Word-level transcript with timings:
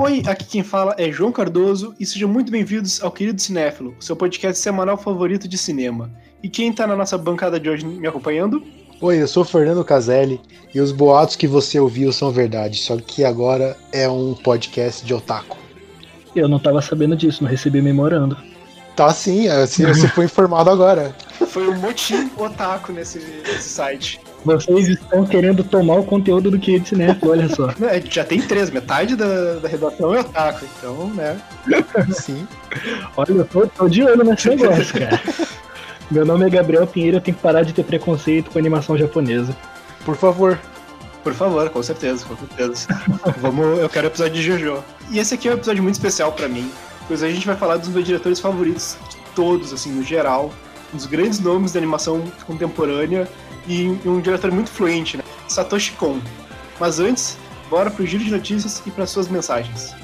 Oi, 0.00 0.22
aqui 0.26 0.44
quem 0.44 0.62
fala 0.62 0.94
é 0.96 1.12
João 1.12 1.30
Cardoso 1.30 1.94
e 2.00 2.06
sejam 2.06 2.28
muito 2.28 2.50
bem-vindos 2.50 3.02
ao 3.02 3.12
Querido 3.12 3.40
Cinéfilo, 3.40 3.94
seu 4.00 4.16
podcast 4.16 4.60
semanal 4.60 4.96
favorito 4.96 5.46
de 5.46 5.58
cinema. 5.58 6.10
E 6.42 6.48
quem 6.48 6.72
tá 6.72 6.86
na 6.86 6.96
nossa 6.96 7.18
bancada 7.18 7.60
de 7.60 7.68
hoje 7.68 7.84
me 7.84 8.06
acompanhando? 8.06 8.62
Oi, 9.00 9.22
eu 9.22 9.28
sou 9.28 9.44
Fernando 9.44 9.84
Caselli 9.84 10.40
e 10.74 10.80
os 10.80 10.92
boatos 10.92 11.36
que 11.36 11.46
você 11.46 11.78
ouviu 11.78 12.12
são 12.12 12.32
verdade, 12.32 12.78
só 12.78 12.96
que 12.96 13.24
agora 13.24 13.76
é 13.92 14.08
um 14.08 14.34
podcast 14.34 15.04
de 15.04 15.12
otaku. 15.12 15.67
Eu 16.38 16.48
não 16.48 16.58
tava 16.58 16.80
sabendo 16.80 17.16
disso, 17.16 17.42
não 17.42 17.50
recebi 17.50 17.80
memorando. 17.80 18.36
Tá 18.98 19.12
sim, 19.12 19.46
assim, 19.46 19.86
você 19.86 20.08
foi 20.08 20.24
informado 20.24 20.70
agora. 20.70 21.14
Foi 21.46 21.68
um 21.68 21.76
motim 21.78 22.28
otaku 22.36 22.92
nesse, 22.92 23.20
nesse 23.46 23.68
site. 23.68 24.20
Vocês 24.44 24.88
estão 24.88 25.24
querendo 25.24 25.62
tomar 25.62 26.00
o 26.00 26.04
conteúdo 26.04 26.50
do 26.50 26.58
Querido 26.58 26.88
Cinéfilo, 26.88 27.30
olha 27.30 27.48
só. 27.48 27.68
É, 27.80 28.02
já 28.08 28.24
tem 28.24 28.40
três, 28.40 28.70
metade 28.70 29.14
da, 29.14 29.54
da 29.54 29.68
redação 29.68 30.14
é 30.14 30.20
otaku, 30.20 30.64
então, 30.78 31.06
né? 31.10 31.40
Sim. 32.12 32.46
Olha, 33.16 33.32
eu 33.32 33.44
tô, 33.44 33.66
tô 33.68 33.88
de 33.88 34.02
olho 34.02 34.24
nesse 34.24 34.48
negócio, 34.48 34.98
cara. 34.98 35.20
Meu 36.10 36.24
nome 36.24 36.46
é 36.46 36.50
Gabriel 36.50 36.86
Pinheiro, 36.86 37.18
eu 37.18 37.20
tenho 37.20 37.36
que 37.36 37.42
parar 37.42 37.62
de 37.62 37.72
ter 37.72 37.84
preconceito 37.84 38.50
com 38.50 38.58
animação 38.58 38.96
japonesa. 38.96 39.54
Por 40.04 40.16
favor. 40.16 40.58
Por 41.28 41.34
favor, 41.34 41.68
com 41.68 41.82
certeza, 41.82 42.24
com 42.24 42.34
certeza. 42.34 42.88
Vamos, 43.36 43.80
eu 43.80 43.88
quero 43.90 44.06
o 44.06 44.10
episódio 44.10 44.32
de 44.32 44.42
Jojo. 44.42 44.82
E 45.10 45.18
esse 45.18 45.34
aqui 45.34 45.46
é 45.46 45.50
um 45.50 45.54
episódio 45.56 45.82
muito 45.82 45.96
especial 45.96 46.32
pra 46.32 46.48
mim, 46.48 46.72
pois 47.06 47.22
a 47.22 47.28
gente 47.28 47.46
vai 47.46 47.54
falar 47.54 47.76
dos 47.76 47.90
meus 47.90 48.06
diretores 48.06 48.40
favoritos 48.40 48.96
de 49.10 49.18
todos, 49.34 49.70
assim, 49.70 49.92
no 49.92 50.02
geral, 50.02 50.50
dos 50.90 51.04
grandes 51.04 51.38
nomes 51.38 51.72
da 51.72 51.80
animação 51.80 52.24
contemporânea 52.46 53.28
e 53.66 53.88
um 54.06 54.22
diretor 54.22 54.50
muito 54.50 54.70
fluente, 54.70 55.18
né? 55.18 55.22
Satoshi 55.48 55.92
Kon. 55.92 56.18
Mas 56.80 56.98
antes, 56.98 57.36
bora 57.68 57.90
pro 57.90 58.06
giro 58.06 58.24
de 58.24 58.30
notícias 58.30 58.82
e 58.86 58.90
para 58.90 59.06
suas 59.06 59.28
mensagens. 59.28 59.94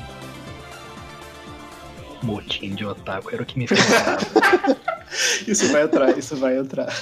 Motim 2.23 2.75
de 2.75 2.85
otaku 2.85 3.33
era 3.33 3.43
o 3.43 3.47
que 3.47 3.59
me 3.59 3.67
faltava. 3.67 4.77
isso 5.49 5.73
vai 5.73 5.85
entrar, 5.85 6.19
isso 6.19 6.37
vai 6.37 6.59
entrar. 6.59 6.95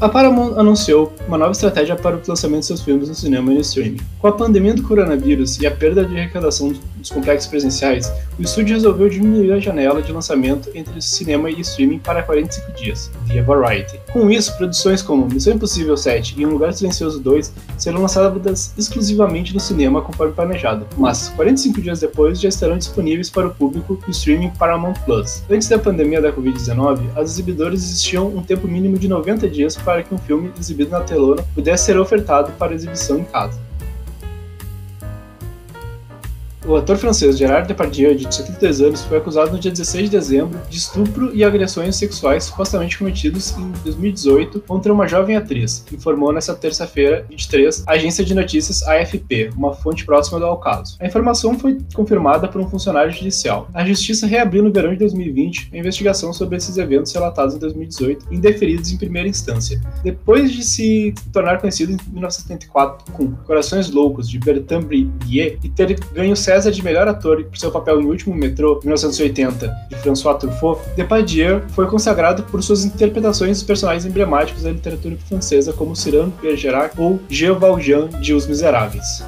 A 0.00 0.08
Paramount 0.08 0.58
anunciou 0.58 1.12
uma 1.28 1.36
nova 1.36 1.52
estratégia 1.52 1.94
para 1.94 2.16
o 2.16 2.20
lançamento 2.26 2.60
de 2.60 2.66
seus 2.68 2.80
filmes 2.80 3.10
no 3.10 3.14
cinema 3.14 3.52
e 3.52 3.56
no 3.56 3.60
streaming. 3.60 3.98
Com 4.18 4.28
a 4.28 4.32
pandemia 4.32 4.72
do 4.72 4.82
coronavírus 4.82 5.60
e 5.60 5.66
a 5.66 5.70
perda 5.70 6.06
de 6.06 6.16
arrecadação 6.16 6.72
dos 7.00 7.10
complexos 7.10 7.48
presenciais, 7.48 8.12
o 8.38 8.42
estúdio 8.42 8.74
resolveu 8.74 9.08
diminuir 9.08 9.52
a 9.52 9.58
janela 9.58 10.00
de 10.00 10.12
lançamento 10.12 10.70
entre 10.74 11.00
cinema 11.00 11.50
e 11.50 11.60
streaming 11.60 11.98
para 11.98 12.22
45 12.22 12.72
dias, 12.72 13.10
via 13.24 13.42
Variety. 13.42 14.00
Com 14.12 14.30
isso, 14.30 14.56
produções 14.56 15.02
como 15.02 15.26
Missão 15.26 15.54
Impossível 15.54 15.96
7 15.96 16.34
e 16.38 16.46
Um 16.46 16.50
Lugar 16.50 16.72
Silencioso 16.72 17.20
2 17.20 17.52
serão 17.76 18.02
lançadas 18.02 18.72
exclusivamente 18.76 19.54
no 19.54 19.60
cinema 19.60 20.02
conforme 20.02 20.32
planejado, 20.32 20.86
mas 20.96 21.28
45 21.30 21.80
dias 21.80 22.00
depois 22.00 22.40
já 22.40 22.48
estarão 22.48 22.78
disponíveis 22.78 23.30
para 23.30 23.48
o 23.48 23.54
público 23.54 23.98
no 24.02 24.10
streaming 24.10 24.50
Paramount 24.50 24.94
Plus. 25.04 25.42
Antes 25.50 25.68
da 25.68 25.78
pandemia 25.78 26.20
da 26.20 26.32
Covid-19, 26.32 27.00
as 27.16 27.30
exibidoras 27.30 27.82
existiam 27.82 28.28
um 28.28 28.42
tempo 28.42 28.68
mínimo 28.68 28.98
de 28.98 29.08
90 29.08 29.48
dias 29.48 29.76
para 29.76 30.02
que 30.02 30.14
um 30.14 30.18
filme 30.18 30.50
exibido 30.58 30.90
na 30.90 31.00
telona 31.00 31.42
pudesse 31.54 31.86
ser 31.86 31.98
ofertado 31.98 32.52
para 32.52 32.74
exibição 32.74 33.18
em 33.18 33.24
casa. 33.24 33.69
O 36.66 36.76
ator 36.76 36.98
francês 36.98 37.38
Gerard 37.38 37.66
Depardieu, 37.66 38.14
de 38.14 38.32
72 38.34 38.80
anos, 38.82 39.02
foi 39.02 39.16
acusado 39.16 39.50
no 39.50 39.58
dia 39.58 39.70
16 39.70 40.04
de 40.04 40.10
dezembro 40.10 40.60
de 40.68 40.76
estupro 40.76 41.34
e 41.34 41.42
agressões 41.42 41.96
sexuais 41.96 42.44
supostamente 42.44 42.98
cometidos 42.98 43.56
em 43.56 43.70
2018 43.82 44.60
contra 44.60 44.92
uma 44.92 45.08
jovem 45.08 45.36
atriz, 45.36 45.84
informou 45.90 46.32
nesta 46.32 46.54
terça-feira, 46.54 47.24
23, 47.30 47.84
a 47.86 47.92
agência 47.92 48.22
de 48.22 48.34
notícias 48.34 48.82
AFP, 48.82 49.50
uma 49.56 49.72
fonte 49.72 50.04
próxima 50.04 50.44
ao 50.44 50.58
caso. 50.58 50.96
A 51.00 51.06
informação 51.06 51.58
foi 51.58 51.78
confirmada 51.94 52.46
por 52.46 52.60
um 52.60 52.68
funcionário 52.68 53.10
judicial. 53.10 53.68
A 53.72 53.84
justiça 53.84 54.26
reabriu 54.26 54.62
no 54.62 54.70
verão 54.70 54.92
de 54.92 54.98
2020 54.98 55.70
a 55.72 55.78
investigação 55.78 56.30
sobre 56.32 56.58
esses 56.58 56.76
eventos 56.76 57.12
relatados 57.12 57.54
em 57.54 57.58
2018 57.58 58.26
e 58.30 58.36
indeferidos 58.36 58.92
em 58.92 58.98
primeira 58.98 59.28
instância. 59.28 59.80
Depois 60.04 60.52
de 60.52 60.62
se 60.62 61.14
tornar 61.32 61.58
conhecido 61.58 61.92
em 61.92 62.12
1974 62.12 63.12
com 63.14 63.32
Corações 63.46 63.90
Loucos, 63.90 64.28
de 64.28 64.38
Bertrand 64.38 64.82
Blier, 64.82 65.58
e 65.64 65.68
ter 65.70 65.98
ganho 66.12 66.36
César 66.60 66.72
de 66.72 66.84
melhor 66.84 67.08
ator 67.08 67.42
por 67.44 67.56
seu 67.56 67.70
papel 67.70 68.02
em 68.02 68.04
O 68.04 68.08
Último 68.08 68.34
Metrô, 68.34 68.78
1980, 68.84 69.74
de 69.88 69.96
François 69.96 70.36
Truffaut, 70.36 70.78
Depardieu 70.94 71.62
foi 71.70 71.86
consagrado 71.86 72.42
por 72.42 72.62
suas 72.62 72.84
interpretações 72.84 73.56
dos 73.56 73.66
personagens 73.66 74.04
emblemáticos 74.04 74.64
da 74.64 74.70
literatura 74.70 75.16
francesa 75.26 75.72
como 75.72 75.96
Cyrano 75.96 76.30
Bergerac 76.42 77.00
ou 77.00 77.18
Jean 77.30 77.54
Valjean 77.54 78.08
de 78.20 78.34
Os 78.34 78.46
Miseráveis. 78.46 79.24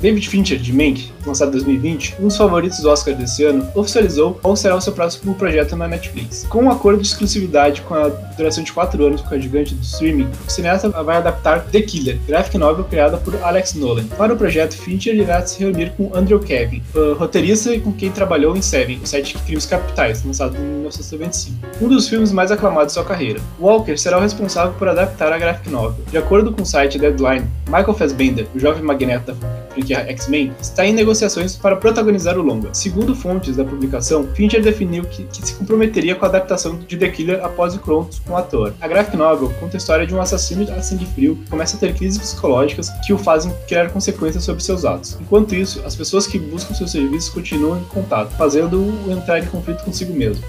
David 0.00 0.26
Fincher, 0.26 0.58
de 0.58 0.72
Mank, 0.72 1.12
lançado 1.28 1.48
em 1.48 1.52
2020, 1.52 2.16
um 2.20 2.28
dos 2.28 2.36
favoritos 2.36 2.80
do 2.80 2.90
Oscar 2.90 3.14
desse 3.14 3.44
ano, 3.44 3.66
oficializou 3.74 4.34
qual 4.34 4.56
será 4.56 4.74
o 4.74 4.80
seu 4.80 4.92
próximo 4.92 5.34
projeto 5.34 5.76
na 5.76 5.86
Netflix. 5.86 6.46
Com 6.48 6.64
um 6.64 6.70
acordo 6.70 7.00
de 7.00 7.06
exclusividade 7.08 7.82
com 7.82 7.94
a 7.94 8.08
duração 8.08 8.64
de 8.64 8.72
4 8.72 9.06
anos 9.06 9.20
com 9.20 9.34
a 9.34 9.38
gigante 9.38 9.74
do 9.74 9.82
streaming, 9.82 10.28
o 10.46 10.50
cineasta 10.50 10.88
vai 10.88 11.18
adaptar 11.18 11.64
The 11.66 11.82
Killer, 11.82 12.18
graphic 12.26 12.58
novel 12.58 12.84
criada 12.84 13.16
por 13.18 13.36
Alex 13.42 13.74
Nolan. 13.74 14.04
Para 14.16 14.34
o 14.34 14.36
projeto, 14.36 14.74
Fincher 14.74 15.14
irá 15.14 15.44
se 15.46 15.60
reunir 15.60 15.92
com 15.96 16.10
Andrew 16.14 16.40
Kevin, 16.40 16.82
roteirista 17.18 17.78
com 17.80 17.92
quem 17.92 18.10
trabalhou 18.10 18.56
em 18.56 18.62
Seven, 18.62 19.00
o 19.02 19.06
site 19.06 19.36
crimes 19.38 19.66
capitais, 19.66 20.24
lançado 20.24 20.56
em 20.56 20.60
1995, 20.60 21.56
um 21.80 21.88
dos 21.88 22.08
filmes 22.08 22.32
mais 22.32 22.50
aclamados 22.50 22.88
de 22.88 22.92
sua 22.94 23.04
carreira. 23.04 23.40
Walker 23.60 23.96
será 23.96 24.18
o 24.18 24.20
responsável 24.20 24.72
por 24.78 24.88
adaptar 24.88 25.32
a 25.32 25.38
graphic 25.38 25.68
novel. 25.70 26.02
De 26.10 26.16
acordo 26.16 26.52
com 26.52 26.62
o 26.62 26.66
site 26.66 26.98
Deadline, 26.98 27.46
Michael 27.66 27.94
Fassbender, 27.94 28.46
o 28.54 28.58
jovem 28.58 28.82
magneto 28.82 29.32
da 29.32 29.34
franquia 29.72 29.98
X-Men, 30.08 30.52
está 30.60 30.86
em 30.86 30.94
negociações 31.18 31.56
para 31.56 31.76
protagonizar 31.76 32.38
o 32.38 32.42
longa. 32.42 32.72
Segundo 32.72 33.14
fontes 33.14 33.56
da 33.56 33.64
publicação, 33.64 34.26
Fincher 34.34 34.62
definiu 34.62 35.04
que, 35.04 35.24
que 35.24 35.46
se 35.46 35.54
comprometeria 35.54 36.14
com 36.14 36.24
a 36.24 36.28
adaptação 36.28 36.78
de 36.86 36.96
The 36.96 37.08
Killer 37.08 37.44
após 37.44 37.74
encontros 37.74 38.20
com 38.20 38.32
o 38.32 38.36
ator. 38.36 38.74
A 38.80 38.86
graphic 38.86 39.16
novel 39.16 39.52
conta 39.58 39.76
a 39.76 39.78
história 39.78 40.06
de 40.06 40.14
um 40.14 40.20
assassino 40.20 40.70
a 40.70 40.82
sangue 40.82 41.06
frio 41.06 41.36
que 41.36 41.50
começa 41.50 41.76
a 41.76 41.80
ter 41.80 41.94
crises 41.94 42.18
psicológicas 42.18 42.90
que 43.04 43.12
o 43.12 43.18
fazem 43.18 43.52
criar 43.66 43.90
consequências 43.90 44.44
sobre 44.44 44.62
seus 44.62 44.84
atos. 44.84 45.18
Enquanto 45.20 45.54
isso, 45.54 45.82
as 45.84 45.96
pessoas 45.96 46.26
que 46.26 46.38
buscam 46.38 46.74
seus 46.74 46.92
serviços 46.92 47.30
continuam 47.30 47.78
em 47.78 47.84
contato, 47.84 48.30
fazendo-o 48.36 49.10
entrar 49.10 49.40
em 49.40 49.46
conflito 49.46 49.82
consigo 49.84 50.12
mesmo. 50.12 50.44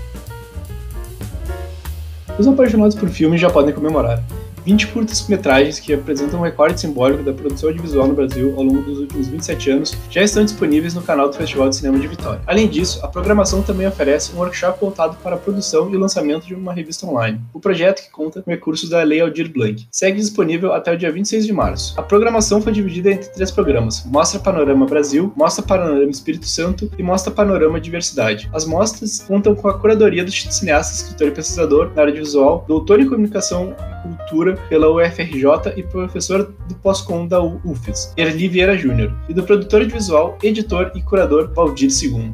Os 2.37 2.47
apaixonados 2.47 2.95
por 2.95 3.09
filmes 3.09 3.41
já 3.41 3.49
podem 3.49 3.73
comemorar. 3.73 4.23
20 4.69 4.87
curtas-metragens 4.87 5.79
que 5.79 5.91
apresentam 5.93 6.39
um 6.39 6.43
recorde 6.43 6.79
simbólico 6.79 7.23
da 7.23 7.33
produção 7.33 7.69
audiovisual 7.69 8.07
no 8.07 8.13
Brasil 8.13 8.53
ao 8.55 8.61
longo 8.61 8.83
dos 8.83 8.99
últimos 8.99 9.27
27 9.27 9.71
anos 9.71 9.97
já 10.11 10.21
estão 10.21 10.43
disponíveis 10.43 10.93
no 10.93 11.01
canal 11.01 11.27
do 11.27 11.35
Festival 11.35 11.69
de 11.69 11.77
Cinema 11.77 11.97
de 11.97 12.07
Vitória. 12.07 12.39
Além 12.45 12.67
disso, 12.67 12.99
a 13.03 13.07
programação 13.07 13.63
também 13.63 13.87
oferece 13.87 14.31
um 14.31 14.37
workshop 14.37 14.79
voltado 14.79 15.17
para 15.23 15.35
a 15.35 15.39
produção 15.39 15.91
e 15.91 15.97
lançamento 15.97 16.45
de 16.45 16.53
uma 16.53 16.71
revista 16.71 17.07
online. 17.07 17.41
O 17.51 17.59
projeto, 17.59 18.03
que 18.03 18.11
conta 18.11 18.43
com 18.43 18.51
recursos 18.51 18.89
da 18.89 19.01
Lei 19.01 19.21
Aldir 19.21 19.51
Blanc, 19.51 19.87
segue 19.91 20.19
disponível 20.19 20.71
até 20.71 20.93
o 20.93 20.97
dia 20.97 21.11
26 21.11 21.47
de 21.47 21.53
março. 21.53 21.99
A 21.99 22.03
programação 22.03 22.61
foi 22.61 22.71
dividida 22.71 23.09
entre 23.11 23.29
três 23.29 23.49
programas: 23.49 24.05
Mostra 24.05 24.39
Panorama 24.39 24.85
Brasil, 24.85 25.33
Mostra 25.35 25.65
Panorama 25.65 26.11
Espírito 26.11 26.45
Santo 26.45 26.91
e 26.95 27.01
Mostra 27.01 27.31
Panorama 27.31 27.81
Diversidade. 27.81 28.47
As 28.53 28.65
mostras 28.65 29.25
contam 29.27 29.55
com 29.55 29.67
a 29.67 29.79
curadoria 29.79 30.23
do 30.23 30.31
cineasta, 30.31 30.93
escritor 30.93 31.29
e 31.29 31.31
pesquisador 31.31 31.91
na 31.95 32.03
área 32.03 32.13
de 32.13 32.19
visual, 32.19 32.63
doutor 32.67 32.99
em 32.99 33.09
comunicação 33.09 33.75
cultura 34.01 34.55
pela 34.69 34.89
UFRJ 34.89 35.73
e 35.75 35.83
professor 35.83 36.53
do 36.67 36.75
pós-com 36.75 37.27
da 37.27 37.41
UFES, 37.41 38.13
Erli 38.17 38.47
Vieira 38.47 38.77
Júnior, 38.77 39.13
e 39.27 39.33
do 39.33 39.43
produtor 39.43 39.85
de 39.85 39.93
visual, 39.93 40.37
editor 40.43 40.91
e 40.95 41.01
curador 41.01 41.53
Valdir 41.53 41.89
II. 41.89 42.31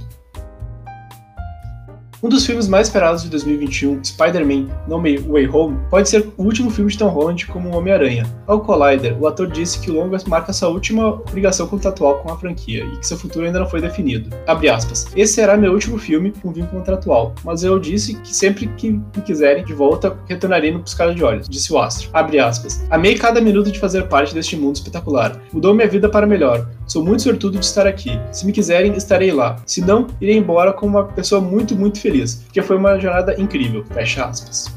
Um 2.26 2.30
dos 2.30 2.44
filmes 2.44 2.68
mais 2.68 2.88
esperados 2.88 3.22
de 3.22 3.30
2021, 3.30 4.04
Spider-Man 4.04 4.68
No 4.88 5.00
Way 5.00 5.48
Home, 5.48 5.78
pode 5.92 6.10
ser 6.10 6.28
o 6.36 6.42
último 6.42 6.72
filme 6.72 6.90
de 6.90 6.98
Tom 6.98 7.10
Holland 7.10 7.46
como 7.46 7.78
Homem-Aranha. 7.78 8.26
Ao 8.48 8.60
Collider, 8.62 9.16
o 9.22 9.28
ator 9.28 9.46
disse 9.46 9.80
que 9.80 9.92
o 9.92 9.94
longa 9.94 10.18
marca 10.26 10.52
sua 10.52 10.70
última 10.70 11.22
ligação 11.36 11.68
contratual 11.68 12.24
com 12.24 12.34
a 12.34 12.38
franquia 12.40 12.84
e 12.84 12.98
que 12.98 13.06
seu 13.06 13.16
futuro 13.16 13.46
ainda 13.46 13.60
não 13.60 13.70
foi 13.70 13.80
definido. 13.80 14.36
Abre 14.48 14.70
aspas. 14.70 15.06
Esse 15.16 15.34
será 15.34 15.56
meu 15.56 15.72
último 15.72 16.00
filme 16.00 16.34
com 16.42 16.52
vínculo 16.52 16.80
contratual, 16.80 17.36
mas 17.44 17.64
eu 17.64 17.78
disse 17.78 18.16
que 18.16 18.36
sempre 18.36 18.66
que 18.70 18.90
me 18.90 19.22
quiserem 19.24 19.64
de 19.64 19.76
volta, 19.76 20.18
retornarei 20.28 20.72
no 20.72 20.82
piscar 20.82 21.14
de 21.14 21.24
olhos, 21.24 21.48
disse 21.48 21.72
o 21.72 21.78
astro. 21.78 22.10
Abre 22.12 22.40
aspas. 22.40 22.84
Amei 22.90 23.20
cada 23.20 23.40
minuto 23.40 23.72
de 23.72 23.78
fazer 23.78 24.08
parte 24.08 24.34
deste 24.34 24.58
mundo 24.58 24.78
espetacular. 24.78 25.40
Mudou 25.54 25.76
minha 25.76 25.88
vida 25.88 26.10
para 26.10 26.26
melhor. 26.26 26.68
Sou 26.88 27.04
muito 27.04 27.24
sortudo 27.24 27.58
de 27.58 27.66
estar 27.66 27.88
aqui. 27.88 28.20
Se 28.32 28.46
me 28.46 28.52
quiserem, 28.52 28.94
estarei 28.94 29.32
lá. 29.32 29.58
Se 29.66 29.82
não, 29.82 30.08
irei 30.22 30.38
embora 30.38 30.72
com 30.72 30.86
uma 30.86 31.06
pessoa 31.06 31.42
muito, 31.42 31.76
muito 31.76 32.00
feliz, 32.00 32.36
porque 32.36 32.62
foi 32.62 32.78
uma 32.78 33.00
jornada 33.00 33.40
incrível. 33.42 33.84
Fecha 33.86 34.26
aspas. 34.26 34.72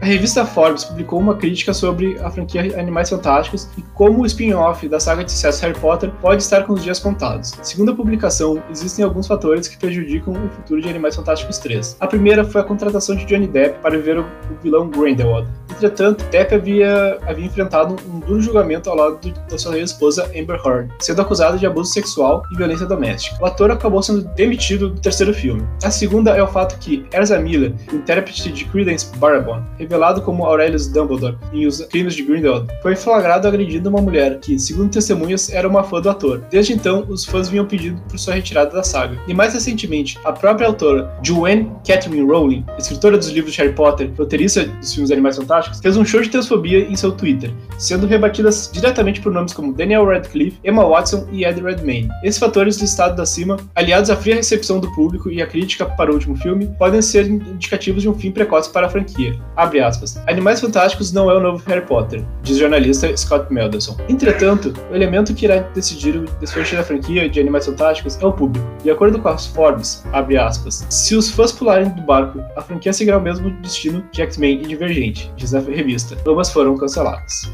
A 0.00 0.06
revista 0.06 0.46
Forbes 0.46 0.82
publicou 0.82 1.20
uma 1.20 1.36
crítica 1.36 1.74
sobre 1.74 2.18
a 2.20 2.30
franquia 2.30 2.80
Animais 2.80 3.10
Fantásticos 3.10 3.68
e 3.76 3.82
como 3.94 4.22
o 4.22 4.26
spin-off 4.26 4.88
da 4.88 4.98
saga 4.98 5.22
de 5.22 5.30
sucesso 5.30 5.60
Harry 5.60 5.78
Potter 5.78 6.10
pode 6.22 6.42
estar 6.42 6.62
com 6.62 6.72
os 6.72 6.82
dias 6.82 6.98
contados. 6.98 7.52
Segundo 7.62 7.92
a 7.92 7.94
publicação, 7.94 8.62
existem 8.70 9.04
alguns 9.04 9.26
fatores 9.26 9.68
que 9.68 9.76
prejudicam 9.76 10.32
o 10.32 10.48
futuro 10.48 10.80
de 10.80 10.88
Animais 10.88 11.16
Fantásticos 11.16 11.58
3. 11.58 11.98
A 12.00 12.06
primeira 12.06 12.46
foi 12.46 12.62
a 12.62 12.64
contratação 12.64 13.14
de 13.14 13.26
Johnny 13.26 13.46
Depp 13.46 13.78
para 13.80 13.98
viver 13.98 14.20
o, 14.20 14.26
vilão 14.62 14.88
Grindelwald. 14.88 15.46
Entretanto, 15.80 16.22
Depp 16.30 16.54
havia, 16.54 17.18
havia 17.26 17.46
enfrentado 17.46 17.96
um 18.06 18.20
duro 18.20 18.38
julgamento 18.38 18.90
ao 18.90 18.96
lado 18.96 19.18
da 19.48 19.56
sua 19.56 19.78
esposa 19.78 20.30
Amber 20.38 20.60
Heard, 20.62 20.90
sendo 21.00 21.22
acusado 21.22 21.58
de 21.58 21.66
abuso 21.66 21.90
sexual 21.90 22.42
e 22.52 22.56
violência 22.56 22.84
doméstica. 22.84 23.38
O 23.40 23.46
ator 23.46 23.70
acabou 23.70 24.02
sendo 24.02 24.22
demitido 24.36 24.90
do 24.90 25.00
terceiro 25.00 25.32
filme. 25.32 25.66
A 25.82 25.90
segunda 25.90 26.32
é 26.32 26.42
o 26.42 26.46
fato 26.46 26.78
que 26.78 27.06
Erza 27.10 27.38
Miller, 27.38 27.72
intérprete 27.90 28.52
de 28.52 28.64
Credence 28.66 29.06
Barabon, 29.16 29.62
revelado 29.78 30.20
como 30.20 30.44
Aurelius 30.44 30.86
Dumbledore 30.86 31.38
em 31.50 31.66
Os 31.66 31.80
Crimes 31.86 32.14
de 32.14 32.24
Grindelwald, 32.24 32.68
foi 32.82 32.94
flagrado 32.94 33.48
agredindo 33.48 33.88
uma 33.88 34.02
mulher 34.02 34.38
que, 34.38 34.58
segundo 34.58 34.90
testemunhas, 34.90 35.50
era 35.50 35.66
uma 35.66 35.82
fã 35.82 35.98
do 35.98 36.10
ator. 36.10 36.42
Desde 36.50 36.74
então, 36.74 37.06
os 37.08 37.24
fãs 37.24 37.48
vinham 37.48 37.64
pedindo 37.64 38.02
por 38.02 38.18
sua 38.18 38.34
retirada 38.34 38.70
da 38.70 38.82
saga. 38.82 39.16
E 39.26 39.32
mais 39.32 39.54
recentemente, 39.54 40.18
a 40.24 40.32
própria 40.32 40.66
autora, 40.66 41.10
Joanne 41.22 41.72
Catherine 41.86 42.30
Rowling, 42.30 42.66
escritora 42.78 43.16
dos 43.16 43.28
livros 43.28 43.54
de 43.54 43.62
Harry 43.62 43.72
Potter, 43.72 44.12
roteirista 44.18 44.64
dos 44.64 44.92
filmes 44.92 45.10
Animais 45.10 45.36
Fantásticos, 45.36 45.69
fez 45.82 45.96
um 45.96 46.04
show 46.04 46.20
de 46.20 46.28
transfobia 46.28 46.80
em 46.80 46.96
seu 46.96 47.12
Twitter, 47.12 47.52
sendo 47.78 48.06
rebatidas 48.06 48.70
diretamente 48.72 49.20
por 49.20 49.32
nomes 49.32 49.52
como 49.52 49.72
Daniel 49.72 50.06
Radcliffe, 50.06 50.58
Emma 50.64 50.84
Watson 50.84 51.26
e 51.32 51.44
Ed 51.44 51.60
Redmayne. 51.60 52.08
Esses 52.22 52.38
fatores 52.38 52.78
listados 52.78 53.18
acima, 53.20 53.56
aliados 53.74 54.10
à 54.10 54.16
fria 54.16 54.36
recepção 54.36 54.80
do 54.80 54.90
público 54.92 55.30
e 55.30 55.42
à 55.42 55.46
crítica 55.46 55.86
para 55.86 56.10
o 56.10 56.14
último 56.14 56.36
filme, 56.36 56.66
podem 56.78 57.02
ser 57.02 57.26
indicativos 57.26 58.02
de 58.02 58.08
um 58.08 58.14
fim 58.14 58.30
precoce 58.30 58.70
para 58.70 58.86
a 58.86 58.90
franquia. 58.90 59.38
Abre 59.56 59.80
aspas. 59.80 60.20
Animais 60.26 60.60
Fantásticos 60.60 61.12
não 61.12 61.30
é 61.30 61.36
o 61.36 61.40
novo 61.40 61.62
Harry 61.66 61.86
Potter, 61.86 62.24
diz 62.42 62.56
o 62.56 62.60
jornalista 62.60 63.14
Scott 63.16 63.52
Meldelson. 63.52 63.96
Entretanto, 64.08 64.72
o 64.90 64.94
elemento 64.94 65.34
que 65.34 65.44
irá 65.44 65.58
decidir 65.74 66.16
o 66.16 66.24
desfecho 66.40 66.76
da 66.76 66.82
franquia 66.82 67.28
de 67.28 67.40
Animais 67.40 67.66
Fantásticos 67.66 68.18
é 68.20 68.26
o 68.26 68.32
público. 68.32 68.66
De 68.82 68.90
acordo 68.90 69.18
com 69.18 69.28
as 69.28 69.46
Forbes, 69.46 70.04
abre 70.12 70.36
aspas, 70.36 70.86
se 70.88 71.14
os 71.14 71.30
fãs 71.30 71.52
pularem 71.52 71.90
do 71.90 72.02
barco, 72.02 72.40
a 72.56 72.62
franquia 72.62 72.92
seguirá 72.92 73.18
o 73.18 73.22
mesmo 73.22 73.50
destino 73.62 74.04
de 74.12 74.22
X-Men 74.22 74.62
e 74.62 74.66
Divergente, 74.66 75.32
diz 75.36 75.54
a 75.54 75.59
revista. 75.60 76.16
Ambas 76.26 76.52
foram 76.52 76.76
canceladas. 76.76 77.50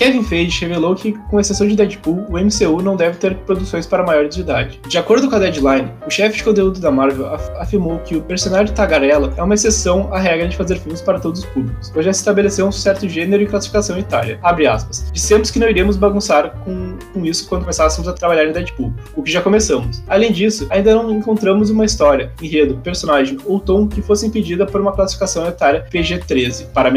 Kevin 0.00 0.22
Feige 0.22 0.62
revelou 0.62 0.94
que, 0.94 1.12
com 1.28 1.38
exceção 1.38 1.68
de 1.68 1.76
Deadpool, 1.76 2.24
o 2.30 2.38
MCU 2.38 2.80
não 2.80 2.96
deve 2.96 3.18
ter 3.18 3.34
produções 3.40 3.86
para 3.86 4.02
maiores 4.02 4.34
de 4.34 4.40
idade. 4.40 4.80
De 4.88 4.96
acordo 4.96 5.28
com 5.28 5.36
a 5.36 5.38
Deadline, 5.38 5.92
o 6.06 6.10
chefe 6.10 6.38
de 6.38 6.44
conteúdo 6.44 6.80
da 6.80 6.90
Marvel 6.90 7.26
af 7.26 7.50
afirmou 7.58 7.98
que 7.98 8.16
o 8.16 8.22
personagem 8.22 8.74
tagarela 8.74 9.30
é 9.36 9.42
uma 9.42 9.52
exceção 9.52 10.08
à 10.10 10.18
regra 10.18 10.48
de 10.48 10.56
fazer 10.56 10.78
filmes 10.78 11.02
para 11.02 11.20
todos 11.20 11.40
os 11.40 11.46
públicos, 11.50 11.90
pois 11.92 12.06
já 12.06 12.14
se 12.14 12.20
estabeleceu 12.20 12.66
um 12.66 12.72
certo 12.72 13.06
gênero 13.06 13.42
e 13.42 13.46
classificação 13.46 13.98
em 13.98 14.00
Itália. 14.00 14.38
Abre 14.42 14.66
aspas. 14.66 15.10
Dissemos 15.12 15.50
que 15.50 15.58
não 15.58 15.68
iríamos 15.68 15.98
bagunçar 15.98 16.54
com, 16.64 16.96
com 17.12 17.26
isso 17.26 17.46
quando 17.46 17.60
começássemos 17.60 18.08
a 18.08 18.14
trabalhar 18.14 18.46
em 18.46 18.52
Deadpool, 18.52 18.94
o 19.14 19.22
que 19.22 19.30
já 19.30 19.42
começamos. 19.42 20.02
Além 20.08 20.32
disso, 20.32 20.66
ainda 20.70 20.94
não 20.94 21.12
encontramos 21.12 21.68
uma 21.68 21.84
história, 21.84 22.32
enredo, 22.40 22.78
personagem 22.78 23.36
ou 23.44 23.60
tom 23.60 23.86
que 23.86 24.00
fosse 24.00 24.26
impedida 24.26 24.64
por 24.64 24.80
uma 24.80 24.92
classificação 24.92 25.46
etária 25.46 25.84
PG-13 25.92 26.68
para, 26.72 26.90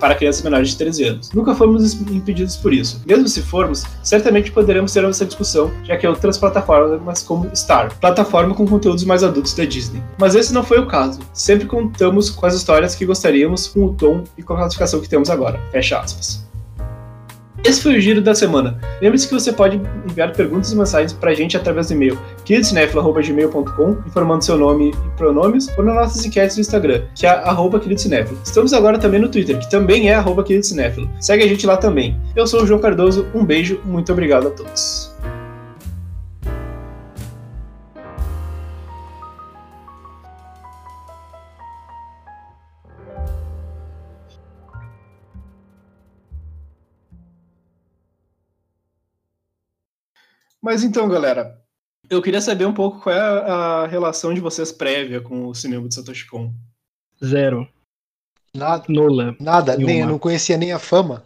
para 0.00 0.14
crianças 0.14 0.40
menores 0.40 0.70
de 0.70 0.78
13 0.78 1.04
anos. 1.04 1.32
Nunca 1.32 1.54
fomos 1.54 1.92
impedidos 1.92 2.45
por 2.54 2.72
isso. 2.72 3.02
Mesmo 3.06 3.26
se 3.26 3.40
formos, 3.40 3.84
certamente 4.02 4.52
poderemos 4.52 4.92
ter 4.92 5.04
essa 5.04 5.24
discussão, 5.24 5.72
já 5.82 5.96
que 5.96 6.06
outras 6.06 6.36
plataformas 6.38 7.22
como 7.22 7.50
Star, 7.56 7.98
plataforma 7.98 8.54
com 8.54 8.66
conteúdos 8.66 9.04
mais 9.04 9.24
adultos 9.24 9.54
da 9.54 9.64
Disney. 9.64 10.02
Mas 10.18 10.34
esse 10.34 10.52
não 10.52 10.62
foi 10.62 10.78
o 10.78 10.86
caso. 10.86 11.18
Sempre 11.32 11.66
contamos 11.66 12.30
com 12.30 12.46
as 12.46 12.54
histórias 12.54 12.94
que 12.94 13.06
gostaríamos, 13.06 13.66
com 13.68 13.86
o 13.86 13.94
tom 13.94 14.22
e 14.36 14.42
com 14.42 14.52
a 14.52 14.58
classificação 14.58 15.00
que 15.00 15.08
temos 15.08 15.30
agora. 15.30 15.60
Fecha 15.72 15.98
aspas. 15.98 16.45
Esse 17.66 17.82
foi 17.82 17.96
o 17.96 18.00
giro 18.00 18.20
da 18.20 18.32
semana. 18.32 18.78
Lembre-se 19.02 19.26
que 19.26 19.34
você 19.34 19.52
pode 19.52 19.82
enviar 20.08 20.32
perguntas 20.32 20.70
e 20.70 20.76
mensagens 20.76 21.12
para 21.12 21.32
a 21.32 21.34
gente 21.34 21.56
através 21.56 21.88
do 21.88 21.94
e-mail 21.94 22.16
queridocinéfilo.gmail.com, 22.44 23.96
informando 24.06 24.44
seu 24.44 24.56
nome 24.56 24.90
e 24.90 25.16
pronomes, 25.16 25.66
ou 25.76 25.84
nas 25.84 25.96
nossas 25.96 26.24
enquetes 26.24 26.54
do 26.54 26.60
Instagram, 26.60 27.02
que 27.12 27.26
é 27.26 27.30
arroba 27.30 27.82
Estamos 28.44 28.72
agora 28.72 29.00
também 29.00 29.18
no 29.18 29.28
Twitter, 29.28 29.58
que 29.58 29.68
também 29.68 30.08
é 30.08 30.14
arroba 30.14 30.44
Segue 31.18 31.42
a 31.42 31.48
gente 31.48 31.66
lá 31.66 31.76
também. 31.76 32.16
Eu 32.36 32.46
sou 32.46 32.62
o 32.62 32.66
João 32.68 32.78
Cardoso, 32.78 33.26
um 33.34 33.44
beijo, 33.44 33.80
muito 33.84 34.12
obrigado 34.12 34.46
a 34.46 34.50
todos. 34.50 35.15
Mas 50.66 50.82
então, 50.82 51.08
galera, 51.08 51.62
eu 52.10 52.20
queria 52.20 52.40
saber 52.40 52.66
um 52.66 52.74
pouco 52.74 52.98
qual 52.98 53.14
é 53.14 53.20
a 53.20 53.86
relação 53.86 54.34
de 54.34 54.40
vocês 54.40 54.72
prévia 54.72 55.20
com 55.20 55.46
o 55.46 55.54
cinema 55.54 55.86
de 55.86 55.94
Satoshi 55.94 56.26
Kon. 56.26 56.52
Zero. 57.24 57.68
Nada. 58.52 58.84
Nula. 58.88 59.36
Nada, 59.38 59.76
nem, 59.76 60.00
eu 60.00 60.08
não 60.08 60.18
conhecia 60.18 60.56
nem 60.56 60.72
a 60.72 60.80
fama. 60.80 61.22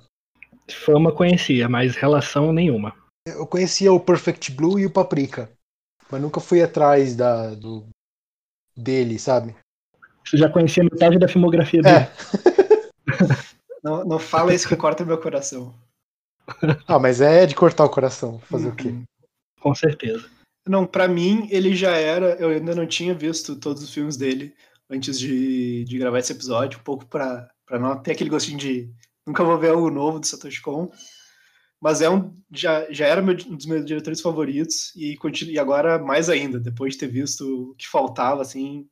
Fama 0.70 1.10
conhecia, 1.10 1.70
mas 1.70 1.96
relação 1.96 2.52
nenhuma. 2.52 2.94
Eu 3.26 3.46
conhecia 3.46 3.90
o 3.90 3.98
Perfect 3.98 4.52
Blue 4.52 4.78
e 4.78 4.84
o 4.84 4.90
Paprika, 4.90 5.50
mas 6.10 6.20
nunca 6.20 6.38
fui 6.38 6.62
atrás 6.62 7.16
da, 7.16 7.54
do, 7.54 7.86
dele, 8.76 9.18
sabe? 9.18 9.56
Você 10.22 10.36
já 10.36 10.50
conhecia 10.50 10.84
metade 10.84 11.18
da 11.18 11.26
filmografia 11.26 11.80
dele. 11.80 11.96
É. 11.96 12.10
não, 13.82 14.04
não 14.04 14.18
fala 14.18 14.52
isso 14.52 14.68
que 14.68 14.76
corta 14.76 15.02
meu 15.02 15.16
coração. 15.16 15.74
Ah, 16.86 16.98
mas 16.98 17.22
é 17.22 17.46
de 17.46 17.54
cortar 17.54 17.86
o 17.86 17.90
coração. 17.90 18.38
Fazer 18.40 18.66
uhum. 18.66 18.72
o 18.72 18.76
quê? 18.76 18.94
Com 19.60 19.74
certeza. 19.74 20.28
Não, 20.66 20.86
para 20.86 21.06
mim 21.06 21.48
ele 21.50 21.74
já 21.74 21.92
era. 21.92 22.34
Eu 22.34 22.50
ainda 22.50 22.74
não 22.74 22.86
tinha 22.86 23.14
visto 23.14 23.56
todos 23.56 23.82
os 23.82 23.92
filmes 23.92 24.16
dele 24.16 24.54
antes 24.88 25.18
de, 25.18 25.84
de 25.84 25.98
gravar 25.98 26.18
esse 26.18 26.32
episódio, 26.32 26.80
um 26.80 26.82
pouco 26.82 27.06
para 27.06 27.48
não 27.70 28.02
ter 28.02 28.12
aquele 28.12 28.30
gostinho 28.30 28.58
de 28.58 28.92
nunca 29.26 29.44
vou 29.44 29.56
ver 29.58 29.70
algo 29.70 29.90
novo 29.90 30.18
do 30.18 30.26
Satoshi 30.26 30.60
Kon. 30.60 30.90
Mas 31.80 32.02
é 32.02 32.10
um, 32.10 32.36
já, 32.52 32.90
já 32.92 33.06
era 33.06 33.22
meu, 33.22 33.34
um 33.48 33.56
dos 33.56 33.64
meus 33.64 33.86
diretores 33.86 34.20
favoritos 34.20 34.94
e, 34.94 35.16
continue, 35.16 35.54
e 35.54 35.58
agora 35.58 35.98
mais 35.98 36.28
ainda, 36.28 36.60
depois 36.60 36.92
de 36.92 37.00
ter 37.00 37.08
visto 37.08 37.70
o 37.70 37.74
que 37.74 37.88
faltava, 37.88 38.42
assim, 38.42 38.86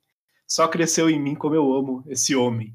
só 0.46 0.66
cresceu 0.66 1.10
em 1.10 1.20
mim 1.20 1.34
como 1.34 1.54
eu 1.54 1.70
amo 1.74 2.02
esse 2.06 2.34
homem. 2.34 2.74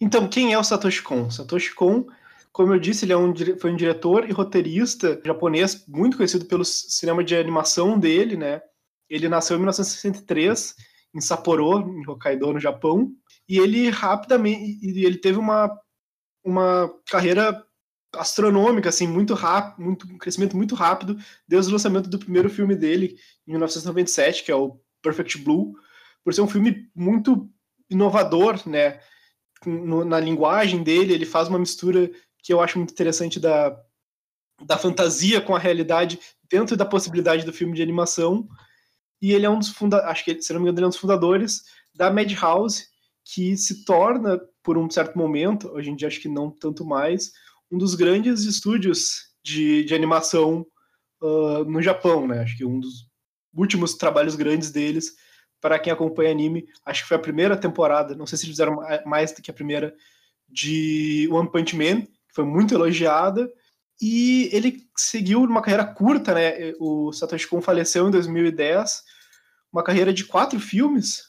Então, 0.00 0.28
quem 0.28 0.52
é 0.52 0.58
o 0.58 0.64
Satoshi 0.64 1.02
Kon? 1.02 1.30
Satoshi 1.30 1.72
Kon 1.74 2.06
como 2.54 2.72
eu 2.72 2.78
disse, 2.78 3.04
ele 3.04 3.12
é 3.12 3.16
um, 3.16 3.34
foi 3.58 3.72
um 3.72 3.76
diretor 3.76 4.30
e 4.30 4.32
roteirista 4.32 5.20
japonês 5.26 5.84
muito 5.88 6.16
conhecido 6.16 6.44
pelo 6.46 6.64
cinema 6.64 7.24
de 7.24 7.34
animação 7.34 7.98
dele, 7.98 8.36
né? 8.36 8.62
Ele 9.10 9.28
nasceu 9.28 9.56
em 9.56 9.58
1963 9.58 10.76
em 11.12 11.20
Sapporo, 11.20 11.80
em 11.80 12.08
Hokkaido, 12.08 12.52
no 12.52 12.60
Japão, 12.60 13.10
e 13.48 13.58
ele 13.58 13.90
rapidamente 13.90 14.78
ele 14.82 15.18
teve 15.18 15.36
uma 15.36 15.68
uma 16.44 16.88
carreira 17.10 17.60
astronômica, 18.14 18.88
assim, 18.88 19.08
muito 19.08 19.34
rápido, 19.34 19.82
muito 19.84 20.06
um 20.06 20.16
crescimento 20.16 20.56
muito 20.56 20.76
rápido 20.76 21.18
desde 21.48 21.70
o 21.70 21.72
lançamento 21.72 22.08
do 22.08 22.20
primeiro 22.20 22.48
filme 22.48 22.76
dele 22.76 23.16
em 23.48 23.50
1997, 23.50 24.44
que 24.44 24.52
é 24.52 24.54
o 24.54 24.78
Perfect 25.02 25.38
Blue, 25.38 25.72
por 26.22 26.32
ser 26.32 26.42
um 26.42 26.48
filme 26.48 26.88
muito 26.94 27.50
inovador, 27.90 28.62
né? 28.68 29.00
Na 29.66 30.20
linguagem 30.20 30.84
dele, 30.84 31.14
ele 31.14 31.26
faz 31.26 31.48
uma 31.48 31.58
mistura 31.58 32.10
que 32.44 32.52
eu 32.52 32.60
acho 32.60 32.78
muito 32.78 32.92
interessante 32.92 33.40
da, 33.40 33.74
da 34.66 34.76
fantasia 34.76 35.40
com 35.40 35.56
a 35.56 35.58
realidade 35.58 36.20
dentro 36.48 36.76
da 36.76 36.84
possibilidade 36.84 37.44
do 37.44 37.52
filme 37.54 37.74
de 37.74 37.82
animação. 37.82 38.46
E 39.20 39.32
ele 39.32 39.46
é 39.46 39.50
um 39.50 39.58
dos 39.58 39.70
fundadores, 39.70 40.10
acho 40.10 40.24
que, 40.24 40.42
se 40.42 40.52
não 40.52 40.60
me 40.60 40.64
engano, 40.64 40.78
ele 40.78 40.84
é 40.84 40.86
um 40.88 40.90
dos 40.90 40.98
fundadores 40.98 41.62
da 41.94 42.12
Madhouse, 42.12 42.86
que 43.24 43.56
se 43.56 43.86
torna, 43.86 44.38
por 44.62 44.76
um 44.76 44.90
certo 44.90 45.16
momento, 45.16 45.70
hoje 45.70 45.90
em 45.90 45.96
dia 45.96 46.06
acho 46.06 46.20
que 46.20 46.28
não 46.28 46.50
tanto 46.50 46.84
mais, 46.84 47.32
um 47.72 47.78
dos 47.78 47.94
grandes 47.94 48.44
estúdios 48.44 49.32
de, 49.42 49.82
de 49.84 49.94
animação 49.94 50.66
uh, 51.22 51.64
no 51.64 51.80
Japão, 51.80 52.26
né? 52.28 52.40
Acho 52.40 52.58
que 52.58 52.64
um 52.64 52.78
dos 52.78 53.08
últimos 53.56 53.94
trabalhos 53.94 54.36
grandes 54.36 54.70
deles, 54.70 55.14
para 55.62 55.78
quem 55.78 55.90
acompanha 55.90 56.30
anime, 56.30 56.66
acho 56.84 57.02
que 57.02 57.08
foi 57.08 57.16
a 57.16 57.20
primeira 57.20 57.56
temporada, 57.56 58.14
não 58.14 58.26
sei 58.26 58.36
se 58.36 58.46
fizeram 58.46 58.80
mais 59.06 59.32
do 59.32 59.40
que 59.40 59.50
a 59.50 59.54
primeira, 59.54 59.94
de 60.46 61.26
One 61.32 61.50
Punch 61.50 61.74
Man, 61.74 62.06
foi 62.34 62.44
muito 62.44 62.74
elogiada. 62.74 63.50
E 64.00 64.50
ele 64.52 64.82
seguiu 64.96 65.42
uma 65.44 65.62
carreira 65.62 65.86
curta, 65.86 66.34
né? 66.34 66.72
O 66.80 67.12
Satoshi 67.12 67.46
Kon 67.46 67.62
faleceu 67.62 68.08
em 68.08 68.10
2010, 68.10 69.02
uma 69.72 69.84
carreira 69.84 70.12
de 70.12 70.24
quatro 70.24 70.58
filmes 70.58 71.22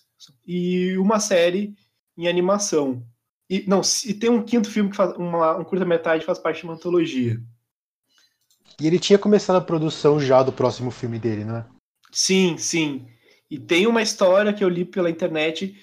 e 0.45 0.97
uma 0.97 1.19
série 1.19 1.75
em 2.17 2.27
animação. 2.27 3.05
E, 3.49 3.63
não, 3.67 3.81
e 4.05 4.13
tem 4.13 4.29
um 4.29 4.43
quinto 4.43 4.69
filme 4.69 4.89
que 4.89 4.95
faz 4.95 5.15
uma, 5.15 5.57
um 5.57 5.63
curta-metragem 5.63 6.25
faz 6.25 6.39
parte 6.39 6.61
de 6.61 6.63
uma 6.63 6.73
antologia. 6.73 7.39
E 8.81 8.87
ele 8.87 8.99
tinha 8.99 9.19
começado 9.19 9.57
a 9.57 9.61
produção 9.61 10.19
já 10.19 10.41
do 10.41 10.51
próximo 10.51 10.89
filme 10.89 11.19
dele, 11.19 11.45
né? 11.45 11.65
Sim, 12.11 12.57
sim. 12.57 13.05
E 13.49 13.59
tem 13.59 13.85
uma 13.85 14.01
história 14.01 14.51
que 14.51 14.63
eu 14.63 14.69
li 14.69 14.83
pela 14.83 15.09
internet 15.09 15.79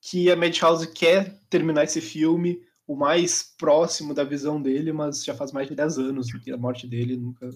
que 0.00 0.30
a 0.30 0.36
Madhouse 0.36 0.92
quer 0.92 1.40
terminar 1.48 1.84
esse 1.84 2.00
filme 2.00 2.60
o 2.86 2.96
mais 2.96 3.42
próximo 3.42 4.14
da 4.14 4.24
visão 4.24 4.60
dele, 4.60 4.92
mas 4.92 5.24
já 5.24 5.34
faz 5.34 5.52
mais 5.52 5.68
de 5.68 5.74
10 5.74 5.98
anos 5.98 6.32
que 6.32 6.50
a 6.50 6.56
morte 6.56 6.86
dele 6.86 7.16
nunca 7.16 7.48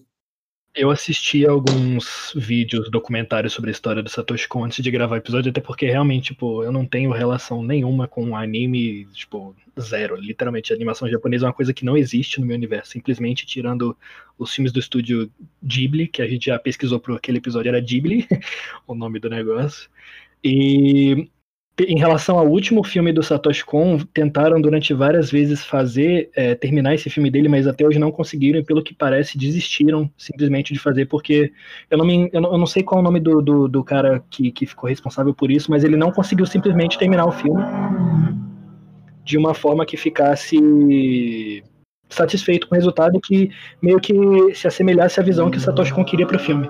eu 0.79 0.91
assisti 0.91 1.45
alguns 1.45 2.33
vídeos, 2.37 2.89
documentários 2.89 3.53
sobre 3.53 3.71
a 3.71 3.73
história 3.73 4.01
do 4.03 4.09
Satoshi 4.09 4.47
Kon 4.47 4.65
antes 4.65 4.83
de 4.83 4.91
gravar 4.91 5.17
o 5.17 5.19
episódio, 5.19 5.51
até 5.51 5.61
porque 5.61 5.87
realmente, 5.87 6.27
tipo, 6.27 6.63
eu 6.63 6.71
não 6.71 6.87
tenho 6.87 7.11
relação 7.11 7.65
nenhuma 7.65 8.07
com 8.07 8.37
anime, 8.37 9.05
tipo, 9.07 9.57
zero. 9.81 10.15
Literalmente, 10.15 10.73
animação 10.73 11.09
japonesa 11.11 11.47
é 11.47 11.49
uma 11.49 11.53
coisa 11.53 11.75
que 11.75 11.85
não 11.85 11.97
existe 11.97 12.39
no 12.39 12.47
meu 12.47 12.55
universo, 12.55 12.93
simplesmente 12.93 13.45
tirando 13.45 13.97
os 14.39 14.55
filmes 14.55 14.71
do 14.71 14.79
estúdio 14.79 15.29
Ghibli, 15.61 16.07
que 16.07 16.23
a 16.23 16.29
gente 16.29 16.47
já 16.47 16.59
pesquisou 16.59 17.01
por 17.01 17.17
aquele 17.17 17.39
episódio, 17.39 17.71
era 17.71 17.81
Ghibli, 17.81 18.29
o 18.87 18.95
nome 18.95 19.19
do 19.19 19.29
negócio. 19.29 19.91
E 20.45 21.29
em 21.81 21.99
relação 21.99 22.39
ao 22.39 22.47
último 22.49 22.83
filme 22.83 23.13
do 23.13 23.23
Satoshi 23.23 23.65
Kon, 23.65 23.99
tentaram 24.13 24.61
durante 24.61 24.93
várias 24.93 25.31
vezes 25.31 25.65
fazer, 25.65 26.31
é, 26.35 26.55
terminar 26.55 26.95
esse 26.95 27.09
filme 27.09 27.31
dele, 27.31 27.49
mas 27.49 27.67
até 27.67 27.87
hoje 27.87 27.99
não 27.99 28.11
conseguiram, 28.11 28.59
e 28.59 28.65
pelo 28.65 28.83
que 28.83 28.95
parece, 28.95 29.39
desistiram 29.39 30.11
simplesmente 30.17 30.73
de 30.73 30.79
fazer, 30.79 31.07
porque 31.07 31.53
eu 31.91 31.99
não, 31.99 32.05
me, 32.05 32.29
eu 32.33 32.41
não, 32.41 32.53
eu 32.53 32.59
não 32.59 32.67
sei 32.67 32.83
qual 32.83 32.99
é 32.99 33.01
o 33.01 33.05
nome 33.05 33.21
do, 33.21 33.41
do, 33.41 33.69
do, 33.69 33.85
cara 33.85 34.25
que, 34.29 34.51
que 34.51 34.67
ficou 34.67 34.89
responsável 34.89 35.33
por 35.33 35.51
isso, 35.51 35.71
mas 35.71 35.85
ele 35.85 35.97
não 35.97 36.11
conseguiu 36.11 36.47
simplesmente 36.47 36.99
terminar 36.99 37.27
o 37.27 37.33
filme 37.33 37.63
de 39.25 39.37
uma 39.37 39.55
forma 39.55 39.87
que 39.87 39.97
ficasse 39.97 41.63
satisfeito 42.09 42.67
com 42.67 42.75
o 42.75 42.79
resultado 42.79 43.21
que 43.21 43.51
meio 43.81 44.01
que 44.01 44.15
se 44.55 44.67
assemelhasse 44.67 45.21
à 45.21 45.23
visão 45.23 45.51
que 45.51 45.59
o 45.59 45.61
Satoshi 45.61 45.93
Kon 45.93 46.05
queria 46.05 46.27
para 46.27 46.37
o 46.37 46.41
filme. 46.41 46.69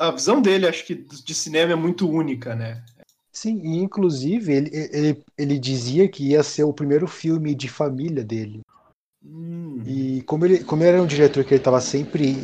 A 0.00 0.10
visão 0.10 0.42
dele, 0.42 0.66
acho 0.66 0.84
que 0.84 0.94
de 0.94 1.34
cinema 1.34 1.72
é 1.72 1.76
muito 1.76 2.10
única, 2.10 2.54
né? 2.54 2.82
Sim, 3.38 3.60
e 3.62 3.78
inclusive 3.78 4.52
ele, 4.52 4.70
ele, 4.74 5.24
ele 5.38 5.58
dizia 5.60 6.08
que 6.08 6.30
ia 6.30 6.42
ser 6.42 6.64
o 6.64 6.72
primeiro 6.72 7.06
filme 7.06 7.54
de 7.54 7.68
família 7.68 8.24
dele. 8.24 8.62
Hum. 9.24 9.80
E 9.86 10.22
como 10.22 10.44
ele, 10.44 10.64
como 10.64 10.82
ele 10.82 10.90
era 10.90 11.00
um 11.00 11.06
diretor 11.06 11.44
que 11.44 11.50
ele 11.50 11.60
estava 11.60 11.80
sempre 11.80 12.34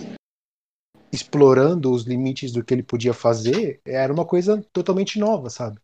explorando 1.13 1.91
os 1.91 2.05
limites 2.05 2.53
do 2.53 2.63
que 2.63 2.73
ele 2.73 2.85
podia 2.85 3.13
fazer, 3.13 3.81
era 3.85 4.13
uma 4.13 4.25
coisa 4.25 4.65
totalmente 4.73 5.19
nova, 5.19 5.51
sabe? 5.51 5.81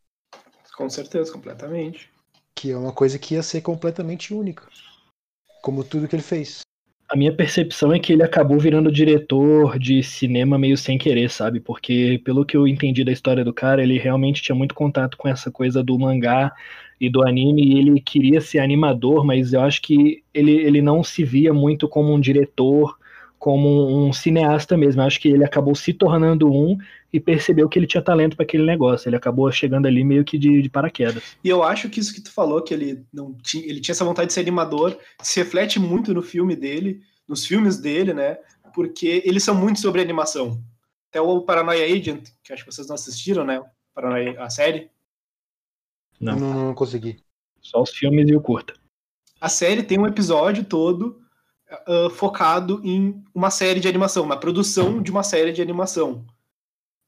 Com 0.76 0.88
certeza, 0.88 1.32
completamente. 1.32 2.08
Que 2.54 2.70
é 2.70 2.76
uma 2.76 2.92
coisa 2.92 3.18
que 3.18 3.34
ia 3.34 3.42
ser 3.42 3.62
completamente 3.62 4.32
única. 4.32 4.68
Como 5.60 5.82
tudo 5.82 6.06
que 6.06 6.14
ele 6.14 6.22
fez 6.22 6.60
a 7.10 7.16
minha 7.16 7.32
percepção 7.32 7.92
é 7.92 7.98
que 7.98 8.12
ele 8.12 8.22
acabou 8.22 8.56
virando 8.56 8.90
diretor 8.92 9.78
de 9.80 10.00
cinema 10.00 10.56
meio 10.56 10.76
sem 10.76 10.96
querer, 10.96 11.28
sabe? 11.28 11.58
Porque, 11.58 12.20
pelo 12.24 12.44
que 12.44 12.56
eu 12.56 12.68
entendi 12.68 13.02
da 13.02 13.10
história 13.10 13.44
do 13.44 13.52
cara, 13.52 13.82
ele 13.82 13.98
realmente 13.98 14.40
tinha 14.40 14.54
muito 14.54 14.76
contato 14.76 15.16
com 15.16 15.26
essa 15.26 15.50
coisa 15.50 15.82
do 15.82 15.98
mangá 15.98 16.52
e 17.00 17.10
do 17.10 17.26
anime, 17.26 17.64
e 17.64 17.78
ele 17.80 18.00
queria 18.00 18.40
ser 18.40 18.60
animador, 18.60 19.24
mas 19.24 19.52
eu 19.52 19.60
acho 19.60 19.82
que 19.82 20.22
ele, 20.32 20.52
ele 20.52 20.80
não 20.80 21.02
se 21.02 21.24
via 21.24 21.52
muito 21.52 21.88
como 21.88 22.14
um 22.14 22.20
diretor, 22.20 22.96
como 23.40 23.88
um 24.06 24.12
cineasta 24.12 24.76
mesmo. 24.76 25.00
Eu 25.00 25.06
acho 25.06 25.18
que 25.18 25.28
ele 25.28 25.42
acabou 25.42 25.74
se 25.74 25.94
tornando 25.94 26.52
um 26.52 26.76
e 27.10 27.18
percebeu 27.18 27.70
que 27.70 27.78
ele 27.78 27.86
tinha 27.86 28.02
talento 28.02 28.36
para 28.36 28.44
aquele 28.44 28.64
negócio. 28.64 29.08
Ele 29.08 29.16
acabou 29.16 29.50
chegando 29.50 29.86
ali 29.86 30.04
meio 30.04 30.22
que 30.22 30.38
de, 30.38 30.60
de, 30.60 30.68
paraquedas. 30.68 31.36
E 31.42 31.48
eu 31.48 31.62
acho 31.62 31.88
que 31.88 31.98
isso 31.98 32.14
que 32.14 32.20
tu 32.20 32.30
falou, 32.30 32.62
que 32.62 32.74
ele 32.74 33.02
não 33.10 33.32
tinha, 33.32 33.64
ele 33.64 33.80
tinha 33.80 33.94
essa 33.94 34.04
vontade 34.04 34.28
de 34.28 34.34
ser 34.34 34.40
animador, 34.40 34.96
se 35.22 35.40
reflete 35.40 35.80
muito 35.80 36.12
no 36.12 36.22
filme 36.22 36.54
dele, 36.54 37.00
nos 37.26 37.46
filmes 37.46 37.78
dele, 37.78 38.12
né? 38.12 38.36
Porque 38.74 39.22
eles 39.24 39.42
são 39.42 39.54
muito 39.54 39.80
sobre 39.80 40.02
animação. 40.02 40.62
Até 41.08 41.22
o 41.22 41.40
Paranoia 41.40 41.86
Agent, 41.86 42.28
que 42.44 42.52
acho 42.52 42.62
que 42.62 42.70
vocês 42.70 42.86
não 42.86 42.94
assistiram, 42.94 43.42
né? 43.42 43.62
Paranoia, 43.94 44.38
a 44.38 44.50
série. 44.50 44.90
Não. 46.20 46.36
não, 46.38 46.66
não 46.66 46.74
consegui. 46.74 47.16
Só 47.62 47.80
os 47.80 47.90
filmes 47.90 48.28
e 48.28 48.36
o 48.36 48.40
curta. 48.40 48.74
A 49.40 49.48
série 49.48 49.82
tem 49.82 49.98
um 49.98 50.06
episódio 50.06 50.62
todo 50.62 51.20
uh, 51.88 52.10
focado 52.10 52.80
em 52.84 53.22
uma 53.34 53.50
série 53.50 53.80
de 53.80 53.88
animação, 53.88 54.26
na 54.26 54.36
produção 54.36 55.02
de 55.02 55.10
uma 55.10 55.22
série 55.22 55.52
de 55.52 55.62
animação. 55.62 56.24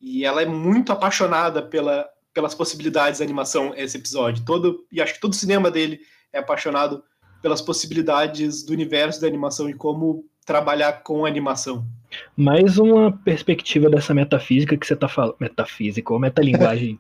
E 0.01 0.25
ela 0.25 0.43
é 0.43 0.47
muito 0.47 0.93
apaixonada 0.93 1.63
pela, 1.63 2.09
pelas 2.35 2.55
possibilidades 2.55 3.21
da 3.21 3.25
animação, 3.25 3.73
esse 3.77 3.97
episódio. 3.97 4.45
Todo, 4.45 4.87
e 4.91 5.01
acho 5.01 5.15
que 5.15 5.21
todo 5.21 5.33
o 5.33 5.37
cinema 5.37 5.71
dele 5.71 6.01
é 6.33 6.39
apaixonado 6.39 7.03
pelas 7.41 7.61
possibilidades 7.61 8.63
do 8.65 8.73
universo 8.73 9.21
da 9.21 9.27
animação 9.27 9.69
e 9.69 9.75
como 9.75 10.25
trabalhar 10.45 11.03
com 11.03 11.25
animação. 11.25 11.85
Mais 12.37 12.79
uma 12.79 13.11
perspectiva 13.11 13.89
dessa 13.89 14.13
metafísica 14.13 14.77
que 14.77 14.87
você 14.87 14.95
está 14.95 15.09
falando. 15.09 15.37
Metafísica, 15.41 16.13
ou 16.13 16.19
metalinguagem. 16.19 16.99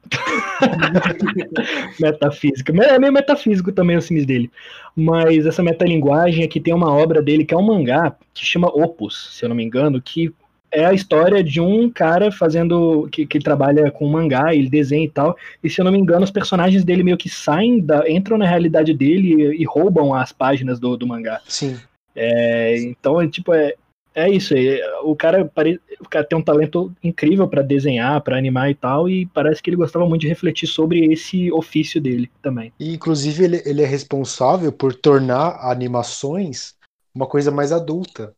metafísica. 2.01 2.73
É 2.85 2.99
meio 2.99 3.13
metafísico 3.13 3.73
também 3.73 3.97
os 3.97 4.07
filmes 4.07 4.25
dele. 4.25 4.51
Mas 4.97 5.45
essa 5.47 5.63
metalinguagem 5.63 6.45
aqui 6.45 6.61
tem 6.61 6.73
uma 6.73 6.91
obra 6.91 7.21
dele 7.21 7.45
que 7.45 7.53
é 7.53 7.57
um 7.57 7.63
mangá 7.63 8.17
que 8.33 8.45
chama 8.45 8.69
Opus, 8.69 9.37
se 9.37 9.45
eu 9.45 9.49
não 9.49 9.57
me 9.57 9.65
engano, 9.65 10.01
que 10.01 10.33
é 10.71 10.87
a 10.87 10.95
história 10.95 11.45
de 11.45 11.61
um 11.61 11.91
cara 11.91 12.33
fazendo. 12.33 13.07
que, 13.13 13.27
que 13.27 13.39
trabalha 13.39 13.91
com 13.91 14.09
mangá, 14.09 14.55
ele 14.55 14.71
desenha 14.71 15.05
e 15.05 15.11
tal. 15.11 15.37
E 15.63 15.69
se 15.69 15.79
eu 15.81 15.85
não 15.85 15.93
me 15.93 15.99
engano, 15.99 16.25
os 16.25 16.31
personagens 16.31 16.85
dele 16.85 17.03
meio 17.03 17.19
que 17.19 17.29
saem, 17.29 17.81
da, 17.81 18.11
entram 18.11 18.39
na 18.39 18.47
realidade 18.47 18.95
dele 18.95 19.35
e, 19.35 19.63
e 19.63 19.65
roubam 19.67 20.15
as 20.15 20.33
páginas 20.33 20.81
do, 20.81 20.97
do 20.97 21.07
mangá. 21.07 21.41
Sim. 21.47 21.79
É, 22.15 22.79
então, 22.79 23.21
é, 23.21 23.29
tipo, 23.29 23.53
é, 23.53 23.75
é 24.15 24.31
isso. 24.31 24.55
É, 24.55 24.81
o, 25.03 25.17
cara 25.17 25.45
pare, 25.45 25.81
o 26.01 26.09
cara 26.09 26.25
tem 26.25 26.39
um 26.39 26.43
talento 26.43 26.93
incrível 27.03 27.49
para 27.49 27.63
desenhar, 27.63 28.21
para 28.21 28.37
animar 28.37 28.71
e 28.71 28.75
tal, 28.75 29.09
e 29.09 29.27
parece 29.27 29.63
que 29.63 29.71
ele 29.71 29.77
gostava 29.77 30.07
muito 30.07 30.23
de 30.23 30.29
refletir 30.29 30.67
sobre 30.67 31.13
esse 31.13 31.51
ofício 31.53 32.01
dele 32.01 32.31
também. 32.43 32.73
E, 32.79 32.95
inclusive, 32.95 33.45
ele, 33.45 33.63
ele 33.65 33.83
é 33.83 33.87
responsável 33.87 34.73
por 34.73 34.95
tornar 34.95 35.59
animações 35.71 36.75
uma 37.15 37.27
coisa 37.27 37.51
mais 37.51 37.73
adulta. 37.73 38.35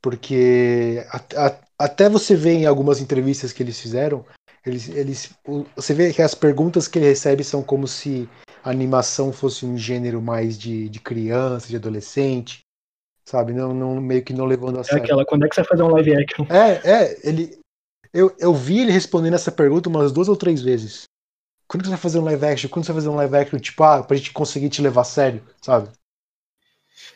Porque 0.00 1.04
a, 1.10 1.46
a, 1.46 1.58
até 1.78 2.08
você 2.08 2.36
vê 2.36 2.52
em 2.52 2.66
algumas 2.66 3.00
entrevistas 3.00 3.52
que 3.52 3.62
eles 3.62 3.80
fizeram, 3.80 4.24
eles, 4.64 4.88
eles, 4.88 5.30
você 5.74 5.94
vê 5.94 6.12
que 6.12 6.22
as 6.22 6.34
perguntas 6.34 6.86
que 6.88 6.98
ele 6.98 7.06
recebe 7.06 7.42
são 7.42 7.62
como 7.62 7.86
se 7.86 8.28
a 8.62 8.70
animação 8.70 9.32
fosse 9.32 9.64
um 9.64 9.76
gênero 9.76 10.20
mais 10.20 10.58
de, 10.58 10.88
de 10.88 11.00
criança, 11.00 11.68
de 11.68 11.76
adolescente, 11.76 12.65
sabe? 13.26 13.52
Não, 13.52 13.74
não 13.74 14.00
meio 14.00 14.22
que 14.22 14.32
não 14.32 14.46
levando 14.46 14.78
a 14.78 14.80
é 14.80 14.84
sério. 14.84 15.02
Aquela, 15.02 15.26
quando 15.26 15.44
é 15.44 15.48
que 15.48 15.54
você 15.54 15.60
vai 15.62 15.68
fazer 15.68 15.82
um 15.82 15.90
live 15.90 16.16
action? 16.16 16.46
É, 16.48 16.90
é, 16.90 17.28
ele. 17.28 17.58
Eu, 18.14 18.34
eu 18.38 18.54
vi 18.54 18.80
ele 18.80 18.92
respondendo 18.92 19.34
essa 19.34 19.52
pergunta 19.52 19.90
umas 19.90 20.12
duas 20.12 20.28
ou 20.28 20.36
três 20.36 20.62
vezes. 20.62 21.02
Quando 21.68 21.84
você 21.84 21.90
vai 21.90 21.98
fazer 21.98 22.18
um 22.18 22.24
live 22.24 22.46
action? 22.46 22.70
Quando 22.70 22.86
você 22.86 22.92
vai 22.92 23.02
fazer 23.02 23.08
um 23.10 23.16
live 23.16 23.36
action, 23.36 23.58
tipo, 23.58 23.82
ah, 23.82 24.02
pra 24.02 24.16
gente 24.16 24.32
conseguir 24.32 24.70
te 24.70 24.80
levar 24.80 25.02
a 25.02 25.04
sério, 25.04 25.42
sabe? 25.60 25.90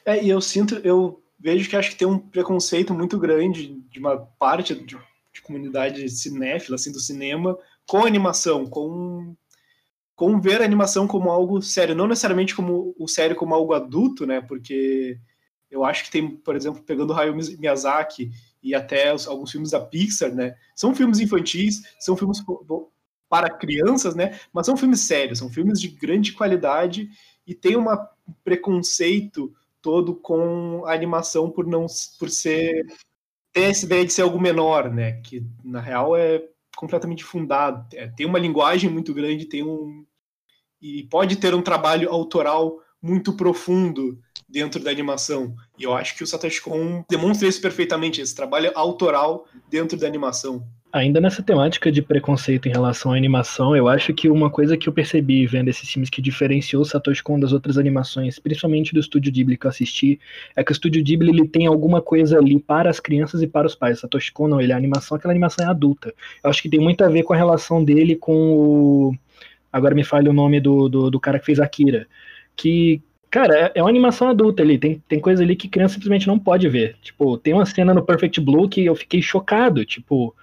É, 0.05 0.23
e 0.23 0.29
eu 0.29 0.41
sinto, 0.41 0.75
eu 0.85 1.23
vejo 1.39 1.71
que 1.71 1.77
acho 1.77 1.91
que 1.91 1.97
tem 1.97 2.09
um 2.09 2.19
preconceito 2.19 2.93
muito 2.93 3.19
grande 3.19 3.81
de 3.91 3.99
uma 3.99 4.19
parte 4.39 4.75
de, 4.75 4.99
de 5.33 5.43
comunidade 5.43 6.07
cinéfila, 6.11 6.75
assim, 6.75 6.93
do 6.93 7.01
cinema, 7.01 7.57
com 7.87 8.05
animação, 8.05 8.67
com, 8.67 9.35
com 10.15 10.41
ver 10.41 10.61
a 10.61 10.65
animação 10.65 11.07
como 11.07 11.31
algo 11.31 11.63
sério, 11.63 11.95
não 11.95 12.09
necessariamente 12.09 12.55
como 12.55 12.95
o 12.99 13.09
sério 13.09 13.37
como 13.37 13.55
algo 13.55 13.73
adulto, 13.73 14.27
né, 14.27 14.41
porque 14.41 15.19
eu 15.71 15.85
acho 15.85 16.05
que 16.05 16.11
tem, 16.11 16.29
por 16.29 16.57
exemplo, 16.57 16.83
pegando 16.83 17.13
Hayao 17.13 17.37
Miyazaki 17.59 18.31
e 18.63 18.75
até 18.75 19.15
os, 19.15 19.27
alguns 19.27 19.51
filmes 19.51 19.71
da 19.71 19.81
Pixar, 19.81 20.35
né, 20.35 20.57
são 20.75 20.95
filmes 20.95 21.21
infantis, 21.21 21.83
são 21.99 22.17
filmes 22.17 22.43
para 23.29 23.51
crianças, 23.51 24.15
né, 24.15 24.39
mas 24.53 24.67
são 24.67 24.77
filmes 24.77 25.01
sérios, 25.01 25.39
são 25.39 25.49
filmes 25.49 25.81
de 25.81 25.89
grande 25.89 26.33
qualidade 26.33 27.09
e 27.47 27.55
tem 27.55 27.77
um 27.77 27.87
preconceito 28.45 29.53
todo 29.81 30.15
com 30.15 30.85
a 30.87 30.93
animação 30.93 31.51
por 31.51 31.67
não 31.67 31.87
por 32.19 32.29
ser 32.29 32.87
ter 33.53 33.63
essa 33.63 33.85
ideia 33.85 34.05
de 34.05 34.13
ser 34.13 34.23
algo 34.23 34.41
menor, 34.41 34.91
né? 34.91 35.21
Que 35.23 35.45
na 35.65 35.81
real 35.81 36.17
é 36.17 36.45
completamente 36.77 37.25
fundado. 37.25 37.85
É, 37.97 38.07
tem 38.09 38.27
uma 38.27 38.39
linguagem 38.39 38.89
muito 38.91 39.13
grande, 39.13 39.47
tem 39.47 39.65
um 39.65 40.05
e 40.81 41.03
pode 41.05 41.37
ter 41.37 41.55
um 41.55 41.61
trabalho 41.61 42.11
autoral 42.11 42.79
muito 43.03 43.33
profundo 43.35 44.19
dentro 44.49 44.83
da 44.83 44.91
animação. 44.91 45.55
E 45.79 45.85
eu 45.85 45.95
acho 45.95 46.17
que 46.17 46.25
o 46.25 46.27
Satoshi 46.27 46.61
Kon 46.61 47.05
demonstra 47.09 47.49
isso 47.49 47.61
perfeitamente, 47.61 48.21
esse 48.21 48.35
trabalho 48.35 48.73
autoral 48.75 49.47
dentro 49.71 49.99
da 49.99 50.07
animação. 50.07 50.67
Ainda 50.93 51.21
nessa 51.21 51.41
temática 51.41 51.91
de 51.93 52.03
preconceito 52.03 52.67
em 52.67 52.73
relação 52.73 53.13
à 53.13 53.17
animação, 53.17 53.77
eu 53.77 53.87
acho 53.87 54.13
que 54.13 54.29
uma 54.29 54.51
coisa 54.51 54.77
que 54.77 54.89
eu 54.89 54.93
percebi 54.93 55.47
vendo 55.47 55.69
esses 55.69 55.89
filmes 55.89 56.11
que 56.11 56.21
diferenciou 56.21 56.83
o 56.83 56.85
Satoshi 56.85 57.23
Kon 57.23 57.39
das 57.39 57.53
outras 57.53 57.79
animações, 57.79 58.41
principalmente 58.41 58.93
do 58.93 58.99
Estúdio 58.99 59.31
Ghibli 59.31 59.57
que 59.57 59.67
eu 59.67 59.71
assisti, 59.71 60.19
é 60.57 60.65
que 60.65 60.73
o 60.73 60.75
Estúdio 60.75 61.01
Ghibli 61.01 61.31
ele 61.31 61.47
tem 61.47 61.69
alguma 61.69 62.03
coisa 62.03 62.39
ali 62.39 62.59
para 62.59 62.91
as 62.91 62.99
crianças 62.99 63.41
e 63.41 63.47
para 63.47 63.69
os 63.69 63.77
pais. 63.77 64.01
Satoshi 64.01 64.33
Kon 64.33 64.49
não, 64.49 64.61
ele 64.61 64.73
é 64.73 64.75
animação, 64.75 65.17
aquela 65.17 65.33
animação 65.33 65.65
é 65.65 65.69
adulta. 65.69 66.13
Eu 66.43 66.51
acho 66.51 66.61
que 66.61 66.69
tem 66.69 66.81
muito 66.81 67.05
a 67.05 67.09
ver 67.09 67.23
com 67.23 67.35
a 67.35 67.37
relação 67.37 67.85
dele 67.85 68.17
com 68.17 68.35
o... 68.35 69.15
Agora 69.73 69.95
me 69.95 70.03
falha 70.03 70.29
o 70.29 70.35
nome 70.35 70.61
do, 70.61 70.89
do, 70.89 71.09
do 71.09 71.21
cara 71.21 71.39
que 71.39 71.47
fez 71.47 71.61
Akira. 71.61 72.09
Que 72.61 73.03
Cara, 73.31 73.57
é, 73.57 73.73
é 73.77 73.83
uma 73.83 73.89
animação 73.89 74.29
adulta 74.29 74.63
ali. 74.63 74.77
Tem, 74.77 74.99
tem 75.09 75.21
coisa 75.21 75.43
ali 75.43 75.55
que 75.55 75.69
criança 75.69 75.95
simplesmente 75.95 76.27
não 76.27 76.39
pode 76.39 76.69
ver. 76.69 76.97
Tipo, 77.01 77.39
tem 77.39 77.55
uma 77.55 77.65
cena 77.65 77.95
no 77.95 78.05
Perfect 78.05 78.41
Blue 78.41 78.69
que 78.69 78.85
eu 78.85 78.97
fiquei 78.97 79.23
chocado. 79.23 79.85
Tipo, 79.85 80.35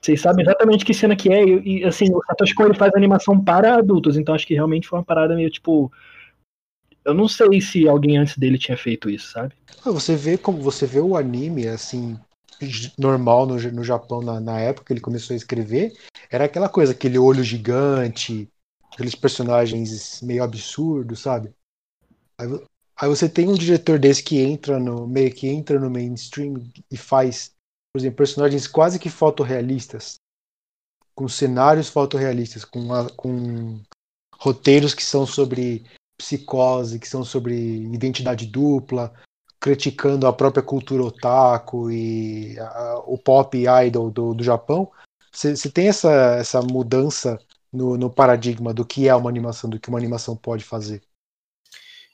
vocês 0.00 0.20
sabem 0.20 0.44
exatamente 0.44 0.84
que 0.84 0.94
cena 0.94 1.16
que 1.16 1.32
é. 1.32 1.44
E, 1.44 1.80
e 1.80 1.84
assim, 1.84 2.06
o 2.14 2.22
Satoshi 2.24 2.54
Kon 2.54 2.72
faz 2.74 2.94
animação 2.94 3.42
para 3.42 3.74
adultos. 3.74 4.16
Então 4.16 4.34
acho 4.34 4.46
que 4.46 4.54
realmente 4.54 4.86
foi 4.86 5.00
uma 5.00 5.04
parada 5.04 5.34
meio 5.34 5.50
tipo. 5.50 5.90
Eu 7.04 7.12
não 7.12 7.26
sei 7.26 7.60
se 7.60 7.88
alguém 7.88 8.16
antes 8.16 8.38
dele 8.38 8.56
tinha 8.56 8.76
feito 8.76 9.10
isso, 9.10 9.32
sabe? 9.32 9.54
Ah, 9.84 9.90
Você 9.90 10.14
vê 10.14 10.38
como 10.38 10.58
você 10.58 10.86
vê 10.86 11.00
o 11.00 11.16
anime 11.16 11.66
assim 11.66 12.16
normal 12.96 13.44
no, 13.44 13.56
no 13.56 13.82
Japão 13.82 14.22
na, 14.22 14.38
na 14.38 14.60
época 14.60 14.86
que 14.86 14.92
ele 14.92 15.00
começou 15.00 15.34
a 15.34 15.36
escrever, 15.36 15.92
era 16.30 16.44
aquela 16.44 16.68
coisa, 16.68 16.92
aquele 16.92 17.18
olho 17.18 17.42
gigante, 17.42 18.48
aqueles 18.92 19.14
personagens 19.14 20.20
meio 20.22 20.42
absurdos, 20.42 21.20
sabe? 21.20 21.52
Aí, 22.38 22.46
aí 23.00 23.08
você 23.08 23.28
tem 23.28 23.48
um 23.48 23.54
diretor 23.54 23.98
desse 23.98 24.22
que 24.22 24.38
entra 24.38 24.78
no 24.78 25.06
meio 25.06 25.32
que 25.32 25.48
entra 25.48 25.78
no 25.78 25.90
mainstream 25.90 26.62
e 26.90 26.96
faz, 26.96 27.52
por 27.92 28.00
exemplo, 28.00 28.16
personagens 28.18 28.66
quase 28.66 28.98
que 28.98 29.08
fotorrealistas, 29.10 30.16
com 31.14 31.28
cenários 31.28 31.88
fotorrealistas, 31.88 32.64
com, 32.64 32.92
a- 32.92 33.10
com 33.10 33.80
roteiros 34.36 34.94
que 34.94 35.04
são 35.04 35.26
sobre 35.26 35.84
psicose, 36.16 36.98
que 36.98 37.08
são 37.08 37.24
sobre 37.24 37.54
identidade 37.92 38.46
dupla, 38.46 39.12
criticando 39.60 40.26
a 40.26 40.32
própria 40.32 40.62
cultura 40.62 41.04
otaku 41.04 41.90
e 41.90 42.58
a- 42.58 43.02
o 43.06 43.16
pop 43.16 43.56
idol 43.86 44.10
do, 44.10 44.34
do 44.34 44.44
Japão, 44.44 44.90
você 45.32 45.70
tem 45.70 45.88
essa, 45.88 46.10
essa 46.36 46.60
mudança 46.60 47.38
no, 47.72 47.96
no 47.96 48.10
paradigma 48.10 48.74
do 48.74 48.84
que 48.84 49.08
é 49.08 49.14
uma 49.14 49.30
animação, 49.30 49.70
do 49.70 49.80
que 49.80 49.88
uma 49.88 49.98
animação 49.98 50.36
pode 50.36 50.64
fazer. 50.64 51.02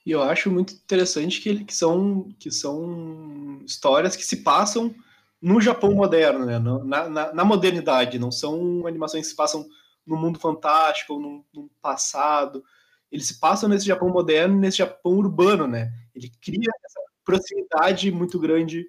E 0.07 0.11
eu 0.11 0.23
acho 0.23 0.51
muito 0.51 0.73
interessante 0.73 1.41
que, 1.41 1.65
que, 1.65 1.75
são, 1.75 2.31
que 2.39 2.51
são 2.51 3.61
histórias 3.65 4.17
que 4.17 4.25
se 4.25 4.39
passam 4.39 4.95
no 5.41 5.61
Japão 5.61 5.93
moderno, 5.93 6.47
né? 6.47 6.59
Na, 6.59 7.09
na, 7.09 7.35
na 7.35 7.45
modernidade, 7.45 8.19
não 8.19 8.31
são 8.31 8.87
animações 8.87 9.25
que 9.25 9.31
se 9.31 9.37
passam 9.37 9.69
no 10.07 10.17
mundo 10.17 10.39
fantástico 10.39 11.15
ou 11.15 11.21
num, 11.21 11.45
num 11.53 11.69
passado. 11.83 12.65
Eles 13.11 13.27
se 13.27 13.39
passam 13.39 13.69
nesse 13.69 13.87
Japão 13.87 14.09
moderno 14.09 14.57
e 14.57 14.61
nesse 14.61 14.79
Japão 14.79 15.13
urbano, 15.13 15.67
né? 15.67 15.93
Ele 16.15 16.31
cria 16.41 16.71
essa 16.85 17.01
proximidade 17.25 18.11
muito 18.11 18.39
grande 18.39 18.87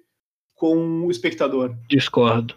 com 0.54 1.06
o 1.06 1.10
espectador. 1.10 1.76
Discordo. 1.88 2.56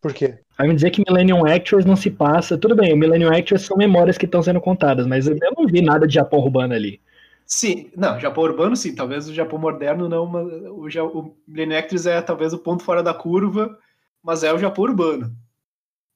Por 0.00 0.14
quê? 0.14 0.40
Vai 0.60 0.68
me 0.68 0.74
dizer 0.74 0.90
que 0.90 1.02
Millennium 1.08 1.44
Actors 1.44 1.84
não 1.84 1.96
se 1.96 2.08
passa. 2.10 2.56
Tudo 2.56 2.76
bem, 2.76 2.92
o 2.92 2.96
Millennium 2.96 3.32
Actors 3.32 3.62
são 3.62 3.76
memórias 3.76 4.16
que 4.18 4.26
estão 4.26 4.42
sendo 4.42 4.60
contadas, 4.60 5.06
mas 5.08 5.26
eu 5.26 5.36
não 5.56 5.66
vi 5.66 5.82
nada 5.82 6.06
de 6.06 6.14
Japão 6.14 6.38
urbano 6.40 6.74
ali. 6.74 7.00
Sim, 7.46 7.90
não, 7.96 8.18
Japão 8.20 8.44
urbano 8.44 8.76
sim, 8.76 8.94
talvez 8.94 9.28
o 9.28 9.34
Japão 9.34 9.58
moderno 9.58 10.08
não, 10.08 10.24
mas 10.26 10.46
o, 10.70 10.88
Ja- 10.88 11.04
o 11.04 11.36
Millennium 11.46 11.78
Actors 11.78 12.06
é 12.06 12.22
talvez 12.22 12.52
o 12.52 12.58
ponto 12.58 12.84
fora 12.84 13.02
da 13.02 13.12
curva, 13.12 13.76
mas 14.22 14.44
é 14.44 14.52
o 14.52 14.58
Japão 14.58 14.84
urbano. 14.84 15.28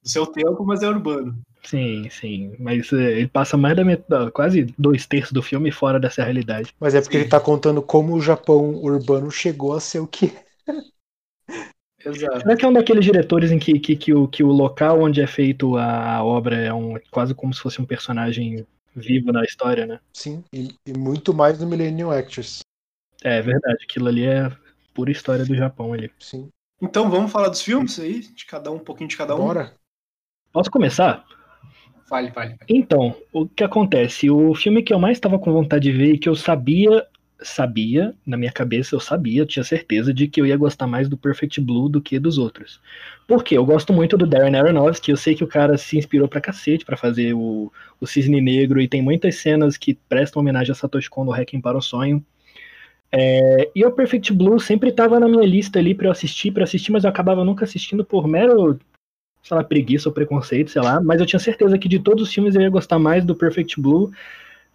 Do 0.03 0.11
seu 0.11 0.27
tempo, 0.27 0.65
mas 0.67 0.83
é 0.83 0.89
urbano. 0.89 1.39
Sim, 1.65 2.09
sim. 2.11 2.55
Mas 2.61 2.93
é, 2.93 3.19
ele 3.21 3.29
passa 3.29 3.57
mais 3.57 3.75
da 3.77 3.85
metade, 3.85 4.31
quase 4.33 4.65
dois 4.79 5.07
terços 5.07 5.33
do 5.33 5.43
filme 5.43 5.71
fora 5.73 5.99
dessa 5.99 6.23
realidade. 6.23 6.75
Mas 6.79 6.95
é 6.95 7.01
porque 7.01 7.17
Sim. 7.17 7.19
ele 7.19 7.25
está 7.25 7.41
contando 7.41 7.83
como 7.83 8.15
o 8.15 8.21
Japão 8.21 8.75
urbano 8.77 9.31
chegou 9.31 9.73
a 9.75 9.81
ser 9.81 10.01
o 10.01 10.07
que 10.07 10.27
é. 10.27 10.45
Exato. 12.05 12.41
Será 12.41 12.57
que 12.57 12.65
é 12.65 12.69
um 12.69 12.73
daqueles 12.73 13.05
diretores 13.05 13.51
em 13.51 13.59
que, 13.59 13.79
que, 13.79 13.97
que, 13.97 14.13
o, 14.13 14.29
que 14.29 14.43
o 14.43 14.49
local 14.49 15.01
onde 15.01 15.21
é 15.21 15.27
feito 15.27 15.77
a 15.77 16.23
obra 16.23 16.57
é 16.57 16.73
um, 16.73 16.95
quase 17.11 17.35
como 17.35 17.55
se 17.55 17.61
fosse 17.61 17.81
um 17.81 17.85
personagem 17.85 18.67
vivo 18.95 19.33
na 19.33 19.43
história, 19.43 19.87
né? 19.87 20.01
Sim, 20.13 20.45
e, 20.53 20.75
e 20.87 20.93
muito 20.97 21.33
mais 21.33 21.59
no 21.59 21.67
Millennium 21.67 22.11
Actors. 22.11 22.61
É 23.23 23.41
verdade, 23.41 23.79
aquilo 23.83 24.09
ali 24.09 24.27
é 24.27 24.51
pura 24.93 25.11
história 25.11 25.45
do 25.45 25.55
Japão 25.55 25.93
ali. 25.93 26.11
Sim. 26.19 26.49
Então 26.81 27.11
vamos 27.11 27.33
falar 27.33 27.49
dos 27.49 27.63
filmes 27.63 27.99
aí, 27.99 28.21
de 28.21 28.45
cada 28.45 28.71
um, 28.71 28.77
um 28.77 28.79
pouquinho 28.79 29.09
de 29.09 29.17
cada 29.17 29.35
um. 29.35 29.39
Bora? 29.39 29.73
Posso 30.53 30.71
começar? 30.71 31.25
Fale, 32.07 32.31
fale. 32.31 32.57
fale. 32.57 32.59
Então, 32.69 33.17
o 33.33 33.49
que 33.49 33.65
acontece? 33.65 34.31
O 34.31 34.55
filme 34.55 34.83
que 34.83 34.93
eu 34.93 34.99
mais 34.99 35.17
estava 35.17 35.39
com 35.39 35.53
vontade 35.53 35.91
de 35.91 35.97
ver 35.97 36.15
e 36.15 36.19
que 36.19 36.29
eu 36.29 36.37
sabia, 36.37 37.07
sabia, 37.45 38.15
na 38.27 38.37
minha 38.37 38.51
cabeça 38.51 38.95
eu 38.95 39.01
sabia, 39.01 39.43
eu 39.43 39.47
tinha 39.47 39.63
certeza 39.63 40.13
de 40.13 40.27
que 40.27 40.41
eu 40.41 40.47
ia 40.47 40.57
gostar 40.57 40.87
mais 40.87 41.09
do 41.09 41.17
Perfect 41.17 41.61
Blue 41.61 41.89
do 41.89 42.01
que 42.01 42.19
dos 42.19 42.39
outros. 42.39 42.81
Por 43.29 43.45
quê? 43.45 43.57
Eu 43.57 43.65
gosto 43.65 43.93
muito 43.93 44.17
do 44.17 44.27
Darren 44.27 44.57
Aronofsky, 44.57 45.11
eu 45.11 45.17
sei 45.17 45.35
que 45.35 45.45
o 45.45 45.47
cara 45.47 45.77
se 45.79 45.99
inspirou 45.99 46.27
pra 46.27 46.41
cacete 46.41 46.85
pra 46.85 46.97
fazer 46.97 47.35
o, 47.35 47.73
o 48.01 48.07
Cisne 48.07 48.41
Negro 48.41 48.81
e 48.81 48.89
tem 48.89 49.03
muitas 49.03 49.37
cenas 49.37 49.77
que 49.77 49.95
prestam 50.09 50.41
homenagem 50.41 50.73
a 50.73 50.75
Satoshi 50.75 51.11
Kon 51.11 51.25
no 51.25 51.33
Hacking 51.33 51.61
para 51.61 51.79
o 51.79 51.83
Sonho. 51.83 52.25
É, 53.13 53.71
e 53.75 53.85
o 53.85 53.93
Perfect 53.93 54.33
Blue 54.33 54.59
sempre 54.59 54.91
tava 54.91 55.21
na 55.21 55.29
minha 55.29 55.47
lista 55.47 55.79
ali 55.79 55.95
pra 55.95 56.09
eu 56.09 56.13
assistir, 56.13 56.51
para 56.51 56.65
assistir, 56.65 56.91
mas 56.91 57.05
eu 57.05 57.11
acabava 57.11 57.45
nunca 57.45 57.65
assistindo 57.65 58.05
por 58.05 58.27
mero 58.27 58.79
sei 59.45 59.57
lá, 59.59 59.63
preguiça 59.63 60.09
ou 60.09 60.15
preconceito, 60.15 60.71
sei 60.71 60.81
lá, 60.81 61.01
mas 61.03 61.21
eu 61.21 61.27
tinha 61.27 61.39
certeza 61.39 61.79
que 61.79 61.87
de 61.87 61.99
todos 61.99 62.27
os 62.27 62.33
filmes 62.33 62.55
eu 62.55 62.63
ia 62.63 62.71
gostar 62.71 62.99
mais 62.99 63.25
do 63.25 63.35
Perfect 63.35 63.79
Blue. 63.79 64.11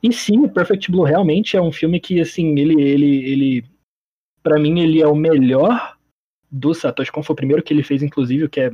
E 0.01 0.13
sim, 0.13 0.39
o 0.39 0.49
Perfect 0.49 0.89
Blue 0.91 1.03
realmente 1.03 1.57
é 1.57 1.61
um 1.61 1.71
filme 1.71 1.99
que, 1.99 2.21
assim, 2.21 2.57
ele, 2.57 2.81
ele, 2.81 3.31
ele 3.31 3.65
para 4.41 4.59
mim, 4.59 4.79
ele 4.79 5.01
é 5.01 5.07
o 5.07 5.15
melhor 5.15 5.97
do 6.51 6.73
Satoshi 6.73 7.11
Kon, 7.11 7.21
foi 7.21 7.33
o 7.33 7.37
primeiro 7.37 7.61
que 7.61 7.73
ele 7.73 7.83
fez, 7.83 8.01
inclusive, 8.01 8.49
que 8.49 8.61
é, 8.61 8.71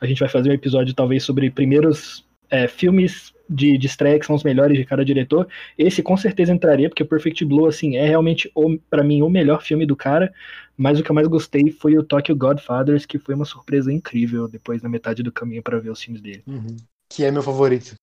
a 0.00 0.06
gente 0.06 0.20
vai 0.20 0.28
fazer 0.28 0.50
um 0.50 0.54
episódio, 0.54 0.94
talvez, 0.94 1.24
sobre 1.24 1.50
primeiros 1.50 2.24
é, 2.48 2.68
filmes 2.68 3.34
de, 3.48 3.76
de 3.76 3.86
estreia 3.86 4.18
que 4.18 4.26
são 4.26 4.36
os 4.36 4.44
melhores 4.44 4.78
de 4.78 4.84
cada 4.84 5.04
diretor. 5.04 5.46
Esse 5.76 6.02
com 6.02 6.16
certeza 6.16 6.52
entraria, 6.52 6.88
porque 6.88 7.02
o 7.02 7.06
Perfect 7.06 7.44
Blue, 7.44 7.66
assim, 7.66 7.96
é 7.96 8.06
realmente, 8.06 8.50
para 8.88 9.02
mim, 9.04 9.22
o 9.22 9.28
melhor 9.28 9.62
filme 9.62 9.84
do 9.84 9.96
cara, 9.96 10.32
mas 10.76 10.98
o 10.98 11.02
que 11.02 11.10
eu 11.10 11.14
mais 11.14 11.28
gostei 11.28 11.70
foi 11.70 11.98
o 11.98 12.02
Tokyo 12.02 12.36
Godfathers, 12.36 13.04
que 13.04 13.18
foi 13.18 13.34
uma 13.34 13.44
surpresa 13.44 13.92
incrível 13.92 14.48
depois 14.48 14.82
na 14.82 14.88
metade 14.88 15.22
do 15.22 15.32
caminho 15.32 15.62
para 15.62 15.78
ver 15.78 15.90
os 15.90 16.02
filmes 16.02 16.22
dele. 16.22 16.42
Uhum. 16.46 16.76
Que 17.08 17.24
é 17.24 17.30
meu 17.30 17.42
favorito. 17.42 17.94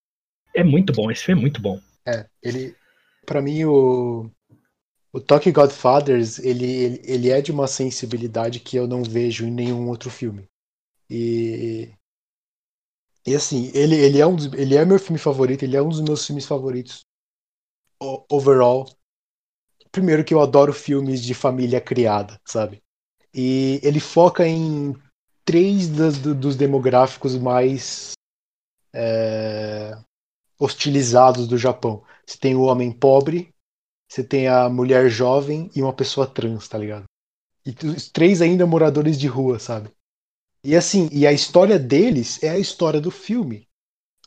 É 0.53 0.63
muito 0.63 0.93
bom, 0.93 1.09
esse 1.09 1.25
filme 1.25 1.41
é 1.41 1.43
muito 1.43 1.61
bom. 1.61 1.79
É, 2.09 2.27
ele. 2.41 2.75
Pra 3.25 3.41
mim, 3.41 3.65
o. 3.65 4.29
O 5.11 5.19
Tokyo 5.19 5.51
Godfathers, 5.53 6.39
ele, 6.39 6.65
ele, 6.65 7.01
ele 7.03 7.29
é 7.29 7.41
de 7.41 7.51
uma 7.51 7.67
sensibilidade 7.67 8.59
que 8.59 8.77
eu 8.77 8.87
não 8.87 9.03
vejo 9.03 9.45
em 9.45 9.51
nenhum 9.51 9.89
outro 9.89 10.09
filme. 10.09 10.47
E. 11.09 11.91
E 13.25 13.35
assim, 13.35 13.71
ele, 13.73 13.95
ele, 13.95 14.19
é 14.19 14.27
um 14.27 14.35
ele 14.55 14.75
é 14.75 14.83
meu 14.85 14.99
filme 14.99 15.17
favorito, 15.19 15.63
ele 15.63 15.77
é 15.77 15.81
um 15.81 15.89
dos 15.89 16.01
meus 16.01 16.25
filmes 16.25 16.45
favoritos 16.45 17.05
overall. 18.29 18.87
Primeiro 19.91 20.23
que 20.23 20.33
eu 20.33 20.41
adoro 20.41 20.73
filmes 20.73 21.21
de 21.23 21.33
família 21.33 21.81
criada, 21.81 22.39
sabe? 22.45 22.81
E 23.33 23.79
ele 23.83 23.99
foca 23.99 24.47
em 24.47 24.95
três 25.45 25.89
das- 25.89 26.19
do- 26.19 26.35
dos 26.35 26.55
demográficos 26.55 27.37
mais 27.37 28.13
é, 28.93 29.95
hostilizados 30.59 31.47
do 31.47 31.57
Japão. 31.57 32.03
Você 32.25 32.37
tem 32.37 32.55
o 32.55 32.61
homem 32.61 32.91
pobre, 32.91 33.53
você 34.07 34.23
tem 34.23 34.47
a 34.47 34.67
mulher 34.69 35.09
jovem 35.09 35.69
e 35.75 35.81
uma 35.81 35.93
pessoa 35.93 36.27
trans, 36.27 36.67
tá 36.67 36.77
ligado? 36.77 37.05
E 37.65 37.75
os 37.87 38.09
três 38.09 38.41
ainda 38.41 38.65
moradores 38.65 39.19
de 39.19 39.27
rua, 39.27 39.59
sabe? 39.59 39.89
E 40.63 40.75
assim, 40.75 41.07
e 41.11 41.25
a 41.25 41.31
história 41.31 41.79
deles 41.79 42.41
é 42.43 42.49
a 42.49 42.59
história 42.59 42.99
do 42.99 43.11
filme. 43.11 43.67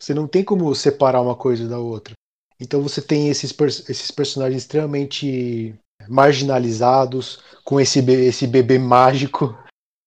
Você 0.01 0.14
não 0.14 0.27
tem 0.27 0.42
como 0.42 0.75
separar 0.75 1.21
uma 1.21 1.37
coisa 1.37 1.68
da 1.68 1.79
outra. 1.79 2.14
Então 2.59 2.81
você 2.81 3.03
tem 3.03 3.29
esses, 3.29 3.55
esses 3.88 4.11
personagens 4.11 4.62
extremamente 4.62 5.75
marginalizados, 6.09 7.40
com 7.64 7.81
esse, 7.81 8.01
be- 8.01 8.25
esse 8.27 8.47
bebê 8.47 8.79
mágico. 8.79 9.57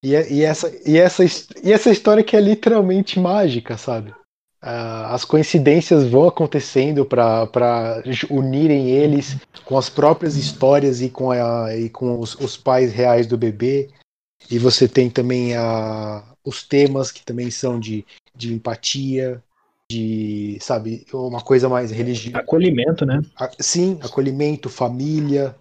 E, 0.03 0.15
é- 0.15 0.31
e 0.31 0.41
essa, 0.41 0.71
e, 0.89 0.97
essa, 0.97 1.23
e 1.63 1.71
essa 1.71 1.91
história 1.91 2.23
que 2.23 2.35
é 2.35 2.41
literalmente 2.41 3.19
mágica, 3.19 3.77
sabe? 3.77 4.13
Ah, 4.67 5.13
as 5.13 5.23
coincidências 5.23 6.10
vão 6.10 6.28
acontecendo 6.28 7.06
para 7.06 8.01
unirem 8.32 8.89
eles 8.89 9.38
com 9.63 9.78
as 9.78 9.91
próprias 9.91 10.36
histórias 10.36 11.01
e 11.04 11.10
com, 11.10 11.30
a, 11.30 11.75
e 11.78 11.88
com 11.88 12.19
os, 12.19 12.34
os 12.34 12.58
pais 12.58 12.91
reais 12.91 13.28
do 13.28 13.38
bebê. 13.38 13.89
E 14.49 14.58
você 14.58 14.88
tem 14.88 15.08
também 15.08 15.56
a, 15.56 16.23
os 16.43 16.63
temas 16.63 17.12
que 17.12 17.23
também 17.23 17.51
são 17.51 17.80
de, 17.80 18.04
de 18.36 18.56
empatia, 18.56 19.43
de, 19.91 20.58
sabe, 20.60 21.06
uma 21.13 21.41
coisa 21.41 21.69
mais 21.69 21.91
religiosa. 21.91 22.39
Acolhimento, 22.39 23.06
né? 23.06 23.21
A- 23.36 23.51
Sim, 23.60 23.99
acolhimento, 24.01 24.67
família. 24.67 25.56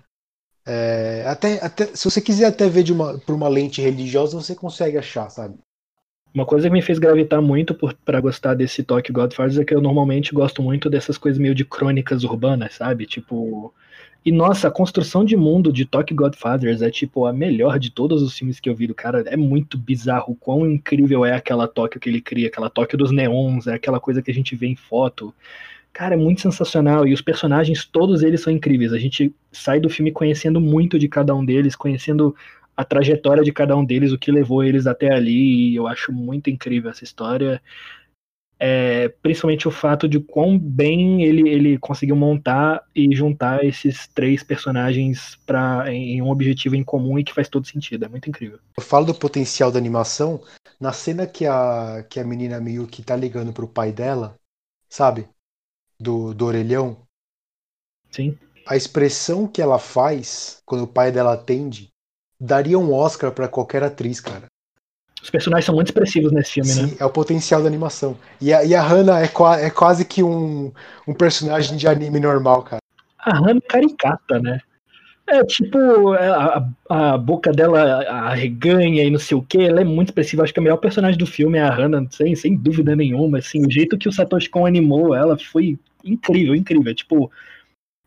É, 0.66 1.24
até, 1.26 1.62
até, 1.62 1.86
se 1.94 2.04
você 2.04 2.22
quiser 2.22 2.46
até 2.46 2.70
ver 2.70 2.82
de 2.84 2.92
uma, 2.92 3.18
por 3.18 3.34
uma 3.34 3.48
lente 3.48 3.82
religiosa, 3.82 4.40
você 4.40 4.54
consegue 4.54 4.96
achar, 4.96 5.28
sabe? 5.28 5.58
Uma 6.34 6.44
coisa 6.44 6.68
que 6.68 6.72
me 6.72 6.82
fez 6.82 6.98
gravitar 6.98 7.40
muito 7.40 7.76
pra 8.04 8.20
gostar 8.20 8.54
desse 8.54 8.82
Tokyo 8.82 9.14
Godfathers 9.14 9.56
é 9.56 9.64
que 9.64 9.72
eu 9.72 9.80
normalmente 9.80 10.34
gosto 10.34 10.60
muito 10.60 10.90
dessas 10.90 11.16
coisas 11.16 11.38
meio 11.38 11.54
de 11.54 11.64
crônicas 11.64 12.24
urbanas, 12.24 12.74
sabe? 12.74 13.06
Tipo. 13.06 13.72
E 14.24 14.32
nossa, 14.32 14.66
a 14.68 14.70
construção 14.70 15.24
de 15.24 15.36
mundo 15.36 15.72
de 15.72 15.84
Tokyo 15.84 16.16
Godfathers 16.16 16.82
é 16.82 16.90
tipo 16.90 17.26
a 17.26 17.32
melhor 17.32 17.78
de 17.78 17.90
todos 17.90 18.20
os 18.22 18.36
filmes 18.36 18.58
que 18.58 18.68
eu 18.68 18.74
vi 18.74 18.86
do 18.88 18.94
cara. 18.94 19.22
É 19.28 19.36
muito 19.36 19.78
bizarro 19.78 20.32
o 20.32 20.34
quão 20.34 20.66
incrível 20.68 21.24
é 21.24 21.34
aquela 21.34 21.68
Tóquio 21.68 22.00
que 22.00 22.08
ele 22.08 22.20
cria, 22.20 22.48
aquela 22.48 22.70
Tóquio 22.70 22.98
dos 22.98 23.12
neons, 23.12 23.66
é 23.68 23.74
aquela 23.74 24.00
coisa 24.00 24.20
que 24.22 24.30
a 24.30 24.34
gente 24.34 24.56
vê 24.56 24.66
em 24.66 24.76
foto. 24.76 25.32
cara, 25.92 26.14
é 26.14 26.18
muito 26.18 26.40
sensacional. 26.40 27.06
E 27.06 27.14
os 27.14 27.20
personagens, 27.22 27.84
todos 27.86 28.22
eles 28.22 28.40
são 28.42 28.52
incríveis. 28.52 28.92
A 28.92 28.98
gente 28.98 29.32
sai 29.52 29.78
do 29.80 29.88
filme 29.88 30.10
conhecendo 30.12 30.60
muito 30.60 30.98
de 30.98 31.08
cada 31.08 31.34
um 31.34 31.44
deles, 31.44 31.76
conhecendo 31.76 32.34
a 32.76 32.84
trajetória 32.84 33.42
de 33.42 33.52
cada 33.52 33.76
um 33.76 33.84
deles, 33.84 34.12
o 34.12 34.18
que 34.18 34.32
levou 34.32 34.64
eles 34.64 34.86
até 34.86 35.12
ali. 35.12 35.70
E 35.70 35.76
eu 35.76 35.86
acho 35.86 36.12
muito 36.12 36.50
incrível 36.50 36.90
essa 36.90 37.04
história. 37.04 37.60
É, 38.58 39.08
principalmente 39.08 39.66
o 39.66 39.70
fato 39.70 40.08
de 40.08 40.20
quão 40.20 40.58
bem 40.58 41.22
ele, 41.22 41.48
ele 41.48 41.78
conseguiu 41.78 42.16
montar 42.16 42.82
e 42.94 43.14
juntar 43.14 43.64
esses 43.64 44.06
três 44.06 44.42
personagens 44.42 45.36
pra, 45.44 45.92
em 45.92 46.22
um 46.22 46.30
objetivo 46.30 46.76
em 46.76 46.84
comum 46.84 47.18
e 47.18 47.24
que 47.24 47.34
faz 47.34 47.48
todo 47.48 47.66
sentido. 47.66 48.04
É 48.04 48.08
muito 48.08 48.28
incrível. 48.28 48.58
Eu 48.76 48.82
falo 48.82 49.06
do 49.06 49.14
potencial 49.14 49.70
da 49.70 49.78
animação 49.78 50.40
na 50.80 50.92
cena 50.92 51.26
que 51.26 51.46
a, 51.46 52.06
que 52.08 52.18
a 52.20 52.24
menina 52.24 52.60
que 52.90 53.02
tá 53.02 53.16
ligando 53.16 53.52
pro 53.52 53.68
pai 53.68 53.92
dela, 53.92 54.36
sabe? 54.88 55.28
Do, 55.98 56.32
do 56.32 56.46
orelhão. 56.46 56.98
Sim. 58.10 58.38
A 58.66 58.76
expressão 58.76 59.46
que 59.46 59.60
ela 59.60 59.78
faz 59.78 60.62
quando 60.64 60.84
o 60.84 60.88
pai 60.88 61.12
dela 61.12 61.34
atende 61.34 61.93
daria 62.40 62.78
um 62.78 62.92
Oscar 62.92 63.32
para 63.32 63.48
qualquer 63.48 63.82
atriz, 63.82 64.20
cara. 64.20 64.46
Os 65.22 65.30
personagens 65.30 65.64
são 65.64 65.74
muito 65.74 65.88
expressivos 65.88 66.32
nesse 66.32 66.52
filme, 66.52 66.70
Sim, 66.72 66.86
né? 66.90 66.96
é 66.98 67.04
o 67.04 67.10
potencial 67.10 67.60
da 67.62 67.68
animação. 67.68 68.16
E 68.40 68.52
a, 68.52 68.64
e 68.64 68.74
a 68.74 68.82
Hannah 68.82 69.20
é, 69.20 69.28
qua- 69.28 69.58
é 69.60 69.70
quase 69.70 70.04
que 70.04 70.22
um, 70.22 70.72
um 71.06 71.14
personagem 71.14 71.76
de 71.76 71.86
anime 71.88 72.20
normal, 72.20 72.62
cara. 72.62 72.78
A 73.18 73.36
Hannah 73.38 73.58
é 73.64 73.68
caricata, 73.68 74.38
né? 74.40 74.60
É 75.26 75.44
tipo, 75.44 76.12
a, 76.12 76.58
a- 76.90 77.14
a 77.14 77.18
boca 77.18 77.52
dela 77.52 77.80
arreganha 78.28 79.04
e 79.04 79.10
não 79.10 79.18
sei 79.18 79.36
o 79.36 79.42
que, 79.42 79.58
ela 79.62 79.80
é 79.80 79.84
muito 79.84 80.08
expressiva. 80.10 80.42
Acho 80.44 80.52
que 80.54 80.60
o 80.60 80.62
melhor 80.62 80.76
personagem 80.78 81.18
do 81.18 81.26
filme 81.26 81.58
é 81.58 81.62
a 81.62 81.70
Hannah, 81.74 82.06
sem, 82.10 82.34
sem 82.36 82.56
dúvida 82.56 82.94
nenhuma. 82.96 83.38
Assim, 83.38 83.66
o 83.66 83.70
jeito 83.70 83.98
que 83.98 84.08
o 84.08 84.12
Satoshi 84.12 84.50
Kon 84.50 84.66
animou 84.66 85.14
ela 85.14 85.38
foi 85.38 85.78
incrível, 86.04 86.54
incrível. 86.54 86.90
É, 86.92 86.94
Tipo, 86.94 87.30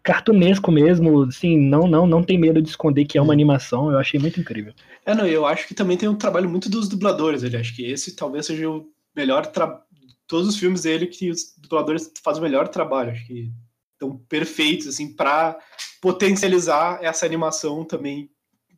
cartunesco 0.07 0.71
mesmo, 0.71 1.23
assim, 1.23 1.59
não, 1.59 1.85
não, 1.85 2.07
não 2.07 2.23
tem 2.23 2.37
medo 2.37 2.61
de 2.61 2.69
esconder 2.69 3.03
que 3.03 3.17
é 3.17 3.21
uma 3.21 3.33
animação. 3.33 3.91
Eu 3.91 3.99
achei 3.99 4.17
muito 4.17 4.39
incrível. 4.39 4.73
É, 5.05 5.13
não, 5.13 5.27
eu 5.27 5.45
acho 5.45 5.67
que 5.67 5.73
também 5.73 5.97
tem 5.97 6.07
um 6.07 6.15
trabalho 6.15 6.49
muito 6.49 6.69
dos 6.69 6.87
dubladores. 6.87 7.43
Ele 7.43 7.57
acho 7.57 7.75
que 7.75 7.83
esse 7.83 8.15
talvez 8.15 8.45
seja 8.45 8.69
o 8.69 8.87
melhor 9.13 9.45
tra... 9.47 9.81
todos 10.25 10.47
os 10.47 10.57
filmes 10.57 10.83
dele 10.83 11.07
que 11.07 11.29
os 11.29 11.53
dubladores 11.57 12.09
fazem 12.23 12.41
o 12.41 12.45
melhor 12.45 12.69
trabalho. 12.69 13.11
Acho 13.11 13.27
que 13.27 13.51
estão 13.91 14.17
perfeitos 14.29 14.87
assim 14.87 15.13
para 15.13 15.57
potencializar 16.01 16.99
essa 17.01 17.25
animação 17.25 17.83
também 17.83 18.29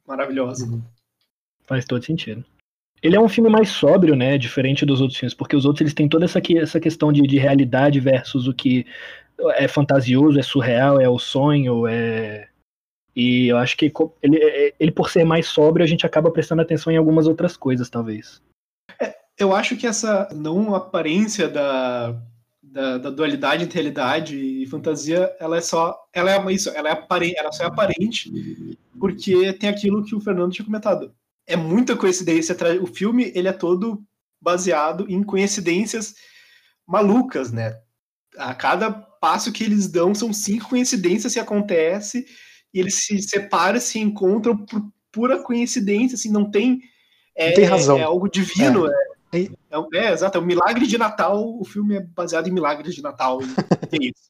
maravilhosa. 0.08 0.82
Faz 1.68 1.86
todo 1.86 2.04
sentido. 2.04 2.44
Ele 3.04 3.16
é 3.16 3.20
um 3.22 3.30
filme 3.30 3.52
mais 3.52 3.70
sóbrio, 3.70 4.16
né? 4.16 4.36
Diferente 4.36 4.84
dos 4.84 5.00
outros 5.00 5.20
filmes, 5.20 5.36
porque 5.36 5.56
os 5.56 5.64
outros 5.64 5.82
eles 5.82 5.94
têm 5.94 6.10
toda 6.10 6.26
essa, 6.26 6.42
que- 6.42 6.58
essa 6.58 6.80
questão 6.80 7.14
de, 7.14 7.22
de 7.22 7.38
realidade 7.38 8.00
versus 8.00 8.48
o 8.48 8.54
que 8.54 8.88
é 9.56 9.68
fantasioso, 9.68 10.40
é 10.40 10.44
surreal, 10.44 11.00
é 11.00 11.10
o 11.10 11.20
sonho, 11.20 11.88
é. 11.88 12.48
E 13.16 13.48
eu 13.48 13.58
acho 13.58 13.76
que 13.76 13.92
ele, 14.22 14.38
é- 14.38 14.74
ele, 14.80 14.92
por 14.92 15.10
ser 15.10 15.24
mais 15.24 15.48
sóbrio, 15.48 15.84
a 15.84 15.88
gente 15.88 16.06
acaba 16.06 16.32
prestando 16.32 16.62
atenção 16.62 16.92
em 16.92 16.98
algumas 16.98 17.28
outras 17.28 17.58
coisas, 17.58 17.90
talvez. 17.90 18.42
Eu 19.38 19.56
acho 19.56 19.78
que 19.78 19.88
essa 19.88 20.28
não 20.34 20.76
aparência 20.76 21.48
da, 21.48 22.16
da, 22.62 22.98
da 22.98 23.10
dualidade 23.10 23.64
entre 23.64 23.76
realidade 23.80 24.38
e 24.38 24.68
fantasia, 24.68 25.34
ela 25.40 25.58
é 25.58 25.62
só, 25.62 25.98
ela 26.14 26.32
é 26.32 26.54
isso, 26.54 26.70
ela 26.70 26.90
é 26.90 26.92
aparente, 26.92 27.38
ela 27.38 27.52
só 27.52 27.64
é 27.64 27.68
aparente 27.68 28.32
porque 29.00 29.54
tem 29.54 29.70
aquilo 29.70 30.04
que 30.04 30.14
o 30.14 30.20
Fernando 30.20 30.52
tinha 30.52 30.66
comentado. 30.66 31.16
É 31.48 31.56
muita 31.56 31.96
coincidência. 31.96 32.56
O 32.82 32.86
filme 32.86 33.32
ele 33.34 33.48
é 33.48 33.54
todo 33.54 34.04
baseado 34.42 35.06
em 35.10 35.24
coincidências 35.24 36.16
malucas, 36.86 37.52
né? 37.52 37.80
A 38.38 38.54
cada 38.54 38.92
passo 39.20 39.52
que 39.52 39.64
eles 39.64 39.88
dão 39.88 40.14
são 40.16 40.32
cinco 40.32 40.70
coincidências 40.70 41.34
que 41.34 41.40
acontecem 41.40 42.26
e 42.74 42.80
eles 42.80 42.96
se 42.96 43.22
separam, 43.22 43.80
se 43.80 44.00
encontram 44.00 44.58
por 44.58 44.82
pura 45.12 45.42
coincidência, 45.42 46.16
assim, 46.16 46.32
não 46.32 46.50
tem 46.50 46.82
é, 47.36 47.48
Não 47.48 47.56
tem 47.56 47.66
razão. 47.66 47.98
é 47.98 48.04
algo 48.04 48.28
divino, 48.30 48.88
é, 48.88 48.94
É. 49.34 49.40
é, 49.44 50.08
é, 50.08 50.12
exato, 50.12 50.38
é 50.38 50.42
um 50.42 50.46
milagre 50.46 50.86
de 50.86 50.98
Natal, 50.98 51.58
o 51.58 51.64
filme 51.64 51.96
é 51.96 52.02
baseado 52.02 52.48
em 52.48 52.52
milagres 52.52 52.94
de 52.94 53.02
Natal, 53.02 53.40
é 53.92 53.98
isso. 53.98 54.30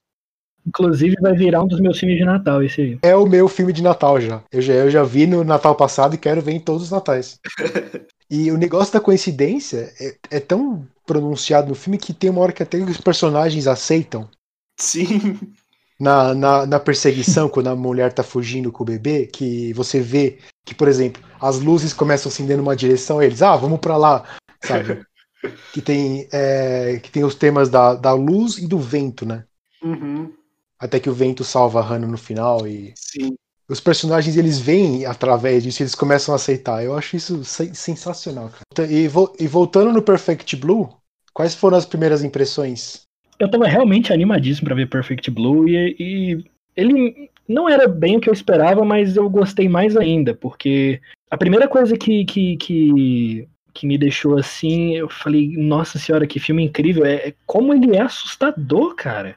Inclusive, 0.67 1.15
vai 1.19 1.33
virar 1.33 1.63
um 1.63 1.67
dos 1.67 1.79
meus 1.79 1.97
filmes 1.97 2.17
de 2.17 2.25
Natal, 2.25 2.61
esse 2.61 2.81
aí. 2.81 2.99
É 3.01 3.15
o 3.15 3.25
meu 3.25 3.47
filme 3.47 3.73
de 3.73 3.81
Natal 3.81 4.21
já. 4.21 4.43
Eu 4.51 4.61
já, 4.61 4.73
eu 4.73 4.91
já 4.91 5.03
vi 5.03 5.25
no 5.25 5.43
Natal 5.43 5.73
passado 5.73 6.13
e 6.13 6.17
quero 6.17 6.41
ver 6.41 6.51
em 6.51 6.59
todos 6.59 6.83
os 6.83 6.91
Natais. 6.91 7.39
e 8.29 8.51
o 8.51 8.57
negócio 8.57 8.93
da 8.93 8.99
coincidência 8.99 9.91
é, 9.99 10.37
é 10.37 10.39
tão 10.39 10.85
pronunciado 11.07 11.69
no 11.69 11.75
filme 11.75 11.97
que 11.97 12.13
tem 12.13 12.29
uma 12.29 12.41
hora 12.41 12.51
que 12.51 12.61
até 12.61 12.77
os 12.77 12.97
personagens 12.97 13.65
aceitam. 13.65 14.29
Sim, 14.79 15.53
Na, 15.99 16.33
na, 16.33 16.65
na 16.65 16.79
perseguição, 16.79 17.49
quando 17.49 17.67
a 17.67 17.75
mulher 17.75 18.13
tá 18.13 18.23
fugindo 18.23 18.71
com 18.71 18.83
o 18.83 18.85
bebê, 18.85 19.27
que 19.27 19.73
você 19.73 19.99
vê 19.99 20.39
que, 20.65 20.73
por 20.73 20.87
exemplo, 20.87 21.21
as 21.41 21.59
luzes 21.59 21.93
começam 21.93 22.29
a 22.29 22.33
acender 22.33 22.57
numa 22.57 22.75
direção, 22.75 23.21
eles, 23.21 23.41
ah, 23.41 23.55
vamos 23.55 23.79
pra 23.79 23.97
lá, 23.97 24.23
sabe? 24.61 25.01
que, 25.73 25.81
tem, 25.81 26.27
é, 26.33 26.99
que 27.01 27.11
tem 27.11 27.23
os 27.25 27.35
temas 27.35 27.69
da, 27.69 27.95
da 27.95 28.13
luz 28.13 28.57
e 28.59 28.67
do 28.67 28.79
vento, 28.79 29.25
né? 29.25 29.45
Uhum, 29.83 30.37
Até 30.77 30.99
que 30.99 31.09
o 31.09 31.13
vento 31.13 31.43
salva 31.43 31.79
a 31.79 31.83
Hannah 31.83 32.07
no 32.07 32.17
final 32.17 32.67
e 32.67 32.93
sim. 32.95 33.35
os 33.69 33.79
personagens 33.79 34.37
eles 34.37 34.59
veem 34.59 35.05
através 35.05 35.63
disso, 35.63 35.83
eles 35.83 35.95
começam 35.95 36.33
a 36.33 36.37
aceitar. 36.37 36.83
Eu 36.83 36.97
acho 36.97 37.17
isso 37.17 37.43
sen- 37.45 37.73
sensacional, 37.73 38.51
cara. 38.51 38.91
E, 38.91 39.07
vo- 39.07 39.35
e 39.39 39.47
voltando 39.47 39.93
no 39.93 40.01
Perfect 40.03 40.55
Blue, 40.57 40.89
quais 41.33 41.55
foram 41.55 41.77
as 41.77 41.85
primeiras 41.85 42.23
impressões? 42.23 43.08
Eu 43.39 43.49
tava 43.49 43.65
realmente 43.67 44.11
animadíssimo 44.11 44.67
pra 44.67 44.75
ver 44.75 44.89
Perfect 44.89 45.31
Blue 45.31 45.67
e, 45.67 45.95
e 45.97 46.45
ele 46.75 47.29
não 47.47 47.67
era 47.67 47.87
bem 47.87 48.17
o 48.17 48.19
que 48.19 48.29
eu 48.29 48.33
esperava, 48.33 48.85
mas 48.85 49.15
eu 49.15 49.29
gostei 49.29 49.67
mais 49.67 49.97
ainda, 49.97 50.35
porque 50.35 51.01
a 51.31 51.37
primeira 51.37 51.67
coisa 51.67 51.97
que, 51.97 52.23
que, 52.25 52.57
que, 52.57 53.47
que 53.73 53.87
me 53.87 53.97
deixou 53.97 54.37
assim, 54.37 54.95
eu 54.95 55.09
falei, 55.09 55.55
nossa 55.57 55.97
senhora, 55.97 56.27
que 56.27 56.39
filme 56.39 56.63
incrível, 56.63 57.05
é, 57.05 57.29
é 57.29 57.33
como 57.45 57.73
ele 57.73 57.95
é 57.95 58.01
assustador, 58.01 58.93
cara. 58.95 59.35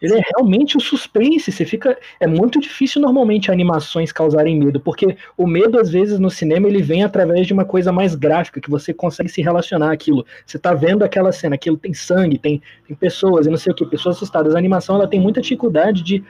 Ele 0.00 0.14
é 0.14 0.22
realmente 0.34 0.76
o 0.76 0.80
suspense. 0.80 1.52
Você 1.52 1.64
fica. 1.64 1.98
É 2.18 2.26
muito 2.26 2.60
difícil 2.60 3.00
normalmente 3.00 3.50
animações 3.50 4.12
causarem 4.12 4.58
medo, 4.58 4.80
porque 4.80 5.16
o 5.36 5.46
medo, 5.46 5.78
às 5.78 5.90
vezes, 5.90 6.18
no 6.18 6.30
cinema, 6.30 6.68
ele 6.68 6.82
vem 6.82 7.04
através 7.04 7.46
de 7.46 7.52
uma 7.52 7.64
coisa 7.64 7.92
mais 7.92 8.14
gráfica, 8.14 8.60
que 8.60 8.70
você 8.70 8.94
consegue 8.94 9.28
se 9.28 9.42
relacionar 9.42 9.92
aquilo. 9.92 10.24
Você 10.46 10.58
tá 10.58 10.72
vendo 10.72 11.04
aquela 11.04 11.32
cena, 11.32 11.54
aquilo 11.54 11.76
tem 11.76 11.92
sangue, 11.92 12.38
tem, 12.38 12.62
tem 12.86 12.96
pessoas, 12.96 13.46
e 13.46 13.50
não 13.50 13.56
sei 13.56 13.72
o 13.72 13.74
que, 13.74 13.84
pessoas 13.84 14.16
assustadas. 14.16 14.54
A 14.54 14.58
animação 14.58 14.96
ela 14.96 15.08
tem 15.08 15.20
muita 15.20 15.40
dificuldade 15.40 16.02
de 16.02 16.24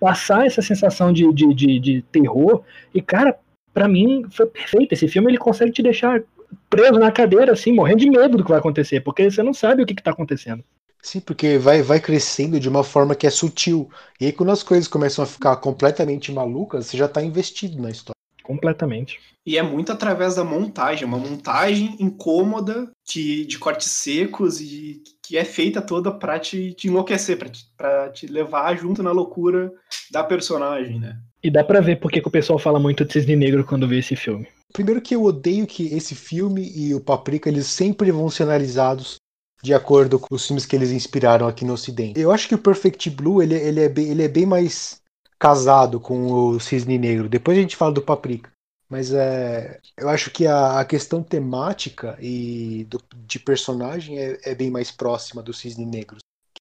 passar 0.00 0.46
essa 0.46 0.62
sensação 0.62 1.12
de, 1.12 1.32
de, 1.32 1.54
de, 1.54 1.78
de 1.78 2.02
terror. 2.10 2.62
E, 2.94 3.00
cara, 3.00 3.36
pra 3.72 3.86
mim 3.86 4.24
foi 4.30 4.46
perfeito. 4.46 4.92
Esse 4.92 5.06
filme 5.06 5.30
ele 5.30 5.38
consegue 5.38 5.70
te 5.70 5.82
deixar 5.82 6.22
preso 6.68 6.98
na 6.98 7.10
cadeira, 7.10 7.52
assim, 7.52 7.72
morrendo 7.72 8.00
de 8.00 8.10
medo 8.10 8.36
do 8.36 8.44
que 8.44 8.50
vai 8.50 8.58
acontecer, 8.58 9.00
porque 9.00 9.30
você 9.30 9.42
não 9.42 9.54
sabe 9.54 9.82
o 9.82 9.86
que, 9.86 9.94
que 9.94 10.02
tá 10.02 10.10
acontecendo. 10.10 10.62
Sim, 11.02 11.20
porque 11.20 11.58
vai, 11.58 11.82
vai 11.82 11.98
crescendo 11.98 12.60
de 12.60 12.68
uma 12.68 12.84
forma 12.84 13.16
que 13.16 13.26
é 13.26 13.30
sutil. 13.30 13.90
E 14.20 14.26
aí, 14.26 14.32
quando 14.32 14.52
as 14.52 14.62
coisas 14.62 14.86
começam 14.86 15.24
a 15.24 15.26
ficar 15.26 15.56
completamente 15.56 16.30
malucas, 16.30 16.86
você 16.86 16.96
já 16.96 17.08
tá 17.08 17.20
investido 17.22 17.82
na 17.82 17.90
história. 17.90 18.16
Completamente. 18.44 19.18
E 19.44 19.58
é 19.58 19.62
muito 19.62 19.90
através 19.90 20.36
da 20.36 20.44
montagem, 20.44 21.04
uma 21.04 21.18
montagem 21.18 21.96
incômoda 21.98 22.88
que, 23.04 23.44
de 23.44 23.58
cortes 23.58 23.90
secos 23.90 24.60
e 24.60 25.02
que 25.22 25.36
é 25.36 25.44
feita 25.44 25.82
toda 25.82 26.12
pra 26.12 26.38
te, 26.38 26.72
te 26.74 26.86
enlouquecer, 26.88 27.36
pra 27.36 27.48
te, 27.48 27.66
pra 27.76 28.08
te 28.10 28.26
levar 28.26 28.76
junto 28.76 29.02
na 29.02 29.10
loucura 29.10 29.72
da 30.10 30.22
personagem, 30.22 31.00
né? 31.00 31.18
E 31.42 31.50
dá 31.50 31.64
pra 31.64 31.80
ver 31.80 31.98
porque 31.98 32.20
que 32.20 32.28
o 32.28 32.32
pessoal 32.32 32.58
fala 32.58 32.78
muito 32.78 33.04
de 33.04 33.12
Cisne 33.12 33.34
Negro 33.34 33.64
quando 33.64 33.88
vê 33.88 33.98
esse 33.98 34.14
filme. 34.14 34.46
Primeiro 34.72 35.00
que 35.00 35.14
eu 35.14 35.24
odeio 35.24 35.66
que 35.66 35.92
esse 35.94 36.14
filme 36.14 36.72
e 36.74 36.94
o 36.94 37.00
Paprika, 37.00 37.48
eles 37.48 37.66
sempre 37.66 38.12
vão 38.12 38.30
ser 38.30 38.44
analisados 38.44 39.16
de 39.62 39.72
acordo 39.72 40.18
com 40.18 40.34
os 40.34 40.46
filmes 40.46 40.66
que 40.66 40.74
eles 40.74 40.90
inspiraram 40.90 41.46
aqui 41.46 41.64
no 41.64 41.74
Ocidente. 41.74 42.18
Eu 42.20 42.32
acho 42.32 42.48
que 42.48 42.54
o 42.54 42.58
Perfect 42.58 43.08
Blue, 43.10 43.42
ele, 43.42 43.54
ele, 43.54 43.80
é, 43.80 43.88
bem, 43.88 44.08
ele 44.08 44.22
é 44.22 44.28
bem 44.28 44.44
mais 44.44 45.00
casado 45.38 46.00
com 46.00 46.32
o 46.32 46.60
Cisne 46.60 46.98
Negro. 46.98 47.28
Depois 47.28 47.56
a 47.56 47.60
gente 47.60 47.76
fala 47.76 47.92
do 47.92 48.02
Paprika. 48.02 48.50
Mas 48.88 49.12
é, 49.12 49.80
eu 49.96 50.08
acho 50.08 50.30
que 50.30 50.46
a, 50.46 50.78
a 50.80 50.84
questão 50.84 51.22
temática 51.22 52.18
e 52.20 52.84
do- 52.90 53.00
de 53.24 53.38
personagem 53.38 54.18
é, 54.18 54.38
é 54.44 54.54
bem 54.54 54.70
mais 54.70 54.90
próxima 54.90 55.42
do 55.42 55.52
Cisne 55.54 55.86
Negro. 55.86 56.18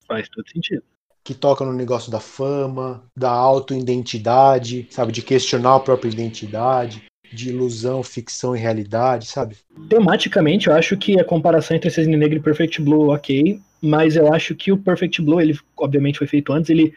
Faz 0.08 0.30
todo 0.30 0.48
sentido. 0.50 0.84
Que 1.24 1.34
toca 1.34 1.66
no 1.66 1.74
negócio 1.74 2.10
da 2.10 2.20
fama, 2.22 3.04
da 3.16 3.30
auto-identidade, 3.30 4.88
sabe? 4.90 5.12
De 5.12 5.22
questionar 5.22 5.76
a 5.76 5.80
própria 5.80 6.10
identidade, 6.10 7.04
de 7.34 7.50
ilusão, 7.50 8.04
ficção 8.04 8.56
e 8.56 8.60
realidade, 8.60 9.28
sabe? 9.28 9.56
Tematicamente, 9.90 10.68
eu 10.68 10.74
acho 10.74 10.98
que 10.98 11.20
a 11.20 11.24
comparação 11.24 11.76
entre 11.76 11.90
Cisne 11.90 12.18
Negro 12.18 12.38
e 12.38 12.42
Perfect 12.42 12.82
Blue, 12.82 13.10
ok, 13.10 13.60
mas 13.82 14.16
eu 14.16 14.34
acho 14.34 14.54
que 14.56 14.72
o 14.72 14.78
Perfect 14.78 15.22
Blue, 15.22 15.42
ele 15.42 15.58
obviamente 15.78 16.18
foi 16.18 16.28
feito 16.28 16.54
antes, 16.54 16.70
ele, 16.70 16.94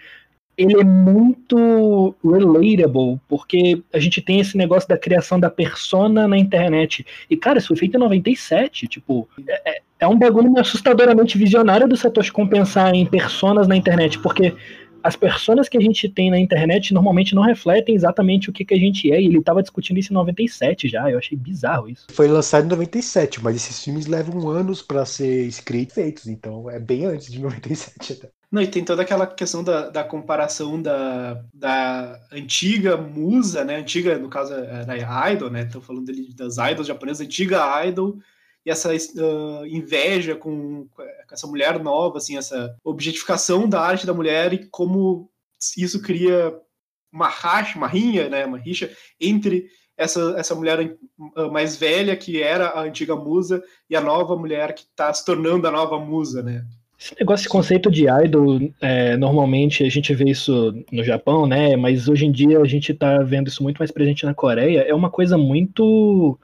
ele 0.57 0.81
é 0.81 0.85
muito 0.85 2.15
relatable, 2.23 3.21
porque 3.29 3.83
a 3.93 3.99
gente 3.99 4.21
tem 4.21 4.41
esse 4.41 4.57
negócio 4.57 4.89
da 4.89 4.99
criação 4.99 5.39
da 5.41 5.51
persona 5.51 6.29
na 6.29 6.39
internet. 6.39 7.05
E, 7.29 7.37
cara, 7.37 7.59
isso 7.59 7.69
foi 7.69 7.77
feito 7.77 7.97
em 7.97 8.01
97, 8.01 8.87
tipo, 8.87 9.29
é, 9.49 9.71
é- 9.77 9.81
é 10.01 10.07
um 10.09 10.19
bagulho 10.19 10.59
assustadoramente 10.59 11.39
visionário 11.39 11.89
do 11.89 11.97
Satoshi 11.97 12.31
Kon 12.31 12.47
pensar 12.47 12.95
em 12.95 13.07
personas 13.07 13.67
na 13.67 13.77
internet, 13.77 14.19
porque 14.19 14.55
as 15.05 15.15
personas 15.15 15.69
que 15.69 15.77
a 15.77 15.81
gente 15.81 16.09
tem 16.09 16.31
na 16.31 16.39
internet 16.39 16.95
normalmente 16.95 17.35
não 17.35 17.43
refletem 17.43 17.95
exatamente 17.95 18.49
o 18.49 18.53
que, 18.55 18.65
que 18.65 18.73
a 18.73 18.79
gente 18.79 19.13
é, 19.13 19.21
e 19.21 19.27
ele 19.27 19.39
estava 19.39 19.61
discutindo 19.61 19.99
isso 19.99 20.11
em 20.11 20.15
97 20.15 20.89
já, 20.89 21.11
eu 21.11 21.19
achei 21.19 21.37
bizarro 21.37 21.91
isso. 21.91 22.07
Foi 22.11 22.27
lançado 22.27 22.65
em 22.65 22.71
97, 22.71 23.45
mas 23.45 23.55
esses 23.55 23.85
filmes 23.85 24.07
levam 24.07 24.49
anos 24.49 24.81
para 24.81 25.05
ser 25.05 25.47
escritos 25.47 25.93
e 25.93 26.01
feitos, 26.01 26.27
então 26.27 26.71
é 26.71 26.81
bem 26.81 27.05
antes 27.05 27.31
de 27.31 27.39
97 27.39 28.15
até. 28.15 28.31
Não, 28.51 28.63
e 28.63 28.67
tem 28.67 28.85
toda 28.85 29.03
aquela 29.03 29.27
questão 29.27 29.63
da, 29.63 29.91
da 29.91 30.05
comparação 30.05 30.81
da, 30.81 31.43
da 31.53 32.21
antiga 32.33 32.97
musa, 32.97 33.65
né? 33.65 33.79
Antiga, 33.79 34.17
no 34.17 34.29
caso, 34.29 34.55
era 34.55 35.33
idol, 35.33 35.51
né? 35.51 35.65
Estão 35.65 35.81
falando 35.81 36.09
ali 36.09 36.33
das 36.33 36.57
idols 36.57 36.87
japonesas, 36.87 37.27
antiga 37.27 37.85
idol, 37.85 38.17
e 38.65 38.71
essa 38.71 38.91
uh, 38.91 39.67
inveja 39.67 40.35
com, 40.35 40.87
com, 40.89 41.03
essa 41.31 41.47
mulher 41.47 41.79
nova, 41.79 42.19
assim, 42.19 42.37
essa 42.37 42.75
objetificação 42.83 43.69
da 43.69 43.81
arte 43.81 44.07
da 44.07 44.15
mulher 44.15 44.53
e 44.53 44.67
como 44.67 45.31
isso 45.77 46.01
cria 46.01 46.55
uma 47.13 47.29
racha, 47.29 47.79
uma 47.79 47.87
rinha, 47.87 48.29
né, 48.29 48.45
uma 48.45 48.59
rixa 48.59 48.91
entre 49.21 49.67
essa, 49.97 50.35
essa 50.37 50.55
mulher 50.55 50.97
mais 51.53 51.77
velha 51.77 52.17
que 52.17 52.43
era 52.43 52.69
a 52.69 52.83
antiga 52.83 53.15
musa 53.15 53.63
e 53.89 53.95
a 53.95 54.01
nova 54.01 54.37
mulher 54.37 54.75
que 54.75 54.83
está 54.83 55.13
se 55.13 55.25
tornando 55.25 55.69
a 55.69 55.71
nova 55.71 55.99
musa, 55.99 56.43
né? 56.43 56.65
Esse 56.99 57.15
negócio, 57.19 57.43
esse 57.43 57.49
conceito 57.49 57.91
de 57.91 58.07
idol, 58.09 58.61
é, 58.81 59.17
normalmente 59.17 59.85
a 59.85 59.91
gente 59.91 60.15
vê 60.15 60.31
isso 60.31 60.75
no 60.91 61.05
Japão, 61.05 61.47
né? 61.47 61.77
Mas 61.77 62.09
hoje 62.09 62.25
em 62.25 62.33
dia 62.33 62.59
a 62.59 62.67
gente 62.67 62.93
está 62.93 63.19
vendo 63.19 63.49
isso 63.49 63.63
muito 63.63 63.79
mais 63.79 63.91
presente 63.91 64.25
na 64.25 64.35
Coreia. 64.35 64.81
É 64.81 64.95
uma 64.95 65.11
coisa 65.11 65.37
muito 65.37 66.39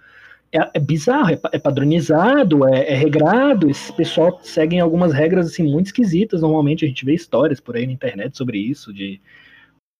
é, 0.52 0.70
é 0.74 0.80
bizarro, 0.80 1.30
é, 1.30 1.40
é 1.52 1.58
padronizado, 1.58 2.66
é, 2.68 2.92
é, 2.92 2.94
regrado. 2.94 3.70
Esse 3.70 3.92
pessoal 3.92 4.40
seguem 4.42 4.80
algumas 4.80 5.12
regras 5.12 5.46
assim 5.46 5.62
muito 5.62 5.86
esquisitas. 5.86 6.42
Normalmente 6.42 6.84
a 6.84 6.88
gente 6.88 7.04
vê 7.04 7.14
histórias 7.14 7.60
por 7.60 7.76
aí 7.76 7.86
na 7.86 7.92
internet 7.92 8.36
sobre 8.36 8.58
isso, 8.58 8.92
de, 8.92 9.20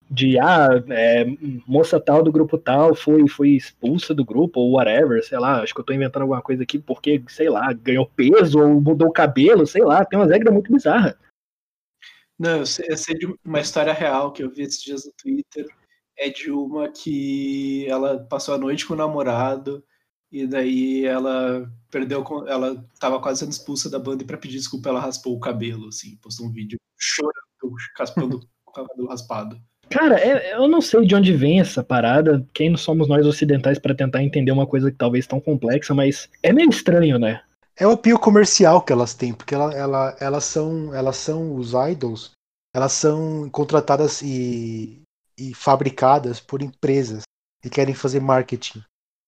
de 0.09 0.37
ah, 0.37 0.69
é, 0.89 1.25
moça 1.65 1.99
tal 1.99 2.21
do 2.21 2.31
grupo 2.31 2.57
tal 2.57 2.93
foi, 2.93 3.27
foi 3.29 3.49
expulsa 3.51 4.13
do 4.13 4.25
grupo, 4.25 4.59
ou 4.59 4.73
whatever, 4.73 5.23
sei 5.23 5.39
lá, 5.39 5.61
acho 5.61 5.73
que 5.73 5.79
eu 5.79 5.85
tô 5.85 5.93
inventando 5.93 6.23
alguma 6.23 6.41
coisa 6.41 6.63
aqui 6.63 6.77
porque, 6.77 7.23
sei 7.29 7.49
lá, 7.49 7.71
ganhou 7.71 8.05
peso 8.05 8.59
ou 8.59 8.81
mudou 8.81 9.07
o 9.07 9.13
cabelo, 9.13 9.65
sei 9.65 9.83
lá, 9.83 10.03
tem 10.03 10.19
umas 10.19 10.29
regras 10.29 10.53
muito 10.53 10.71
bizarras. 10.71 11.15
Não, 12.37 12.57
eu 12.57 12.65
sei, 12.65 12.87
eu 12.89 12.97
sei 12.97 13.15
de 13.15 13.33
uma 13.45 13.59
história 13.61 13.93
real 13.93 14.33
que 14.33 14.43
eu 14.43 14.49
vi 14.49 14.63
esses 14.63 14.81
dias 14.81 15.05
no 15.05 15.11
Twitter. 15.13 15.67
É 16.17 16.29
de 16.29 16.51
uma 16.51 16.89
que 16.89 17.87
ela 17.87 18.19
passou 18.19 18.53
a 18.53 18.57
noite 18.57 18.85
com 18.85 18.93
o 18.93 18.97
namorado 18.97 19.83
e 20.31 20.47
daí 20.47 21.05
ela 21.05 21.69
perdeu, 21.89 22.23
ela 22.47 22.83
tava 22.99 23.19
quase 23.19 23.41
sendo 23.41 23.51
expulsa 23.51 23.89
da 23.89 23.99
banda 23.99 24.23
e 24.23 24.25
para 24.25 24.37
pedir 24.37 24.57
desculpa 24.57 24.89
ela 24.89 25.01
raspou 25.01 25.35
o 25.35 25.39
cabelo, 25.39 25.89
assim, 25.89 26.15
postou 26.21 26.47
um 26.47 26.51
vídeo 26.51 26.77
chorando, 26.97 27.75
raspando 27.97 28.39
o 28.65 28.71
cabelo 28.71 29.07
raspado. 29.07 29.61
Cara, 29.89 30.17
é, 30.17 30.55
eu 30.55 30.69
não 30.69 30.79
sei 30.79 31.05
de 31.05 31.13
onde 31.13 31.33
vem 31.33 31.59
essa 31.59 31.83
parada. 31.83 32.47
Quem 32.53 32.69
não 32.69 32.77
somos 32.77 33.09
nós 33.09 33.25
ocidentais 33.25 33.77
para 33.77 33.93
tentar 33.93 34.23
entender 34.23 34.51
uma 34.51 34.65
coisa 34.65 34.89
que 34.89 34.97
talvez 34.97 35.27
tão 35.27 35.41
complexa, 35.41 35.93
mas 35.93 36.29
é 36.41 36.53
meio 36.53 36.69
estranho, 36.69 37.19
né? 37.19 37.41
É 37.75 37.85
o 37.85 37.91
apio 37.91 38.17
comercial 38.17 38.81
que 38.81 38.93
elas 38.93 39.13
têm, 39.13 39.33
porque 39.33 39.53
ela, 39.53 39.73
ela, 39.73 40.15
elas 40.19 40.45
são, 40.45 40.95
elas 40.95 41.17
são 41.17 41.55
os 41.55 41.73
idols, 41.73 42.31
elas 42.73 42.93
são 42.93 43.49
contratadas 43.49 44.21
e, 44.21 45.01
e 45.37 45.53
fabricadas 45.53 46.39
por 46.39 46.61
empresas 46.61 47.23
que 47.61 47.69
querem 47.69 47.93
fazer 47.93 48.21
marketing. 48.21 48.81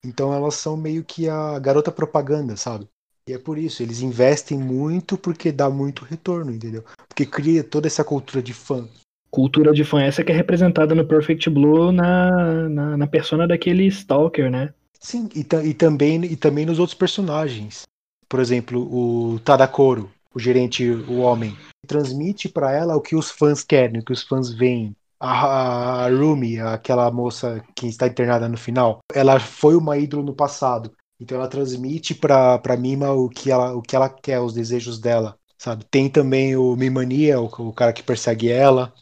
Então 0.05 0.33
elas 0.33 0.55
são 0.55 0.75
meio 0.75 1.03
que 1.03 1.29
a 1.29 1.57
garota 1.59 1.91
propaganda, 1.91 2.57
sabe? 2.57 2.87
E 3.27 3.31
é 3.31 3.37
por 3.37 3.57
isso, 3.57 3.81
eles 3.81 4.01
investem 4.01 4.57
muito 4.57 5.17
porque 5.17 5.51
dá 5.51 5.69
muito 5.69 6.03
retorno, 6.03 6.51
entendeu? 6.51 6.83
Porque 7.07 7.25
cria 7.25 7.63
toda 7.63 7.87
essa 7.87 8.03
cultura 8.03 8.43
de 8.43 8.53
fã. 8.53 8.87
Cultura 9.31 9.73
de 9.73 9.83
fã 9.85 10.01
essa 10.01 10.23
que 10.23 10.31
é 10.31 10.35
representada 10.35 10.93
no 10.93 11.07
Perfect 11.07 11.49
Blue 11.49 11.91
na, 11.91 12.69
na, 12.69 12.97
na 12.97 13.07
persona 13.07 13.47
daquele 13.47 13.87
Stalker, 13.87 14.51
né? 14.51 14.73
Sim, 14.99 15.29
e, 15.33 15.39
e, 15.39 15.73
também, 15.73 16.23
e 16.25 16.35
também 16.35 16.65
nos 16.65 16.79
outros 16.79 16.97
personagens. 16.97 17.83
Por 18.27 18.39
exemplo, 18.39 18.81
o 18.81 19.39
Tadakoro, 19.39 20.11
o 20.33 20.39
gerente, 20.39 20.89
o 20.89 21.19
homem, 21.19 21.55
transmite 21.87 22.49
para 22.49 22.71
ela 22.71 22.95
o 22.95 23.01
que 23.01 23.15
os 23.15 23.31
fãs 23.31 23.63
querem, 23.63 24.01
o 24.01 24.03
que 24.03 24.13
os 24.13 24.23
fãs 24.23 24.51
veem 24.51 24.95
a, 25.23 26.03
a 26.03 26.09
Rumi, 26.09 26.59
aquela 26.59 27.09
moça 27.09 27.63
que 27.73 27.88
está 27.88 28.07
internada 28.07 28.49
no 28.49 28.57
final, 28.57 28.99
ela 29.13 29.39
foi 29.39 29.73
uma 29.77 29.97
ídolo 29.97 30.21
no 30.21 30.36
passado. 30.36 30.93
Então 31.17 31.38
ela 31.38 31.47
transmite 31.47 32.13
pra, 32.13 32.59
pra 32.59 32.75
Mima 32.75 33.13
o 33.13 33.29
que, 33.29 33.49
ela, 33.49 33.73
o 33.73 33.81
que 33.81 33.95
ela 33.95 34.09
quer, 34.09 34.41
os 34.41 34.53
desejos 34.53 34.99
dela, 34.99 35.38
sabe? 35.57 35.86
Tem 35.89 36.09
também 36.09 36.57
o 36.57 36.75
Mimania, 36.75 37.39
o, 37.39 37.45
o 37.45 37.71
cara 37.71 37.93
que 37.93 38.03
persegue 38.03 38.51
ela. 38.51 38.93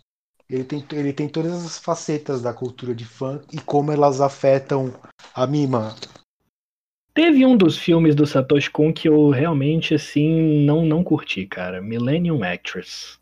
Ele 0.47 0.63
tem, 0.63 0.85
ele 0.91 1.11
tem 1.11 1.27
todas 1.27 1.65
as 1.65 1.79
facetas 1.79 2.39
da 2.39 2.53
cultura 2.53 2.93
de 2.93 3.05
fã 3.05 3.41
e 3.51 3.59
como 3.59 3.91
elas 3.91 4.21
afetam 4.21 4.93
a 5.33 5.47
Mima. 5.47 5.95
Teve 7.15 7.45
um 7.45 7.57
dos 7.57 7.77
filmes 7.77 8.13
do 8.13 8.27
Satoshi 8.27 8.69
Kon 8.69 8.93
que 8.93 9.09
eu 9.09 9.31
realmente, 9.31 9.95
assim, 9.95 10.63
não, 10.65 10.85
não 10.85 11.03
curti, 11.03 11.47
cara. 11.47 11.81
Millennium 11.81 12.43
Actress. 12.43 13.17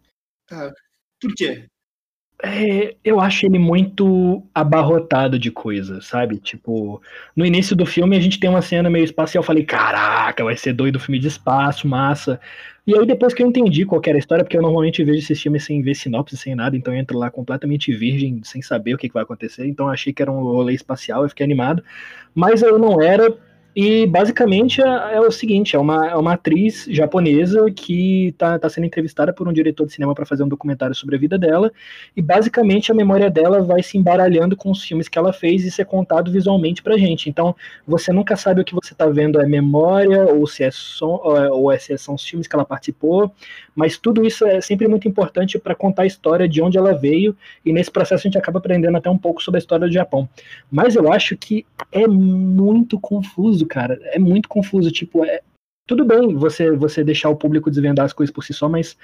Ah, 0.51 0.73
por 1.21 1.33
quê? 1.33 1.65
É, 2.41 2.95
eu 3.03 3.19
acho 3.19 3.45
ele 3.45 3.59
muito 3.59 4.41
abarrotado 4.55 5.37
de 5.37 5.51
coisa, 5.51 5.99
sabe? 5.99 6.37
Tipo, 6.37 7.01
no 7.35 7.45
início 7.45 7.75
do 7.75 7.85
filme 7.85 8.15
a 8.15 8.19
gente 8.19 8.39
tem 8.39 8.49
uma 8.49 8.61
cena 8.61 8.89
meio 8.89 9.03
espacial, 9.03 9.41
eu 9.41 9.45
falei, 9.45 9.65
caraca, 9.65 10.43
vai 10.43 10.55
ser 10.55 10.71
doido 10.71 10.95
o 10.95 10.99
filme 10.99 11.19
de 11.19 11.27
espaço, 11.27 11.85
massa. 11.85 12.39
E 12.87 12.97
aí 12.97 13.05
depois 13.05 13.33
que 13.33 13.43
eu 13.43 13.47
entendi 13.47 13.85
qual 13.85 14.01
era 14.05 14.17
a 14.17 14.19
história, 14.19 14.43
porque 14.45 14.55
eu 14.55 14.61
normalmente 14.61 15.03
vejo 15.03 15.19
esses 15.19 15.41
filmes 15.41 15.65
sem 15.65 15.81
ver 15.81 15.95
sinopse, 15.95 16.37
sem 16.37 16.55
nada, 16.55 16.77
então 16.77 16.93
eu 16.93 16.99
entro 16.99 17.17
lá 17.17 17.29
completamente 17.29 17.93
virgem, 17.93 18.41
sem 18.43 18.61
saber 18.61 18.93
o 18.93 18.97
que, 18.97 19.09
que 19.09 19.13
vai 19.13 19.23
acontecer, 19.23 19.67
então 19.67 19.89
achei 19.89 20.13
que 20.13 20.21
era 20.21 20.31
um 20.31 20.41
rolê 20.41 20.73
espacial, 20.73 21.23
eu 21.23 21.29
fiquei 21.29 21.43
animado. 21.43 21.83
Mas 22.33 22.61
eu 22.61 22.79
não 22.79 23.01
era, 23.01 23.37
e 23.81 24.05
basicamente 24.05 24.81
é, 24.81 25.13
é, 25.13 25.21
o 25.21 25.31
seguinte: 25.31 25.73
é 25.73 25.79
uma, 25.79 26.09
é 26.09 26.15
uma 26.15 26.33
atriz 26.33 26.85
japonesa 26.89 27.65
que 27.71 28.27
está 28.27 28.59
tá 28.59 28.69
sendo 28.69 28.83
entrevistada 28.83 29.31
por 29.31 29.47
um 29.47 29.53
diretor 29.53 29.85
de 29.85 29.93
cinema 29.93 30.13
para 30.13 30.25
fazer 30.25 30.43
um 30.43 30.49
documentário 30.49 30.93
sobre 30.93 31.15
a 31.15 31.17
vida 31.17 31.37
dela. 31.37 31.71
E 32.13 32.21
basicamente 32.21 32.91
a 32.91 32.93
memória 32.93 33.31
dela 33.31 33.63
vai 33.63 33.81
se 33.81 33.97
embaralhando 33.97 34.57
com 34.57 34.69
os 34.69 34.83
filmes 34.83 35.07
que 35.07 35.17
ela 35.17 35.31
fez 35.31 35.63
e 35.63 35.71
ser 35.71 35.85
contado 35.85 36.29
visualmente 36.29 36.83
pra 36.83 36.97
gente. 36.97 37.29
Então 37.29 37.55
você 37.87 38.11
nunca 38.11 38.35
sabe 38.35 38.59
o 38.59 38.65
que 38.65 38.75
você 38.75 38.91
está 38.91 39.05
vendo 39.05 39.39
é 39.39 39.45
memória, 39.45 40.25
ou 40.25 40.45
se 40.45 40.61
é 40.61 40.71
som, 40.71 41.21
ou, 41.23 41.37
é, 41.37 41.49
ou 41.49 41.71
é, 41.71 41.77
se 41.77 41.97
são 41.97 42.15
os 42.15 42.23
filmes 42.25 42.49
que 42.49 42.55
ela 42.57 42.65
participou. 42.65 43.33
Mas 43.79 43.97
tudo 43.97 44.25
isso 44.25 44.45
é 44.45 44.59
sempre 44.59 44.89
muito 44.89 45.07
importante 45.07 45.57
para 45.57 45.73
contar 45.73 46.01
a 46.01 46.05
história 46.05 46.49
de 46.49 46.61
onde 46.61 46.77
ela 46.77 46.91
veio. 46.91 47.33
E 47.65 47.71
nesse 47.71 47.89
processo 47.89 48.27
a 48.27 48.29
gente 48.29 48.37
acaba 48.37 48.59
aprendendo 48.59 48.97
até 48.97 49.09
um 49.09 49.17
pouco 49.17 49.41
sobre 49.41 49.57
a 49.57 49.61
história 49.61 49.87
do 49.87 49.93
Japão. 49.93 50.27
Mas 50.69 50.97
eu 50.97 51.09
acho 51.09 51.37
que 51.37 51.65
é 51.89 52.05
muito 52.05 52.99
confuso 52.99 53.65
cara. 53.65 53.97
É 54.07 54.19
muito 54.19 54.49
confuso. 54.49 54.91
Tipo, 54.91 55.23
é. 55.23 55.39
Tudo 55.87 56.03
bem 56.03 56.35
você, 56.35 56.71
você 56.71 57.05
deixar 57.05 57.29
o 57.29 57.37
público 57.37 57.71
desvendar 57.71 58.05
as 58.05 58.11
coisas 58.11 58.33
por 58.35 58.43
si 58.43 58.53
só, 58.53 58.67
mas 58.67 58.97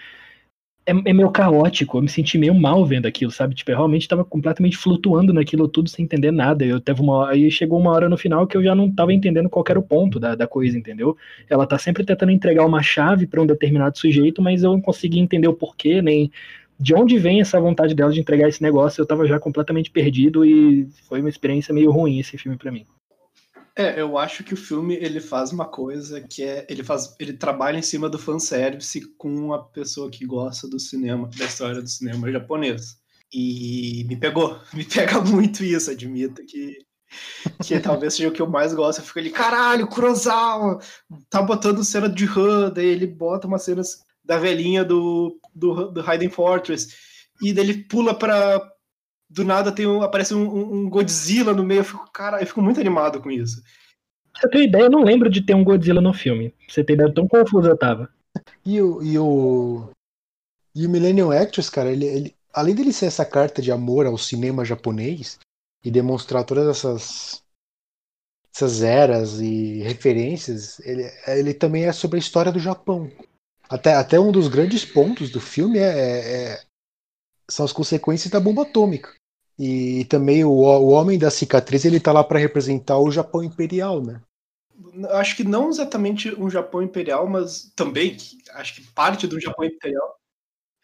é, 0.86 0.92
é 0.92 1.14
meio 1.14 1.32
caótico. 1.32 1.98
Eu 1.98 2.02
me 2.04 2.10
senti 2.10 2.38
meio 2.38 2.54
mal 2.54 2.86
vendo 2.86 3.08
aquilo, 3.08 3.32
sabe? 3.32 3.56
Tipo, 3.56 3.72
eu 3.72 3.78
realmente 3.78 4.04
estava 4.04 4.24
completamente 4.24 4.78
flutuando 4.78 5.34
naquilo 5.34 5.68
tudo 5.68 5.90
sem 5.90 6.06
entender 6.06 6.32
nada. 6.32 6.64
Eu 6.64 6.80
teve 6.80 7.02
uma 7.02 7.30
aí 7.30 7.50
chegou 7.50 7.80
uma 7.80 7.92
hora 7.92 8.08
no 8.08 8.18
final 8.18 8.46
que 8.46 8.56
eu 8.56 8.64
já 8.64 8.76
não 8.76 8.88
estava 8.88 9.12
entendendo 9.14 9.50
qual 9.50 9.66
era 9.68 9.80
o 9.80 9.84
ponto 9.84 10.20
da, 10.20 10.36
da 10.36 10.48
coisa, 10.48 10.78
entendeu? 10.78 11.18
Ela 11.50 11.66
tá 11.66 11.78
sempre 11.78 12.04
tentando 12.06 12.32
entregar 12.32 12.66
uma 12.66 12.84
chave 12.84 13.28
para 13.28 13.42
um 13.42 13.46
determinado 13.46 13.98
sujeito, 13.98 14.42
mas 14.42 14.64
eu 14.64 14.72
não 14.72 14.82
consegui 14.82 15.20
entender 15.20 15.48
o 15.48 15.54
porquê, 15.54 16.02
nem 16.02 16.32
de 16.80 16.94
onde 16.94 17.18
vem 17.18 17.42
essa 17.42 17.60
vontade 17.60 17.96
dela 17.96 18.12
de 18.12 18.20
entregar 18.20 18.48
esse 18.50 18.62
negócio. 18.62 19.02
Eu 19.02 19.08
tava 19.08 19.26
já 19.28 19.40
completamente 19.40 19.90
perdido 19.92 20.46
e 20.46 20.88
foi 21.08 21.20
uma 21.22 21.30
experiência 21.30 21.74
meio 21.74 21.92
ruim 21.92 22.20
esse 22.20 22.38
filme 22.38 22.58
para 22.58 22.72
mim. 22.72 22.86
É, 23.78 24.00
eu 24.00 24.18
acho 24.18 24.44
que 24.44 24.54
o 24.54 24.58
filme 24.58 24.96
ele 24.96 25.20
faz 25.20 25.52
uma 25.52 25.66
coisa 25.66 26.22
que 26.22 26.44
é 26.44 26.66
ele 26.70 26.82
faz 26.82 27.14
ele 27.20 27.34
trabalha 27.34 27.78
em 27.78 27.82
cima 27.82 28.10
do 28.10 28.18
fanservice 28.18 29.02
com 29.18 29.30
uma 29.30 29.62
pessoa 29.66 30.10
que 30.10 30.26
gosta 30.26 30.66
do 30.68 30.80
cinema, 30.80 31.30
da 31.38 31.46
história 31.46 31.82
do 31.82 31.90
cinema 31.90 32.32
japonês. 32.32 32.98
E 33.34 34.06
me 34.08 34.16
pegou, 34.16 34.58
me 34.74 34.86
pega 34.86 35.20
muito 35.22 35.64
isso, 35.64 35.92
admito 35.92 36.46
que 36.46 36.86
que 37.64 37.80
talvez 37.80 38.14
seja 38.16 38.30
o 38.30 38.32
que 38.32 38.42
eu 38.42 38.48
mais 38.50 38.74
gosto. 38.74 39.00
Eu 39.00 39.06
fico 39.06 39.20
ali, 39.20 39.30
caralho, 39.30 39.88
Kurosawa, 39.88 40.80
tá 41.30 41.42
botando 41.42 41.84
cena 41.84 42.10
de 42.10 42.26
Han, 42.26 42.72
daí 42.72 42.88
ele 42.88 43.08
bota 43.08 43.48
umas 43.48 43.64
cenas 43.64 44.04
da 44.24 44.38
velhinha 44.38 44.84
do, 44.84 45.40
do, 45.54 45.92
do 45.92 46.02
Hiding 46.02 46.30
Fortress, 46.30 46.90
e 47.42 47.54
daí 47.54 47.66
ele 47.66 47.84
pula 47.84 48.18
pra, 48.18 48.60
do 49.30 49.44
nada 49.44 49.72
tem 49.72 49.88
um, 49.88 50.02
aparece 50.02 50.34
um, 50.34 50.74
um, 50.74 50.90
Godzilla 50.90 51.54
no 51.54 51.64
meio. 51.64 51.82
Eu 51.82 51.86
fico, 51.86 52.12
cara, 52.12 52.42
eu 52.42 52.48
fico 52.48 52.62
muito 52.62 52.80
animado 52.80 53.22
com 53.22 53.32
isso. 53.32 53.62
Pra 54.32 54.42
você 54.42 54.50
ter 54.50 54.64
ideia, 54.64 54.84
eu 54.84 54.90
não 54.90 55.04
lembro 55.04 55.30
de 55.30 55.42
ter 55.42 55.54
um 55.54 55.64
Godzilla 55.64 56.02
no 56.02 56.14
filme. 56.14 56.50
Pra 56.50 56.74
você 56.74 56.84
ter 56.84 56.94
ideia, 56.94 57.14
tão 57.14 57.28
confuso 57.28 57.68
eu 57.68 57.78
tava. 57.78 58.10
E 58.66 58.82
o. 58.82 59.02
E 59.02 59.18
o, 59.18 59.90
e 60.76 60.86
o 60.86 60.90
Millennium 60.90 61.32
Actress, 61.32 61.72
cara, 61.72 61.92
ele, 61.92 62.06
ele, 62.06 62.36
além 62.54 62.76
dele 62.76 62.92
ser 62.92 63.06
essa 63.06 63.26
carta 63.26 63.62
de 63.62 63.72
amor 63.72 64.06
ao 64.06 64.18
cinema 64.18 64.66
japonês 64.66 65.40
e 65.84 65.90
demonstrar 65.90 66.44
todas 66.44 66.68
essas 66.68 67.46
essas 68.56 68.82
eras 68.82 69.42
e 69.42 69.82
referências, 69.82 70.80
ele, 70.80 71.04
ele 71.28 71.54
também 71.54 71.86
é 71.86 71.92
sobre 71.92 72.16
a 72.16 72.20
história 72.20 72.54
do 72.54 72.60
Japão. 72.60 73.12
Até, 73.68 73.94
até 73.96 74.18
um 74.18 74.32
dos 74.32 74.48
grandes 74.48 74.86
pontos 74.86 75.30
do 75.30 75.42
filme 75.42 75.78
é, 75.78 75.84
é, 75.84 76.54
é 76.54 76.62
são 77.50 77.66
as 77.66 77.72
consequências 77.72 78.32
da 78.32 78.40
bomba 78.40 78.64
atômica. 78.64 79.14
E 79.58 80.06
também 80.06 80.44
o, 80.44 80.52
o 80.52 80.90
Homem 80.90 81.18
da 81.18 81.32
Cicatriz 81.32 81.86
ele 81.86 82.00
tá 82.00 82.12
lá 82.12 82.24
para 82.24 82.40
representar 82.40 82.98
o 83.00 83.12
Japão 83.12 83.44
Imperial, 83.44 84.02
né? 84.04 84.22
Acho 85.12 85.38
que 85.38 85.44
não 85.44 85.70
exatamente 85.70 86.34
um 86.36 86.50
Japão 86.50 86.82
Imperial, 86.82 87.28
mas 87.28 87.72
também, 87.76 88.18
acho 88.54 88.76
que 88.76 88.82
parte 88.92 89.26
do 89.26 89.40
Japão 89.40 89.66
Imperial. 89.66 90.16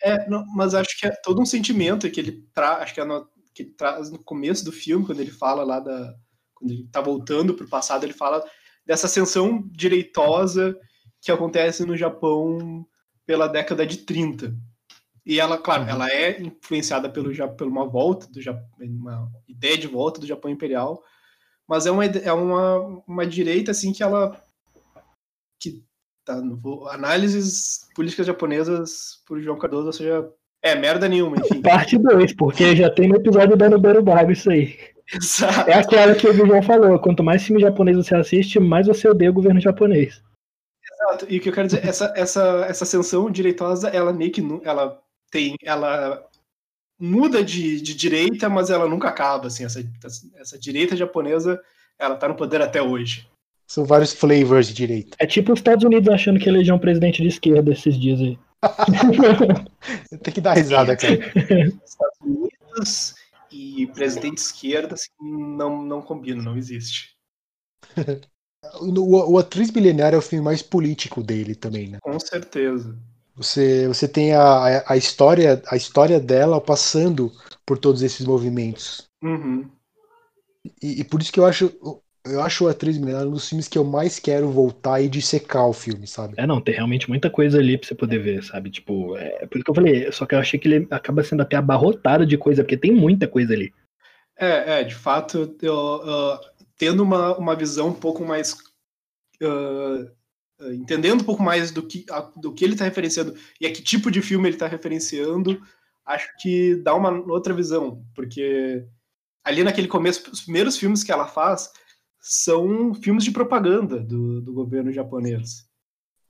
É, 0.01 0.29
não, 0.29 0.45
mas 0.55 0.73
acho 0.73 0.97
que 0.97 1.05
é 1.05 1.11
todo 1.11 1.41
um 1.41 1.45
sentimento 1.45 2.09
que 2.09 2.19
ele 2.19 2.45
traz, 2.53 2.83
acho 2.83 2.93
que, 2.93 3.01
é 3.01 3.05
no, 3.05 3.27
que 3.53 3.63
ele 3.63 3.71
traz 3.71 4.09
no 4.09 4.19
começo 4.19 4.63
do 4.63 4.71
filme, 4.71 5.05
quando 5.05 5.19
ele 5.19 5.31
fala 5.31 5.63
lá 5.63 5.79
da. 5.79 6.15
Quando 6.55 6.71
ele 6.71 6.87
tá 6.91 7.01
voltando 7.01 7.53
pro 7.53 7.67
passado, 7.67 8.03
ele 8.03 8.13
fala 8.13 8.43
dessa 8.85 9.07
ascensão 9.07 9.67
direitosa 9.71 10.77
que 11.21 11.31
acontece 11.31 11.85
no 11.85 11.97
Japão 11.97 12.85
pela 13.25 13.47
década 13.47 13.85
de 13.85 13.97
30. 13.97 14.55
E 15.25 15.39
ela, 15.39 15.57
claro, 15.57 15.83
uhum. 15.83 15.89
ela 15.89 16.09
é 16.09 16.41
influenciada 16.41 17.09
pelo, 17.09 17.31
por 17.55 17.67
uma 17.67 17.87
volta 17.87 18.27
do 18.27 18.41
Japão, 18.41 18.65
uma 18.79 19.31
ideia 19.47 19.77
de 19.77 19.87
volta 19.87 20.19
do 20.19 20.25
Japão 20.25 20.49
imperial, 20.49 21.01
mas 21.67 21.85
é 21.85 21.91
uma, 21.91 22.05
é 22.05 22.33
uma, 22.33 23.03
uma 23.07 23.25
direita 23.25 23.71
assim 23.71 23.93
que 23.93 24.01
ela 24.01 24.35
que 25.59 25.83
tá 26.25 26.41
no, 26.41 26.87
análises 26.87 27.87
políticas 27.95 28.25
japonesas 28.25 29.21
por 29.27 29.39
João 29.39 29.59
Cardoso, 29.59 29.87
ou 29.87 29.93
seja, 29.93 30.27
é 30.63 30.75
merda 30.75 31.07
nenhuma, 31.07 31.37
enfim. 31.37 31.61
Parte 31.63 31.97
2, 31.97 32.33
porque 32.33 32.75
já 32.75 32.89
tem 32.89 33.07
no 33.07 33.15
episódio 33.15 33.55
da 33.55 33.69
Nobero 33.69 34.01
Bago 34.01 34.31
isso 34.31 34.49
aí. 34.49 34.75
Exato. 35.13 35.69
É 35.69 35.73
aquela 35.73 36.15
que 36.15 36.27
o 36.27 36.33
João 36.33 36.63
falou, 36.63 36.97
quanto 36.99 37.23
mais 37.23 37.43
filme 37.43 37.61
japonês 37.61 37.97
você 37.97 38.15
assiste, 38.15 38.59
mais 38.59 38.87
você 38.87 39.07
odeia 39.07 39.29
o 39.29 39.33
governo 39.33 39.59
japonês. 39.59 40.21
Exato, 40.93 41.25
e 41.29 41.37
o 41.37 41.41
que 41.41 41.49
eu 41.49 41.53
quero 41.53 41.67
dizer, 41.67 41.85
essa, 41.85 42.13
essa, 42.15 42.65
essa 42.67 42.83
ascensão 42.83 43.29
direitosa, 43.29 43.89
ela 43.89 44.13
meio 44.13 44.31
que 44.31 44.41
ela 44.63 45.01
tem, 45.31 45.55
ela 45.63 46.23
muda 46.99 47.43
de, 47.43 47.81
de 47.81 47.95
direita, 47.95 48.47
mas 48.47 48.69
ela 48.69 48.87
nunca 48.87 49.07
acaba, 49.07 49.47
assim, 49.47 49.65
essa, 49.65 49.83
essa 50.35 50.59
direita 50.59 50.95
japonesa, 50.95 51.59
ela 51.97 52.15
tá 52.15 52.27
no 52.27 52.35
poder 52.35 52.61
até 52.61 52.81
hoje. 52.81 53.27
São 53.65 53.85
vários 53.85 54.13
flavors 54.13 54.67
de 54.67 54.73
direita. 54.73 55.15
É 55.17 55.25
tipo 55.25 55.53
os 55.53 55.59
Estados 55.59 55.83
Unidos 55.83 56.13
achando 56.13 56.39
que 56.39 56.49
elegeram 56.49 56.75
um 56.75 56.79
presidente 56.79 57.21
de 57.21 57.29
esquerda 57.29 57.71
esses 57.71 57.97
dias 57.97 58.19
aí. 58.19 58.37
Tem 60.21 60.33
que 60.33 60.41
dar 60.41 60.53
risada, 60.53 60.95
cara. 60.95 61.13
Estados 61.83 62.19
Unidos 62.21 63.15
e 63.51 63.87
presidente 63.87 64.35
de 64.35 64.41
esquerda 64.41 64.95
assim, 64.95 65.09
não, 65.19 65.81
não 65.81 66.01
combinam, 66.01 66.43
não 66.43 66.57
existe. 66.57 67.15
o, 68.81 69.31
o 69.33 69.37
Atriz 69.39 69.71
Milenária 69.71 70.15
é 70.15 70.19
o 70.19 70.21
filme 70.21 70.43
mais 70.43 70.61
político 70.61 71.23
dele 71.23 71.55
também, 71.55 71.87
né? 71.87 71.97
Com 72.01 72.19
certeza. 72.19 72.97
Você, 73.35 73.87
você 73.87 74.07
tem 74.07 74.33
a, 74.33 74.83
a, 74.87 74.97
história, 74.97 75.61
a 75.67 75.75
história 75.75 76.19
dela 76.19 76.59
passando 76.59 77.31
por 77.65 77.77
todos 77.77 78.01
esses 78.01 78.25
movimentos. 78.25 79.09
Uhum. 79.23 79.69
E, 80.81 81.01
e, 81.01 81.03
por 81.03 81.21
isso 81.21 81.31
que 81.31 81.39
eu 81.39 81.45
acho, 81.45 81.73
eu 82.25 82.41
acho 82.41 82.67
a 82.67 82.71
Atriz 82.71 82.97
Milenária 82.97 83.27
um 83.27 83.33
dos 83.33 83.47
filmes 83.47 83.67
que 83.67 83.77
eu 83.77 83.83
mais 83.83 84.19
quero 84.19 84.49
voltar 84.49 85.01
e 85.01 85.09
dissecar 85.09 85.67
o 85.67 85.73
filme, 85.73 86.05
sabe? 86.05 86.35
É, 86.37 86.45
não, 86.45 86.61
tem 86.61 86.75
realmente 86.75 87.09
muita 87.09 87.29
coisa 87.29 87.57
ali 87.57 87.77
pra 87.77 87.87
você 87.87 87.95
poder 87.95 88.19
ver, 88.19 88.43
sabe? 88.43 88.69
Tipo, 88.69 89.17
é 89.17 89.47
por 89.47 89.57
isso 89.57 89.65
que 89.65 89.71
eu 89.71 89.75
falei, 89.75 90.11
só 90.11 90.25
que 90.25 90.35
eu 90.35 90.39
achei 90.39 90.59
que 90.59 90.67
ele 90.67 90.87
acaba 90.91 91.23
sendo 91.23 91.41
até 91.41 91.55
abarrotado 91.55 92.25
de 92.25 92.37
coisa, 92.37 92.63
porque 92.63 92.77
tem 92.77 92.91
muita 92.91 93.27
coisa 93.27 93.53
ali. 93.53 93.73
É, 94.37 94.81
é 94.81 94.83
de 94.83 94.95
fato, 94.95 95.55
eu, 95.61 95.75
uh, 95.75 96.39
tendo 96.77 97.03
uma, 97.03 97.37
uma 97.37 97.55
visão 97.55 97.89
um 97.89 97.93
pouco 97.93 98.23
mais 98.23 98.53
uh, 99.41 100.11
entendendo 100.73 101.21
um 101.21 101.25
pouco 101.25 101.41
mais 101.41 101.71
do 101.71 101.83
que, 101.83 102.05
do 102.37 102.53
que 102.53 102.63
ele 102.63 102.73
está 102.73 102.85
referenciando 102.85 103.35
e 103.59 103.65
a 103.65 103.71
que 103.71 103.81
tipo 103.81 104.11
de 104.11 104.21
filme 104.21 104.47
ele 104.47 104.55
está 104.55 104.67
referenciando, 104.67 105.61
acho 106.05 106.27
que 106.39 106.75
dá 106.75 106.93
uma 106.93 107.11
outra 107.31 107.53
visão, 107.53 108.03
porque 108.15 108.85
ali 109.43 109.63
naquele 109.63 109.87
começo, 109.87 110.29
os 110.31 110.41
primeiros 110.41 110.77
filmes 110.77 111.03
que 111.03 111.11
ela 111.11 111.27
faz 111.27 111.71
são 112.19 112.93
filmes 112.93 113.23
de 113.23 113.31
propaganda 113.31 113.99
do, 113.99 114.41
do 114.41 114.53
governo 114.53 114.91
japonês. 114.91 115.65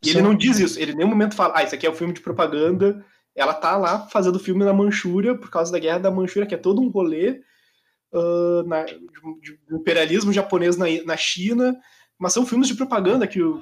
E 0.04 0.10
ele 0.10 0.22
não 0.22 0.34
diz 0.34 0.58
isso, 0.60 0.80
ele 0.80 0.94
em 0.94 0.96
nenhum 0.96 1.10
momento 1.10 1.36
fala, 1.36 1.54
ah, 1.58 1.63
isso 1.63 1.76
aqui 1.76 1.86
é 1.86 1.91
um 1.91 1.96
filme 1.96 2.13
de 2.13 2.22
propaganda. 2.22 3.06
Ela 3.36 3.54
tá 3.54 3.78
lá 3.78 4.08
fazendo 4.08 4.39
filme 4.39 4.65
na 4.65 4.74
Manchúria 4.74 5.36
por 5.36 5.50
causa 5.50 5.72
da 5.72 5.80
guerra 5.80 6.00
da 6.00 6.12
Manchúria, 6.12 6.48
que 6.48 6.56
é 6.56 6.58
todo 6.58 6.82
um 6.82 6.89
rolê 6.89 7.41
uh, 8.12 8.63
na, 8.65 8.84
de, 8.84 8.98
de, 9.41 9.60
imperialismo 9.72 10.34
japonês 10.34 10.76
na, 10.76 10.86
na 11.06 11.15
China, 11.15 11.78
mas 12.17 12.34
são 12.34 12.46
filmes 12.46 12.67
de 12.67 12.76
propaganda 12.76 13.28
que 13.28 13.41
o, 13.41 13.62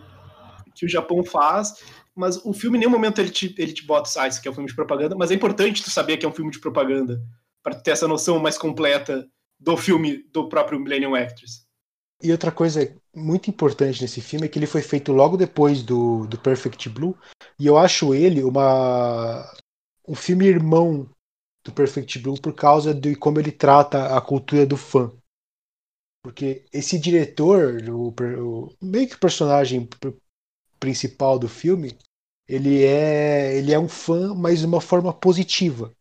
que 0.80 0.86
o 0.86 0.90
Japão 0.90 1.24
faz, 1.24 1.84
mas 2.16 2.44
o 2.46 2.54
filme 2.54 2.78
em 2.78 2.80
nenhum 2.80 2.92
momento 2.92 3.20
ele 3.20 3.30
te, 3.30 3.54
ele 3.58 3.74
te 3.74 3.86
bota, 3.86 4.10
ah, 4.22 4.28
isso 4.28 4.40
aqui 4.40 4.48
é 4.48 4.52
um 4.52 4.54
filme 4.54 4.70
de 4.70 4.76
propaganda, 4.76 5.16
mas 5.16 5.30
é 5.30 5.34
importante 5.34 5.84
tu 5.84 5.90
saber 5.90 6.18
que 6.18 6.26
é 6.26 6.30
um 6.30 6.34
filme 6.34 6.52
de 6.52 6.60
propaganda, 6.60 7.22
para 7.62 7.76
ter 7.76 7.92
essa 7.92 8.08
noção 8.08 8.40
mais 8.40 8.58
completa 8.58 9.28
do 9.60 9.76
filme 9.76 10.24
do 10.32 10.48
próprio 10.48 10.80
Millennium 10.80 11.16
Actress. 11.16 11.68
E 12.22 12.32
outra 12.32 12.52
coisa 12.52 12.94
muito 13.16 13.50
importante 13.50 14.02
nesse 14.02 14.22
filme 14.22 14.46
é 14.46 14.50
que 14.50 14.60
ele 14.60 14.66
foi 14.68 14.82
feito 14.82 15.12
logo 15.12 15.38
depois 15.38 15.84
do, 15.84 16.26
do 16.28 16.38
Perfect 16.38 16.90
Blue, 16.90 17.18
e 17.60 17.66
eu 17.66 17.78
acho 17.78 18.14
ele 18.14 18.44
uma 18.44 19.46
um 20.08 20.16
filme 20.16 20.48
irmão 20.48 21.08
do 21.64 21.72
Perfect 21.72 22.18
Blue 22.20 22.40
por 22.42 22.54
causa 22.54 22.94
de 22.94 23.16
como 23.16 23.40
ele 23.40 23.52
trata 23.52 24.18
a 24.18 24.22
cultura 24.22 24.66
do 24.66 24.76
fã. 24.76 25.12
Porque 26.24 26.66
esse 26.74 27.00
diretor, 27.00 27.82
o, 27.90 28.10
o 28.10 28.76
meio 28.82 29.08
que 29.08 29.16
o 29.16 29.20
personagem 29.20 29.88
principal 30.80 31.38
do 31.40 31.48
filme, 31.50 31.98
ele 32.48 32.84
é 32.84 33.56
ele 33.58 33.74
é 33.74 33.80
um 33.80 33.88
fã, 33.90 34.34
mas 34.34 34.60
de 34.60 34.66
uma 34.66 34.82
forma 34.82 35.14
positiva. 35.14 35.94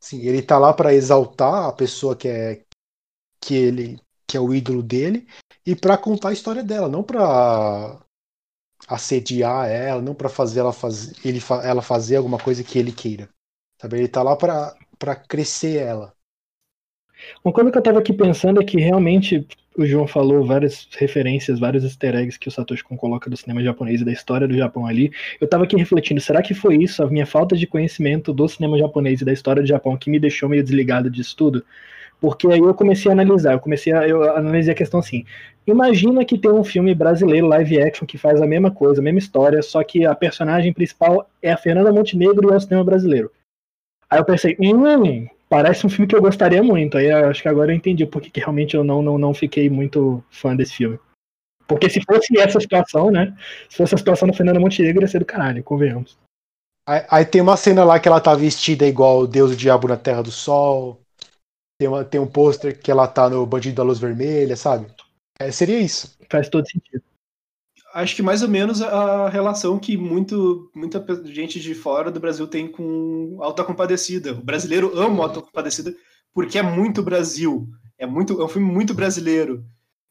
Sim, 0.00 0.20
ele 0.22 0.42
tá 0.42 0.58
lá 0.58 0.72
para 0.72 0.94
exaltar 0.94 1.66
a 1.68 1.72
pessoa 1.72 2.16
que 2.16 2.28
é 2.28 2.64
que 3.40 3.54
ele 3.54 4.00
que 4.26 4.36
é 4.36 4.40
o 4.40 4.54
ídolo 4.54 4.82
dele 4.82 5.28
e 5.66 5.76
para 5.76 5.98
contar 5.98 6.30
a 6.30 6.32
história 6.32 6.64
dela, 6.64 6.88
não 6.88 7.02
para 7.04 8.00
assediar 8.88 9.68
ela, 9.68 10.02
não 10.02 10.14
para 10.14 10.28
fazer 10.28 10.60
ela 10.60 10.72
fazer 10.72 11.14
ele 11.24 11.40
ela 11.64 11.82
fazer 11.82 12.16
alguma 12.16 12.38
coisa 12.38 12.64
que 12.64 12.78
ele 12.78 12.92
queira. 12.92 13.28
Sabe? 13.80 13.98
Ele 13.98 14.08
tá 14.08 14.22
lá 14.22 14.36
para 14.36 14.76
para 14.98 15.16
crescer 15.16 15.76
ela. 15.78 16.14
Uma 17.44 17.52
coisa 17.52 17.70
que 17.70 17.78
eu 17.78 17.82
tava 17.82 17.98
aqui 17.98 18.12
pensando 18.12 18.60
é 18.60 18.64
que 18.64 18.78
realmente 18.78 19.46
o 19.76 19.86
João 19.86 20.06
falou 20.06 20.44
várias 20.44 20.86
referências, 20.98 21.58
vários 21.58 21.82
easter 21.82 22.14
eggs 22.14 22.38
que 22.38 22.48
o 22.48 22.50
Satoshi 22.50 22.84
Kon 22.84 22.96
coloca 22.96 23.30
do 23.30 23.36
cinema 23.36 23.62
japonês 23.62 24.00
e 24.00 24.04
da 24.04 24.12
história 24.12 24.46
do 24.46 24.56
Japão 24.56 24.86
ali. 24.86 25.10
Eu 25.40 25.48
tava 25.48 25.64
aqui 25.64 25.76
refletindo, 25.76 26.20
será 26.20 26.42
que 26.42 26.54
foi 26.54 26.76
isso, 26.76 27.02
a 27.02 27.06
minha 27.08 27.26
falta 27.26 27.56
de 27.56 27.66
conhecimento 27.66 28.32
do 28.32 28.48
cinema 28.48 28.78
japonês 28.78 29.20
e 29.20 29.24
da 29.24 29.32
história 29.32 29.62
do 29.62 29.68
Japão 29.68 29.96
que 29.96 30.10
me 30.10 30.18
deixou 30.18 30.48
meio 30.48 30.62
desligado 30.62 31.10
disso 31.10 31.36
tudo? 31.36 31.64
Porque 32.20 32.46
aí 32.46 32.60
eu 32.60 32.74
comecei 32.74 33.10
a 33.10 33.14
analisar, 33.14 33.52
eu 33.52 33.58
comecei 33.58 33.92
a 33.92 34.06
eu 34.06 34.22
a 34.22 34.74
questão 34.74 35.00
assim. 35.00 35.24
Imagina 35.66 36.24
que 36.24 36.38
tem 36.38 36.52
um 36.52 36.62
filme 36.62 36.94
brasileiro 36.94 37.48
live 37.48 37.80
action 37.80 38.06
que 38.06 38.16
faz 38.16 38.40
a 38.40 38.46
mesma 38.46 38.70
coisa, 38.70 39.00
a 39.00 39.02
mesma 39.02 39.18
história, 39.18 39.60
só 39.62 39.82
que 39.82 40.06
a 40.06 40.14
personagem 40.14 40.72
principal 40.72 41.28
é 41.42 41.50
a 41.50 41.56
Fernanda 41.56 41.92
Montenegro 41.92 42.50
e 42.50 42.52
é 42.52 42.56
o 42.56 42.60
cinema 42.60 42.84
brasileiro. 42.84 43.30
Aí 44.08 44.20
eu 44.20 44.24
pensei, 44.24 44.56
hum, 44.60 45.26
parece 45.52 45.86
um 45.86 45.90
filme 45.90 46.06
que 46.06 46.16
eu 46.16 46.22
gostaria 46.22 46.62
muito. 46.62 46.96
Aí 46.96 47.10
acho 47.10 47.42
que 47.42 47.48
agora 47.48 47.70
eu 47.70 47.76
entendi 47.76 48.06
porque 48.06 48.30
que 48.30 48.40
realmente 48.40 48.74
eu 48.74 48.82
não, 48.82 49.02
não, 49.02 49.18
não 49.18 49.34
fiquei 49.34 49.68
muito 49.68 50.24
fã 50.30 50.56
desse 50.56 50.72
filme. 50.72 50.98
Porque 51.68 51.90
se 51.90 52.00
fosse 52.00 52.38
essa 52.38 52.58
situação, 52.58 53.10
né? 53.10 53.36
Se 53.68 53.76
fosse 53.76 53.94
a 53.94 53.98
situação 53.98 54.26
do 54.26 54.34
Fernando 54.34 54.58
Montenegro, 54.58 55.02
ia 55.02 55.08
ser 55.08 55.18
do 55.18 55.26
caralho, 55.26 55.62
convenhamos. 55.62 56.16
Aí, 56.88 57.04
aí, 57.10 57.24
tem 57.26 57.42
uma 57.42 57.58
cena 57.58 57.84
lá 57.84 58.00
que 58.00 58.08
ela 58.08 58.18
tá 58.18 58.34
vestida 58.34 58.86
igual 58.86 59.20
o 59.20 59.26
Deus 59.26 59.50
do 59.50 59.56
Diabo 59.56 59.86
na 59.86 59.96
Terra 59.96 60.22
do 60.22 60.30
Sol. 60.30 60.98
Tem, 61.78 61.86
uma, 61.86 62.02
tem 62.02 62.18
um 62.18 62.26
pôster 62.26 62.80
que 62.80 62.90
ela 62.90 63.06
tá 63.06 63.28
no 63.28 63.44
Bandido 63.44 63.76
da 63.76 63.82
Luz 63.82 63.98
Vermelha, 63.98 64.56
sabe? 64.56 64.86
É, 65.38 65.52
seria 65.52 65.78
isso. 65.78 66.16
Faz 66.30 66.48
todo 66.48 66.66
sentido 66.66 67.02
acho 67.92 68.16
que 68.16 68.22
mais 68.22 68.42
ou 68.42 68.48
menos 68.48 68.80
a 68.82 69.28
relação 69.28 69.78
que 69.78 69.96
muito, 69.96 70.70
muita 70.74 71.04
gente 71.24 71.60
de 71.60 71.74
fora 71.74 72.10
do 72.10 72.20
Brasil 72.20 72.46
tem 72.46 72.66
com 72.66 73.38
Alta 73.40 73.64
Compadecida. 73.64 74.32
O 74.32 74.42
brasileiro 74.42 74.98
ama 74.98 75.24
Alta 75.24 75.40
Compadecida 75.40 75.94
porque 76.32 76.58
é 76.58 76.62
muito 76.62 77.02
Brasil. 77.02 77.68
É, 77.98 78.06
muito, 78.06 78.40
é 78.40 78.44
um 78.44 78.48
filme 78.48 78.70
muito 78.70 78.94
brasileiro. 78.94 79.64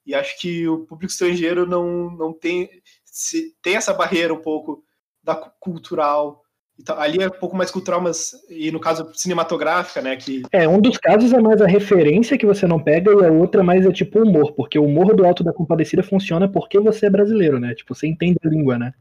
E 0.06 0.16
acho 0.16 0.40
que 0.40 0.68
o 0.68 0.86
público 0.86 1.12
estrangeiro 1.12 1.66
não, 1.66 2.12
não 2.12 2.34
tem, 2.34 2.70
se, 3.04 3.56
tem 3.62 3.76
essa 3.76 3.94
barreira 3.94 4.34
um 4.34 4.42
pouco 4.42 4.84
da 5.24 5.36
cultural 5.36 6.42
então, 6.82 7.00
ali 7.00 7.22
é 7.22 7.28
um 7.28 7.40
pouco 7.40 7.56
mais 7.56 7.70
cultural, 7.70 8.02
mas 8.02 8.32
e 8.50 8.72
no 8.72 8.80
caso 8.80 9.12
cinematográfica, 9.14 10.02
né? 10.02 10.16
Que... 10.16 10.42
É, 10.52 10.68
um 10.68 10.82
dos 10.82 10.98
casos 10.98 11.32
é 11.32 11.40
mais 11.40 11.62
a 11.62 11.68
referência 11.68 12.38
que 12.38 12.46
você 12.46 12.66
não 12.66 12.82
pega 12.82 13.12
e 13.12 13.26
a 13.26 13.32
outra 13.32 13.64
mais 13.64 13.86
é 13.86 13.92
tipo 13.92 14.20
humor, 14.20 14.54
porque 14.54 14.80
o 14.80 14.86
humor 14.86 15.16
do 15.16 15.26
Alto 15.26 15.44
da 15.44 15.54
Compadecida 15.54 16.02
funciona 16.02 16.50
porque 16.52 16.80
você 16.80 17.06
é 17.06 17.10
brasileiro, 17.10 17.60
né? 17.60 17.76
Tipo, 17.76 17.94
você 17.94 18.08
entende 18.08 18.40
a 18.44 18.50
língua, 18.50 18.80
né? 18.80 18.94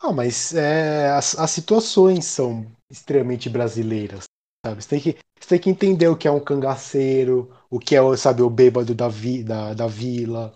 Ah, 0.00 0.12
mas 0.12 0.54
é, 0.54 1.10
as, 1.10 1.36
as 1.36 1.50
situações 1.50 2.24
são 2.24 2.64
extremamente 2.88 3.50
brasileiras, 3.50 4.24
sabe? 4.64 4.80
Você 4.80 4.88
tem, 4.88 5.00
que, 5.00 5.16
você 5.40 5.48
tem 5.48 5.58
que 5.58 5.70
entender 5.70 6.06
o 6.06 6.16
que 6.16 6.28
é 6.28 6.30
um 6.30 6.38
cangaceiro, 6.38 7.50
o 7.68 7.80
que 7.80 7.96
é, 7.96 8.16
sabe, 8.16 8.42
o 8.42 8.48
bêbado 8.48 8.94
da, 8.94 9.08
vi, 9.08 9.42
da, 9.42 9.74
da 9.74 9.88
vila. 9.88 10.54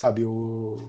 sabe? 0.00 0.24
O, 0.24 0.86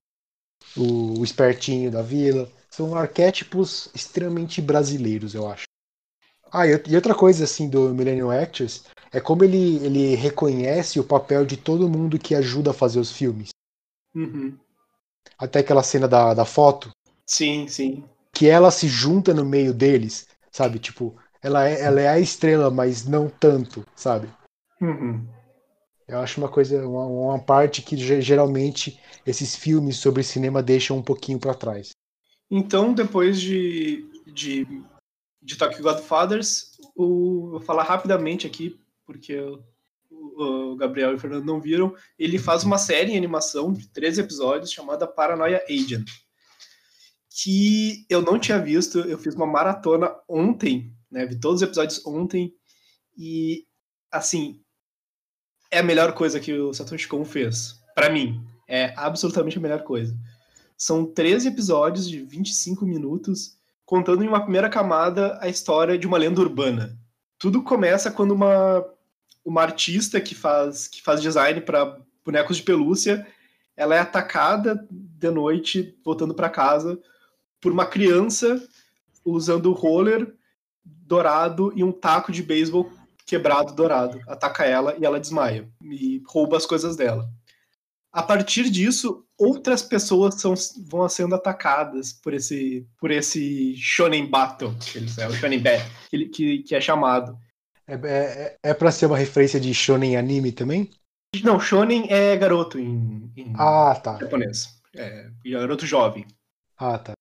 o, 0.77 1.19
o 1.19 1.23
espertinho 1.25 1.91
da 1.91 2.01
vila. 2.01 2.49
São 2.69 2.95
arquétipos 2.95 3.89
extremamente 3.93 4.61
brasileiros, 4.61 5.33
eu 5.33 5.47
acho. 5.47 5.63
Ah, 6.51 6.65
e 6.65 6.95
outra 6.95 7.13
coisa 7.13 7.43
assim 7.43 7.69
do 7.69 7.93
Millennium 7.93 8.31
Actors 8.31 8.85
é 9.11 9.19
como 9.19 9.43
ele, 9.43 9.77
ele 9.85 10.15
reconhece 10.15 10.99
o 10.99 11.03
papel 11.03 11.45
de 11.45 11.57
todo 11.57 11.89
mundo 11.89 12.17
que 12.17 12.33
ajuda 12.33 12.71
a 12.71 12.73
fazer 12.73 12.99
os 12.99 13.11
filmes. 13.11 13.49
Uhum. 14.15 14.57
Até 15.37 15.59
aquela 15.59 15.83
cena 15.83 16.07
da, 16.07 16.33
da 16.33 16.45
foto. 16.45 16.89
Sim, 17.25 17.67
sim. 17.67 18.03
Que 18.33 18.47
ela 18.47 18.71
se 18.71 18.87
junta 18.87 19.33
no 19.33 19.45
meio 19.45 19.73
deles, 19.73 20.27
sabe? 20.51 20.79
Tipo, 20.79 21.15
ela 21.41 21.67
é, 21.67 21.81
ela 21.81 22.01
é 22.01 22.07
a 22.07 22.19
estrela, 22.19 22.69
mas 22.71 23.05
não 23.05 23.29
tanto, 23.29 23.85
sabe? 23.95 24.29
Uhum. 24.81 25.27
Eu 26.07 26.19
acho 26.19 26.41
uma 26.41 26.49
coisa, 26.49 26.85
uma, 26.87 27.05
uma 27.05 27.39
parte 27.39 27.83
que 27.83 27.95
geralmente 28.21 28.99
esses 29.25 29.55
filmes 29.55 29.97
sobre 29.97 30.23
cinema 30.23 30.63
deixam 30.63 30.97
um 30.97 31.03
pouquinho 31.03 31.39
para 31.39 31.53
trás. 31.53 31.91
Então, 32.49 32.93
depois 32.93 33.39
de, 33.39 34.05
de 34.25 34.65
de 35.41 35.57
Tokyo 35.57 35.81
Godfathers, 35.81 36.77
o, 36.95 37.49
vou 37.51 37.61
falar 37.61 37.83
rapidamente 37.83 38.45
aqui, 38.45 38.79
porque 39.05 39.39
o, 39.39 39.63
o, 40.11 40.75
Gabriel 40.75 41.11
e 41.11 41.15
o 41.15 41.19
Fernando 41.19 41.45
não 41.45 41.61
viram. 41.61 41.95
Ele 42.17 42.37
faz 42.37 42.63
uma 42.63 42.77
série 42.77 43.13
em 43.13 43.17
animação 43.17 43.73
de 43.73 43.87
três 43.87 44.17
episódios 44.17 44.71
chamada 44.71 45.07
Paranoia 45.07 45.63
Agent, 45.69 46.09
que 47.29 48.05
eu 48.09 48.21
não 48.21 48.37
tinha 48.37 48.59
visto. 48.59 48.99
Eu 48.99 49.17
fiz 49.17 49.33
uma 49.33 49.47
maratona 49.47 50.13
ontem, 50.27 50.93
né? 51.09 51.25
Vi 51.25 51.39
todos 51.39 51.61
os 51.61 51.67
episódios 51.67 52.05
ontem 52.05 52.53
e 53.17 53.65
assim 54.11 54.61
é 55.71 55.79
a 55.79 55.83
melhor 55.83 56.13
coisa 56.13 56.39
que 56.39 56.53
o 56.53 56.73
Satoshi 56.73 57.07
Kon 57.07 57.23
fez. 57.23 57.79
para 57.93 58.09
mim, 58.09 58.43
é 58.67 58.93
absolutamente 58.95 59.57
a 59.57 59.61
melhor 59.61 59.83
coisa. 59.83 60.15
São 60.81 61.05
13 61.05 61.49
episódios 61.49 62.07
de 62.07 62.21
25 62.21 62.85
minutos 62.85 63.57
contando 63.85 64.23
em 64.23 64.29
uma 64.29 64.41
primeira 64.41 64.69
camada 64.69 65.37
a 65.41 65.49
história 65.49 65.97
de 65.97 66.07
uma 66.07 66.17
lenda 66.17 66.39
urbana. 66.39 66.97
Tudo 67.37 67.61
começa 67.61 68.09
quando 68.09 68.31
uma, 68.31 68.85
uma 69.43 69.61
artista 69.61 70.21
que 70.21 70.33
faz, 70.33 70.87
que 70.87 71.01
faz 71.01 71.21
design 71.21 71.59
para 71.59 71.99
bonecos 72.23 72.55
de 72.55 72.63
pelúcia, 72.63 73.27
ela 73.75 73.93
é 73.93 73.99
atacada 73.99 74.87
de 74.89 75.29
noite 75.29 75.99
voltando 76.01 76.33
para 76.33 76.49
casa 76.49 76.97
por 77.59 77.73
uma 77.73 77.85
criança 77.85 78.65
usando 79.25 79.73
roller 79.73 80.33
dourado 80.85 81.73
e 81.75 81.83
um 81.83 81.91
taco 81.91 82.31
de 82.31 82.41
beisebol 82.41 82.89
quebrado 83.25 83.73
dourado. 83.73 84.21
Ataca 84.27 84.63
ela 84.63 84.95
e 84.97 85.03
ela 85.03 85.19
desmaia 85.19 85.69
e 85.83 86.23
rouba 86.25 86.55
as 86.55 86.65
coisas 86.65 86.95
dela. 86.95 87.29
A 88.13 88.23
partir 88.23 88.69
disso, 88.69 89.25
outras 89.39 89.81
pessoas 89.81 90.35
são, 90.35 90.53
vão 90.85 91.07
sendo 91.07 91.33
atacadas 91.33 92.11
por 92.11 92.33
esse, 92.33 92.85
por 92.97 93.09
esse 93.09 93.75
Shonen 93.77 94.29
Battle, 94.29 94.75
que 94.75 94.99
é 95.19 95.27
o 95.27 95.33
Shonen 95.33 95.59
Battle, 95.59 95.89
que, 96.09 96.25
que, 96.25 96.63
que 96.63 96.75
é 96.75 96.81
chamado. 96.81 97.39
É, 97.87 97.93
é, 97.93 98.57
é 98.61 98.73
pra 98.73 98.91
ser 98.91 99.05
uma 99.05 99.17
referência 99.17 99.59
de 99.59 99.73
Shonen 99.73 100.17
anime 100.17 100.51
também? 100.51 100.91
Não, 101.43 101.59
Shonen 101.59 102.07
é 102.09 102.35
garoto 102.35 102.77
em, 102.77 103.31
em 103.37 103.53
ah, 103.57 103.95
tá. 103.95 104.17
japonês. 104.19 104.79
É, 104.95 105.29
garoto 105.45 105.85
jovem. 105.85 106.27
Ah, 106.77 106.97
tá. 106.97 107.13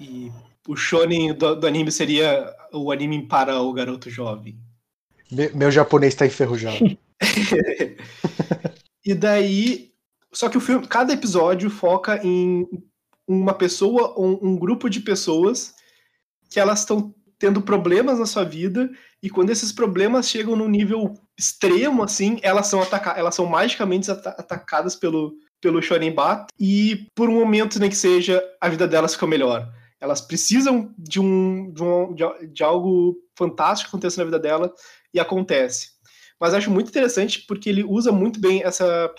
E 0.00 0.32
o 0.66 0.76
Shonen 0.76 1.32
do, 1.34 1.54
do 1.54 1.66
anime 1.66 1.92
seria 1.92 2.54
o 2.72 2.90
anime 2.90 3.26
para 3.26 3.60
o 3.60 3.72
garoto 3.72 4.10
jovem. 4.10 4.58
Me, 5.30 5.48
meu 5.50 5.70
japonês 5.70 6.14
tá 6.14 6.26
enferrujado. 6.26 6.78
e 9.04 9.14
daí 9.14 9.88
só 10.32 10.48
que 10.48 10.58
o 10.58 10.60
filme, 10.60 10.86
cada 10.86 11.12
episódio 11.12 11.70
foca 11.70 12.20
em 12.24 12.66
uma 13.26 13.54
pessoa 13.54 14.14
ou 14.16 14.38
um 14.44 14.56
grupo 14.56 14.88
de 14.88 15.00
pessoas 15.00 15.74
que 16.50 16.58
elas 16.58 16.80
estão 16.80 17.14
tendo 17.38 17.62
problemas 17.62 18.18
na 18.18 18.26
sua 18.26 18.44
vida 18.44 18.90
e 19.22 19.30
quando 19.30 19.50
esses 19.50 19.72
problemas 19.72 20.28
chegam 20.28 20.56
num 20.56 20.68
nível 20.68 21.14
extremo 21.38 22.02
assim, 22.02 22.38
elas 22.42 22.66
são 22.66 22.82
atacadas, 22.82 23.18
elas 23.18 23.34
são 23.34 23.46
magicamente 23.46 24.10
atacadas 24.10 24.96
pelo 24.96 25.36
pelo 25.60 25.82
Shonen 25.82 26.12
Bat 26.12 26.46
e 26.58 27.08
por 27.14 27.28
um 27.28 27.34
momento 27.34 27.80
nem 27.80 27.90
que 27.90 27.96
seja 27.96 28.42
a 28.60 28.68
vida 28.68 28.86
delas 28.86 29.14
fica 29.14 29.26
melhor. 29.26 29.68
Elas 30.00 30.20
precisam 30.20 30.94
de 30.96 31.20
um 31.20 31.72
de, 31.72 31.82
um, 31.82 32.14
de, 32.14 32.24
de 32.48 32.62
algo 32.62 33.16
fantástico 33.36 33.88
acontecer 33.88 34.18
na 34.18 34.24
vida 34.24 34.38
dela 34.38 34.72
e 35.12 35.18
acontece. 35.20 35.90
Mas 36.40 36.54
acho 36.54 36.70
muito 36.70 36.88
interessante 36.88 37.44
porque 37.46 37.68
ele 37.68 37.82
usa 37.82 38.12
muito 38.12 38.40
bem 38.40 38.62
essa 38.64 39.12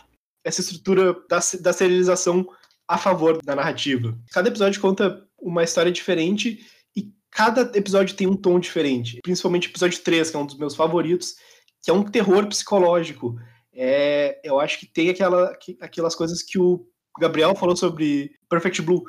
essa 0.44 0.62
estrutura 0.62 1.14
da, 1.30 1.40
da 1.62 1.74
serialização 1.74 2.48
a 2.88 2.98
favor 2.98 3.40
da 3.44 3.56
narrativa. 3.56 4.18
Cada 4.32 4.50
episódio 4.50 4.82
conta 4.82 5.24
uma 5.40 5.64
história 5.64 5.92
diferente 5.92 6.66
e 6.96 7.14
cada 7.30 7.78
episódio 7.78 8.16
tem 8.16 8.28
um 8.28 8.36
tom 8.36 8.60
diferente. 8.60 9.20
Principalmente 9.22 9.68
o 9.68 9.72
episódio 9.72 10.00
3, 10.00 10.32
que 10.32 10.36
é 10.36 10.40
um 10.40 10.46
dos 10.46 10.58
meus 10.58 10.76
favoritos, 10.76 11.36
que 11.84 11.92
é 11.92 11.94
um 11.94 12.04
terror 12.04 12.48
psicológico. 12.48 13.40
É, 13.74 14.42
eu 14.44 14.60
acho 14.60 14.80
que 14.80 14.88
tem 14.88 15.10
aquela, 15.10 15.56
aquelas 15.80 16.16
coisas 16.16 16.42
que 16.42 16.58
o 16.58 16.86
Gabriel 17.20 17.56
falou 17.56 17.76
sobre 17.76 18.32
Perfect 18.50 18.82
Blue. 18.82 19.04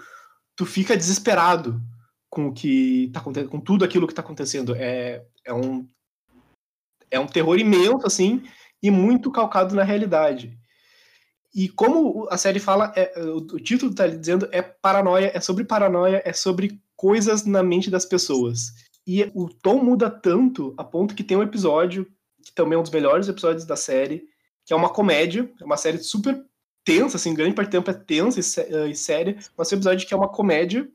Tu 0.55 0.67
fica 0.67 0.97
desesperado 0.97 1.81
com 2.29 2.49
o 2.49 2.53
que 2.53 3.11
tá 3.13 3.21
acontecendo, 3.21 3.51
com 3.51 3.61
tudo 3.61 3.85
aquilo 3.85 4.07
que 4.07 4.15
tá 4.15 4.23
acontecendo. 4.23 4.75
É, 4.77 5.25
é 5.45 5.55
um 5.55 5.89
é 7.11 7.19
um 7.19 7.27
terror 7.27 7.59
imenso 7.59 8.07
assim 8.07 8.45
e 8.83 8.91
muito 8.91 9.33
calcado 9.33 9.75
na 9.75 9.83
realidade. 9.83 10.60
E 11.55 11.69
como 11.69 12.29
a 12.31 12.37
série 12.37 12.61
fala, 12.61 12.93
é, 12.97 13.13
o 13.23 13.41
título 13.59 13.91
está 13.91 14.07
dizendo 14.07 14.49
é 14.53 14.63
paranoia, 14.63 15.33
é 15.35 15.41
sobre 15.41 15.65
paranoia, 15.65 16.23
é 16.25 16.33
sobre 16.33 16.81
coisas 16.97 17.45
na 17.45 17.63
mente 17.63 17.91
das 17.91 18.05
pessoas. 18.05 18.73
E 19.07 19.31
o 19.35 19.49
tom 19.49 19.83
muda 19.83 20.09
tanto 20.09 20.75
a 20.77 20.85
ponto 20.85 21.15
que 21.15 21.25
tem 21.25 21.37
um 21.37 21.43
episódio, 21.43 22.07
que 22.45 22.53
também 22.53 22.77
é 22.77 22.79
um 22.79 22.83
dos 22.83 22.93
melhores 22.93 23.29
episódios 23.29 23.65
da 23.65 23.75
série, 23.75 24.25
que 24.65 24.73
é 24.73 24.77
uma 24.77 24.89
comédia, 24.89 25.51
é 25.61 25.65
uma 25.65 25.77
série 25.77 25.99
super 25.99 26.45
tensa, 26.85 27.17
assim, 27.17 27.35
grande 27.35 27.55
parte 27.55 27.69
do 27.69 27.73
tempo 27.73 27.91
é 27.91 27.95
tensa 27.95 28.39
e, 28.39 28.75
uh, 28.75 28.87
e 28.87 28.95
séria, 28.95 29.37
mas 29.57 29.73
é 29.73 29.75
um 29.75 29.79
episódio 29.79 30.07
que 30.07 30.15
é 30.15 30.17
uma 30.17 30.29
comédia 30.29 30.89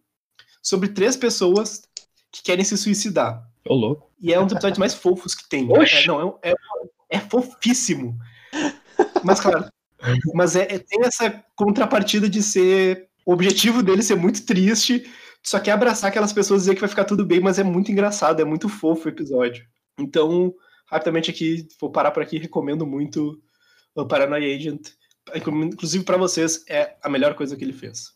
sobre 0.61 0.89
três 0.89 1.17
pessoas 1.17 1.83
que 2.31 2.41
querem 2.43 2.63
se 2.63 2.77
suicidar. 2.77 3.45
Ô, 3.67 3.73
louco. 3.73 4.11
E 4.19 4.33
é 4.33 4.39
um 4.39 4.45
dos 4.45 4.53
episódios 4.53 4.79
mais 4.79 4.93
fofos 4.93 5.35
que 5.35 5.47
tem. 5.49 5.69
Oxi. 5.71 6.03
É, 6.03 6.07
não, 6.07 6.39
é, 6.41 6.51
é, 6.51 6.55
é 7.09 7.19
fofíssimo. 7.19 8.17
Mas, 9.23 9.39
claro, 9.39 9.69
mas 10.33 10.55
é, 10.55 10.63
é, 10.63 10.79
tem 10.79 11.03
essa 11.03 11.43
contrapartida 11.55 12.29
de 12.29 12.41
ser. 12.41 13.07
O 13.25 13.33
objetivo 13.33 13.81
dele 13.81 14.03
ser 14.03 14.15
muito 14.15 14.45
triste, 14.45 15.03
só 15.43 15.59
quer 15.59 15.71
abraçar 15.71 16.09
aquelas 16.09 16.31
pessoas 16.31 16.61
e 16.61 16.63
dizer 16.63 16.75
que 16.75 16.81
vai 16.81 16.89
ficar 16.89 17.05
tudo 17.05 17.25
bem, 17.25 17.39
mas 17.39 17.57
é 17.57 17.63
muito 17.63 17.91
engraçado, 17.91 18.39
é 18.39 18.45
muito 18.45 18.69
fofo 18.69 19.07
o 19.07 19.11
episódio. 19.11 19.65
Então, 19.97 20.53
rapidamente 20.85 21.31
aqui, 21.31 21.67
vou 21.79 21.91
parar 21.91 22.11
por 22.11 22.21
aqui, 22.21 22.37
recomendo 22.37 22.85
muito 22.85 23.41
o 23.95 24.05
Paranoia 24.05 24.55
Agent. 24.55 24.89
Inclusive 25.33 26.03
para 26.03 26.17
vocês, 26.17 26.63
é 26.69 26.95
a 27.01 27.09
melhor 27.09 27.33
coisa 27.33 27.55
que 27.55 27.63
ele 27.63 27.73
fez. 27.73 28.13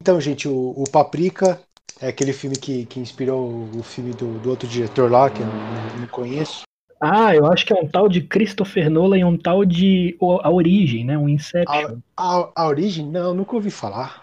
Então, 0.00 0.20
gente, 0.20 0.46
o, 0.46 0.70
o 0.76 0.84
Paprika 0.90 1.60
é 2.00 2.08
aquele 2.08 2.32
filme 2.32 2.56
que, 2.56 2.86
que 2.86 3.00
inspirou 3.00 3.68
o 3.74 3.82
filme 3.82 4.12
do, 4.12 4.38
do 4.38 4.50
outro 4.50 4.68
diretor 4.68 5.10
lá, 5.10 5.30
que 5.30 5.40
eu 5.40 5.46
não, 5.46 6.00
não 6.00 6.06
conheço. 6.08 6.62
Ah, 7.06 7.34
eu 7.34 7.44
acho 7.46 7.66
que 7.66 7.72
é 7.74 7.76
um 7.76 7.86
tal 7.86 8.08
de 8.08 8.22
Christopher 8.22 8.88
Nolan 8.88 9.18
e 9.18 9.24
um 9.24 9.36
tal 9.36 9.62
de 9.62 10.16
A 10.42 10.50
Origem, 10.50 11.04
né? 11.04 11.18
Um 11.18 11.28
Inception. 11.28 11.98
A, 12.16 12.40
a, 12.40 12.52
a 12.56 12.66
Origem? 12.66 13.06
Não, 13.06 13.34
nunca 13.34 13.54
ouvi 13.54 13.70
falar. 13.70 14.22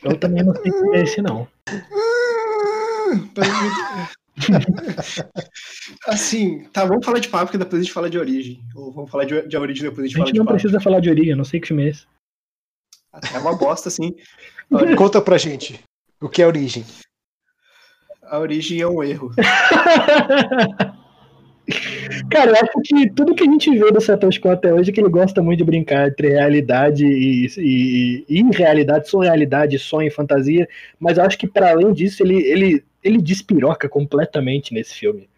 Eu 0.00 0.16
também 0.16 0.44
não 0.44 0.54
sei 0.54 0.70
se 0.70 0.94
é 0.94 1.02
esse, 1.02 1.20
não. 1.20 1.48
assim, 6.06 6.62
tá, 6.72 6.84
vamos 6.84 7.04
falar 7.04 7.18
de 7.18 7.28
papo, 7.28 7.50
que 7.50 7.58
depois 7.58 7.80
a 7.80 7.84
gente 7.84 7.92
fala 7.92 8.08
de 8.08 8.16
origem. 8.16 8.62
Ou 8.76 8.92
vamos 8.92 9.10
falar 9.10 9.24
de, 9.24 9.48
de 9.48 9.56
origem 9.56 9.82
depois 9.82 10.04
a 10.04 10.08
gente, 10.08 10.22
a 10.22 10.26
gente 10.26 10.38
não 10.38 10.46
precisa 10.46 10.80
falar 10.80 11.00
de 11.00 11.10
origem, 11.10 11.34
não 11.34 11.44
sei 11.44 11.58
que 11.58 11.66
filme 11.66 11.84
é 11.84 11.88
esse. 11.88 12.06
É 13.34 13.38
uma 13.38 13.56
bosta, 13.56 13.88
assim. 13.88 14.14
Conta 14.96 15.20
pra 15.20 15.36
gente. 15.36 15.80
O 16.20 16.28
que 16.28 16.42
é 16.42 16.46
origem? 16.46 16.84
A 18.22 18.38
origem 18.38 18.80
é 18.80 18.86
um 18.86 19.02
erro. 19.02 19.32
Cara, 22.30 22.50
eu 22.50 22.54
acho 22.54 22.80
que 22.84 23.10
tudo 23.10 23.34
que 23.34 23.42
a 23.42 23.46
gente 23.46 23.70
vê 23.76 23.90
do 23.90 24.00
Satoshi 24.00 24.40
Kon 24.40 24.50
até 24.50 24.72
hoje 24.72 24.90
é 24.90 24.92
que 24.92 25.00
ele 25.00 25.08
gosta 25.08 25.42
muito 25.42 25.58
de 25.58 25.64
brincar 25.64 26.08
entre 26.08 26.28
realidade 26.28 27.04
e, 27.04 27.46
e, 27.58 28.24
e 28.28 28.40
irrealidade, 28.40 29.08
surrealidade, 29.08 29.78
sonho 29.78 30.12
fantasia, 30.12 30.68
mas 30.98 31.18
eu 31.18 31.24
acho 31.24 31.38
que 31.38 31.46
para 31.46 31.70
além 31.70 31.92
disso 31.92 32.22
ele, 32.22 32.42
ele, 32.42 32.84
ele 33.02 33.18
despiroca 33.18 33.88
completamente 33.88 34.74
nesse 34.74 34.94
filme. 34.94 35.28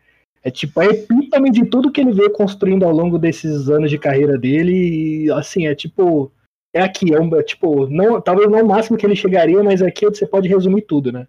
É 0.43 0.51
tipo 0.51 0.81
a 0.81 0.87
epítome 0.87 1.51
de 1.51 1.64
tudo 1.66 1.93
que 1.93 2.01
ele 2.01 2.12
veio 2.12 2.31
construindo 2.33 2.85
ao 2.85 2.93
longo 2.93 3.18
desses 3.18 3.68
anos 3.68 3.91
de 3.91 3.99
carreira 3.99 4.37
dele 4.37 5.25
e 5.25 5.31
assim, 5.31 5.66
é 5.66 5.75
tipo 5.75 6.33
é 6.75 6.81
aqui, 6.81 7.14
é 7.14 7.20
um, 7.20 7.35
é 7.37 7.43
tipo, 7.43 7.87
não, 7.87 8.20
talvez 8.20 8.51
não 8.51 8.62
o 8.62 8.66
máximo 8.66 8.97
que 8.97 9.05
ele 9.05 9.14
chegaria, 9.14 9.62
mas 9.62 9.83
aqui 9.83 10.07
você 10.07 10.27
pode 10.27 10.49
resumir 10.49 10.83
tudo, 10.83 11.12
né? 11.12 11.29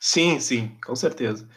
Sim, 0.00 0.40
sim, 0.40 0.72
com 0.84 0.96
certeza. 0.96 1.48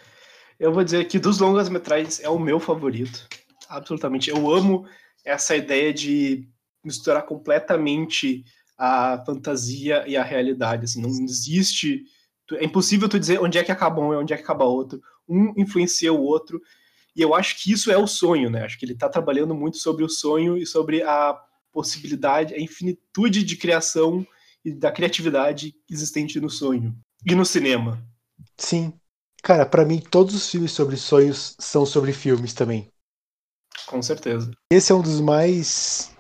Eu 0.59 0.73
vou 0.73 0.83
dizer 0.83 1.05
que 1.05 1.19
dos 1.19 1.39
longas-metragens 1.39 2.19
é 2.19 2.29
o 2.29 2.39
meu 2.39 2.59
favorito. 2.59 3.27
Absolutamente. 3.67 4.29
Eu 4.29 4.49
amo 4.49 4.85
essa 5.23 5.55
ideia 5.55 5.93
de 5.93 6.47
misturar 6.83 7.23
completamente 7.23 8.45
a 8.77 9.23
fantasia 9.25 10.03
e 10.07 10.15
a 10.15 10.23
realidade. 10.23 10.85
Assim, 10.85 11.01
não 11.01 11.09
existe. 11.09 12.03
É 12.53 12.65
impossível 12.65 13.09
tu 13.09 13.19
dizer 13.19 13.41
onde 13.41 13.57
é 13.57 13.63
que 13.63 13.71
acaba 13.71 14.01
um 14.01 14.13
e 14.13 14.17
onde 14.17 14.33
é 14.33 14.37
que 14.37 14.43
acaba 14.43 14.65
outro. 14.65 15.01
Um 15.27 15.53
influencia 15.57 16.13
o 16.13 16.21
outro. 16.21 16.61
E 17.15 17.21
eu 17.21 17.33
acho 17.33 17.61
que 17.61 17.71
isso 17.71 17.91
é 17.91 17.97
o 17.97 18.07
sonho, 18.07 18.49
né? 18.49 18.63
Acho 18.63 18.77
que 18.77 18.85
ele 18.85 18.93
está 18.93 19.09
trabalhando 19.09 19.55
muito 19.55 19.77
sobre 19.77 20.03
o 20.03 20.09
sonho 20.09 20.57
e 20.57 20.65
sobre 20.65 21.01
a 21.01 21.39
possibilidade, 21.71 22.53
a 22.53 22.59
infinitude 22.59 23.43
de 23.43 23.57
criação 23.57 24.25
e 24.63 24.71
da 24.71 24.91
criatividade 24.91 25.75
existente 25.89 26.39
no 26.39 26.49
sonho 26.49 26.95
e 27.25 27.35
no 27.35 27.45
cinema. 27.45 28.03
Sim. 28.57 28.93
Cara, 29.45 29.63
para 29.63 29.85
mim 29.85 29.99
todos 29.99 30.33
os 30.33 30.49
filmes 30.49 30.71
sobre 30.71 30.97
sonhos 30.97 31.55
são 31.59 31.85
sobre 31.85 32.11
filmes 32.11 32.51
também. 32.51 32.87
Com 33.85 34.01
certeza. 34.01 34.49
Esse 34.73 34.91
é 34.91 34.95
um 34.95 35.03
dos 35.03 35.21
mais 35.21 36.11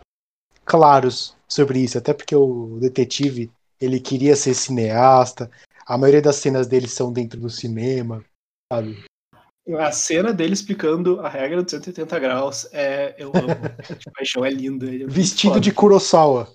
claros 0.63 1.35
sobre 1.47 1.79
isso, 1.79 1.97
até 1.97 2.13
porque 2.13 2.35
o 2.35 2.77
detetive, 2.79 3.51
ele 3.81 3.99
queria 3.99 4.35
ser 4.35 4.53
cineasta, 4.53 5.49
a 5.87 5.97
maioria 5.97 6.21
das 6.21 6.35
cenas 6.35 6.67
dele 6.67 6.87
são 6.87 7.11
dentro 7.11 7.39
do 7.39 7.49
cinema, 7.49 8.23
sabe? 8.71 9.03
A 9.79 9.91
cena 9.91 10.31
dele 10.31 10.53
explicando 10.53 11.19
a 11.21 11.27
regra 11.27 11.63
dos 11.63 11.71
180 11.71 12.19
graus 12.19 12.69
é. 12.71 13.15
Eu 13.17 13.29
amo. 13.29 13.47
de 13.97 14.11
paixão, 14.11 14.45
é 14.45 14.51
linda. 14.51 14.85
É 14.85 15.07
Vestido 15.07 15.59
de 15.59 15.71
Kurosawa. 15.71 16.53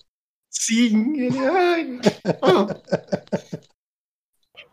Sim, 0.49 1.19
ele. 1.19 1.39
Ai. 1.41 2.01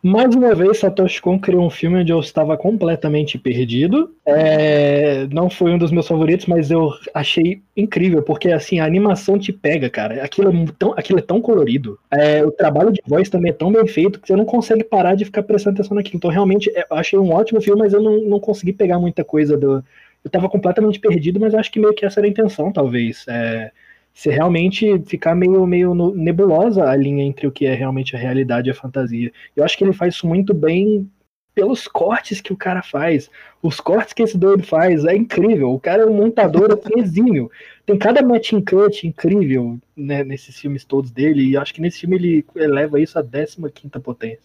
Mais 0.07 0.33
uma 0.33 0.55
vez, 0.55 0.77
Satoshi 0.77 1.21
Kon 1.21 1.37
criou 1.37 1.65
um 1.65 1.69
filme 1.69 1.99
onde 1.99 2.13
eu 2.13 2.19
estava 2.21 2.55
completamente 2.55 3.37
perdido. 3.37 4.15
É... 4.25 5.27
Não 5.27 5.49
foi 5.49 5.71
um 5.73 5.77
dos 5.77 5.91
meus 5.91 6.07
favoritos, 6.07 6.45
mas 6.45 6.71
eu 6.71 6.93
achei 7.13 7.61
incrível, 7.75 8.23
porque 8.23 8.49
assim, 8.49 8.79
a 8.79 8.85
animação 8.85 9.37
te 9.37 9.51
pega, 9.51 9.89
cara. 9.89 10.23
Aquilo 10.23 10.49
é 10.49 10.65
tão, 10.79 10.93
aquilo 10.93 11.19
é 11.19 11.21
tão 11.21 11.41
colorido. 11.41 11.99
É... 12.09 12.41
O 12.45 12.51
trabalho 12.51 12.93
de 12.93 13.01
voz 13.05 13.29
também 13.29 13.51
é 13.51 13.53
tão 13.53 13.69
bem 13.69 13.85
feito 13.85 14.21
que 14.21 14.27
você 14.29 14.35
não 14.37 14.45
consegue 14.45 14.85
parar 14.85 15.13
de 15.13 15.25
ficar 15.25 15.43
prestando 15.43 15.75
atenção 15.75 15.95
naquilo. 15.95 16.15
Então, 16.15 16.31
realmente, 16.31 16.71
é, 16.73 16.85
eu 16.89 16.95
achei 16.95 17.19
um 17.19 17.31
ótimo 17.33 17.59
filme, 17.59 17.81
mas 17.81 17.91
eu 17.91 18.01
não, 18.01 18.21
não 18.21 18.39
consegui 18.39 18.71
pegar 18.71 18.99
muita 18.99 19.25
coisa 19.25 19.57
do. 19.57 19.83
Eu 20.23 20.29
estava 20.29 20.47
completamente 20.47 21.01
perdido, 21.01 21.37
mas 21.37 21.53
acho 21.53 21.69
que 21.69 21.79
meio 21.79 21.93
que 21.93 22.05
essa 22.05 22.21
era 22.21 22.27
a 22.27 22.29
intenção, 22.29 22.71
talvez. 22.71 23.25
É 23.27 23.71
se 24.18 24.32
realmente 24.32 24.97
ficar 25.05 25.36
meio, 25.36 25.63
meio 25.68 25.93
nebulosa 26.15 26.89
a 26.89 26.95
linha 26.95 27.24
entre 27.24 27.45
o 27.45 27.51
que 27.51 27.68
é 27.68 27.76
realmente 27.76 28.15
a 28.15 28.20
realidade 28.20 28.68
e 28.68 28.72
a 28.72 28.76
fantasia. 28.76 29.32
Eu 29.55 29.63
acho 29.63 29.78
que 29.78 29.84
ele 29.84 29.93
faz 29.93 30.15
isso 30.15 30.26
muito 30.26 30.55
bem 30.55 31.07
pelos 31.53 31.88
cortes 31.88 32.41
que 32.41 32.51
o 32.51 32.57
cara 32.57 32.82
faz. 32.82 33.30
Os 33.61 33.80
cortes 33.80 34.13
que 34.13 34.24
esse 34.24 34.36
doido 34.36 34.63
faz 34.63 35.05
é 35.05 35.15
incrível. 35.15 35.72
O 35.72 35.80
cara 35.80 36.01
é 36.01 36.05
um 36.07 36.15
montador 36.15 36.74
assim, 36.74 36.99
exímio. 36.99 37.51
Tem 37.86 37.95
cada 37.95 38.24
matching 38.24 38.59
cut 38.59 39.05
incrível 39.05 39.78
né, 39.95 40.24
nesses 40.24 40.59
filmes 40.59 40.84
todos 40.84 41.11
dele. 41.11 41.51
E 41.51 41.55
acho 41.55 41.72
que 41.72 41.82
nesse 41.82 41.99
filme 41.99 42.15
ele 42.15 42.45
eleva 42.55 42.99
isso 42.99 43.20
à 43.20 43.24
15 43.24 43.55
potência. 44.03 44.41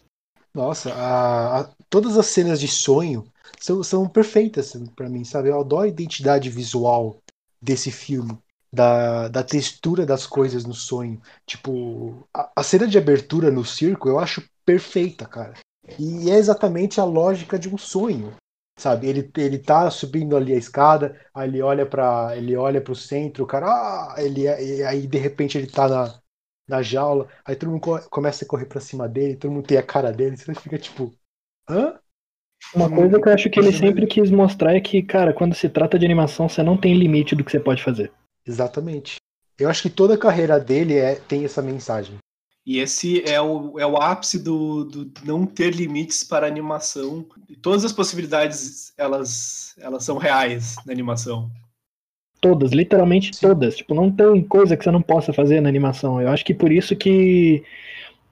Nossa, 0.54 0.92
a, 0.92 1.60
a, 1.60 1.70
todas 1.88 2.18
as 2.18 2.26
cenas 2.26 2.60
de 2.60 2.68
sonho 2.68 3.24
são, 3.58 3.82
são 3.82 4.06
perfeitas 4.06 4.76
para 4.94 5.08
mim, 5.08 5.24
sabe? 5.24 5.48
Eu 5.48 5.58
adoro 5.58 5.84
a 5.84 5.88
identidade 5.88 6.50
visual 6.50 7.16
desse 7.62 7.90
filme 7.90 8.36
da, 8.72 9.28
da 9.28 9.42
textura 9.42 10.06
das 10.06 10.26
coisas 10.26 10.64
no 10.64 10.74
sonho. 10.74 11.20
Tipo, 11.46 12.26
a, 12.34 12.50
a 12.56 12.62
cena 12.62 12.86
de 12.86 12.96
abertura 12.96 13.50
no 13.50 13.64
circo 13.64 14.08
eu 14.08 14.18
acho 14.18 14.42
perfeita, 14.64 15.26
cara. 15.26 15.54
E 15.98 16.30
é 16.30 16.36
exatamente 16.36 17.00
a 17.00 17.04
lógica 17.04 17.58
de 17.58 17.68
um 17.68 17.76
sonho. 17.76 18.34
Sabe, 18.78 19.06
ele, 19.06 19.30
ele 19.36 19.58
tá 19.58 19.90
subindo 19.90 20.34
ali 20.34 20.54
a 20.54 20.56
escada, 20.56 21.20
aí 21.34 21.46
ele 21.46 21.60
olha 21.60 21.84
para 21.84 22.34
ele 22.36 22.56
olha 22.56 22.80
pro 22.80 22.94
centro, 22.96 23.44
o 23.44 23.46
cara, 23.46 23.66
ah, 23.66 24.14
ele 24.16 24.48
aí 24.48 25.06
de 25.06 25.18
repente 25.18 25.58
ele 25.58 25.66
tá 25.66 25.86
na, 25.86 26.18
na 26.66 26.82
jaula, 26.82 27.28
aí 27.44 27.54
todo 27.54 27.70
mundo 27.70 27.82
começa 28.08 28.44
a 28.44 28.48
correr 28.48 28.64
para 28.64 28.80
cima 28.80 29.06
dele, 29.06 29.36
todo 29.36 29.52
mundo 29.52 29.66
tem 29.66 29.76
a 29.76 29.82
cara 29.82 30.10
dele, 30.10 30.38
você 30.38 30.54
fica 30.54 30.78
tipo, 30.78 31.12
hã? 31.68 31.98
Uma 32.74 32.88
coisa 32.88 33.20
que 33.20 33.28
eu 33.28 33.32
acho 33.34 33.50
que 33.50 33.60
ele 33.60 33.72
sempre 33.72 34.06
quis 34.06 34.30
mostrar 34.30 34.74
é 34.74 34.80
que, 34.80 35.02
cara, 35.02 35.34
quando 35.34 35.54
se 35.54 35.68
trata 35.68 35.98
de 35.98 36.06
animação, 36.06 36.48
você 36.48 36.62
não 36.62 36.76
tem 36.76 36.94
limite 36.94 37.36
do 37.36 37.44
que 37.44 37.50
você 37.50 37.60
pode 37.60 37.82
fazer. 37.82 38.10
Exatamente. 38.46 39.16
Eu 39.58 39.68
acho 39.68 39.82
que 39.82 39.90
toda 39.90 40.14
a 40.14 40.18
carreira 40.18 40.58
dele 40.58 40.96
é, 40.96 41.14
tem 41.14 41.44
essa 41.44 41.62
mensagem. 41.62 42.16
E 42.64 42.78
esse 42.78 43.22
é 43.28 43.40
o, 43.40 43.78
é 43.78 43.86
o 43.86 43.96
ápice 43.96 44.38
do, 44.38 44.84
do 44.84 45.12
não 45.24 45.44
ter 45.44 45.74
limites 45.74 46.22
para 46.22 46.46
animação. 46.46 47.26
Todas 47.60 47.84
as 47.84 47.92
possibilidades, 47.92 48.92
elas, 48.96 49.74
elas 49.78 50.04
são 50.04 50.16
reais 50.16 50.76
na 50.86 50.92
animação. 50.92 51.50
Todas, 52.40 52.72
literalmente 52.72 53.34
Sim. 53.34 53.48
todas. 53.48 53.76
Tipo, 53.76 53.94
não 53.94 54.10
tem 54.10 54.42
coisa 54.44 54.76
que 54.76 54.84
você 54.84 54.90
não 54.90 55.02
possa 55.02 55.32
fazer 55.32 55.60
na 55.60 55.68
animação. 55.68 56.20
Eu 56.20 56.28
acho 56.28 56.44
que 56.44 56.54
por 56.54 56.70
isso 56.70 56.94
que... 56.94 57.64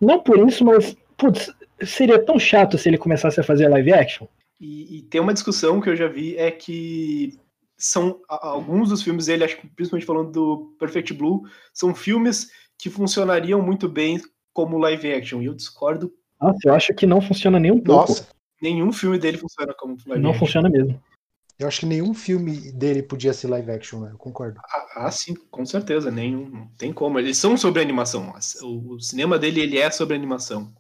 Não 0.01 0.21
por 0.21 0.49
isso, 0.49 0.65
mas... 0.65 0.97
Putz, 1.17 1.53
seria 1.85 2.19
tão 2.19 2.39
chato 2.39 2.79
se 2.79 2.89
ele 2.89 2.99
começasse 2.99 3.41
a 3.41 3.45
fazer 3.45 3.69
live 3.69 3.93
action. 3.93 4.27
E, 4.61 4.99
e 4.99 5.03
tem 5.03 5.21
uma 5.21 5.35
discussão 5.35 5.81
que 5.81 5.89
eu 5.89 5.97
já 5.97 6.07
vi, 6.07 6.37
é 6.37 6.51
que 6.51 7.39
são 7.81 8.21
alguns 8.29 8.91
dos 8.91 9.03
filmes 9.03 9.27
dele, 9.27 9.45
acho 9.45 9.57
que 9.57 9.67
principalmente 9.69 10.07
falando 10.07 10.31
do 10.31 10.77
Perfect 10.79 11.15
Blue, 11.15 11.43
são 11.73 11.95
filmes 11.95 12.51
que 12.79 12.91
funcionariam 12.91 13.63
muito 13.63 13.89
bem 13.89 14.21
como 14.53 14.79
live 14.79 15.13
action. 15.13 15.41
E 15.41 15.47
eu 15.47 15.55
discordo. 15.55 16.13
Nossa, 16.41 16.59
eu 16.67 16.75
acho 16.75 16.95
que 16.95 17.07
não 17.07 17.21
funciona 17.21 17.59
nem 17.59 17.73
um 17.73 17.81
pouco. 17.81 18.13
Nossa. 18.13 18.29
Nenhum 18.61 18.93
filme 18.93 19.19
dele 19.19 19.39
funciona 19.39 19.75
como 19.75 19.97
live 20.07 20.23
não 20.23 20.31
action. 20.31 20.33
Não 20.33 20.35
funciona 20.35 20.69
mesmo. 20.69 21.03
Eu 21.59 21.69
acho 21.69 21.81
que 21.81 21.87
nenhum 21.87 22.15
filme 22.15 22.73
dele 22.73 23.03
podia 23.03 23.35
ser 23.35 23.49
live 23.49 23.71
action, 23.71 24.01
né? 24.01 24.11
Eu 24.13 24.19
concordo. 24.19 24.59
Ah, 24.65 25.07
ah, 25.07 25.11
sim, 25.11 25.35
com 25.51 25.65
certeza. 25.67 26.11
Nenhum. 26.11 26.49
Não 26.49 26.69
tem 26.79 26.93
como. 26.93 27.19
Eles 27.19 27.37
são 27.37 27.57
sobre 27.57 27.83
animação. 27.83 28.33
O, 28.63 28.95
o 28.95 29.01
cinema 29.01 29.39
dele 29.39 29.61
ele 29.61 29.79
é 29.79 29.91
sobre 29.91 30.15
animação. 30.15 30.73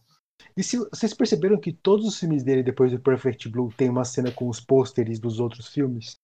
E 0.57 0.63
se 0.63 0.79
vocês 0.79 1.15
perceberam 1.15 1.61
que 1.61 1.73
todos 1.73 2.07
os 2.07 2.19
filmes 2.19 2.43
dele, 2.43 2.63
depois 2.63 2.93
do 2.93 2.99
Perfect 2.99 3.49
Blue, 3.49 3.73
tem 3.77 3.89
uma 3.89 4.05
cena 4.05 4.31
com 4.31 4.49
os 4.49 4.59
pôsteres 4.59 5.19
dos 5.19 5.39
outros 5.39 5.69
filmes? 5.69 6.19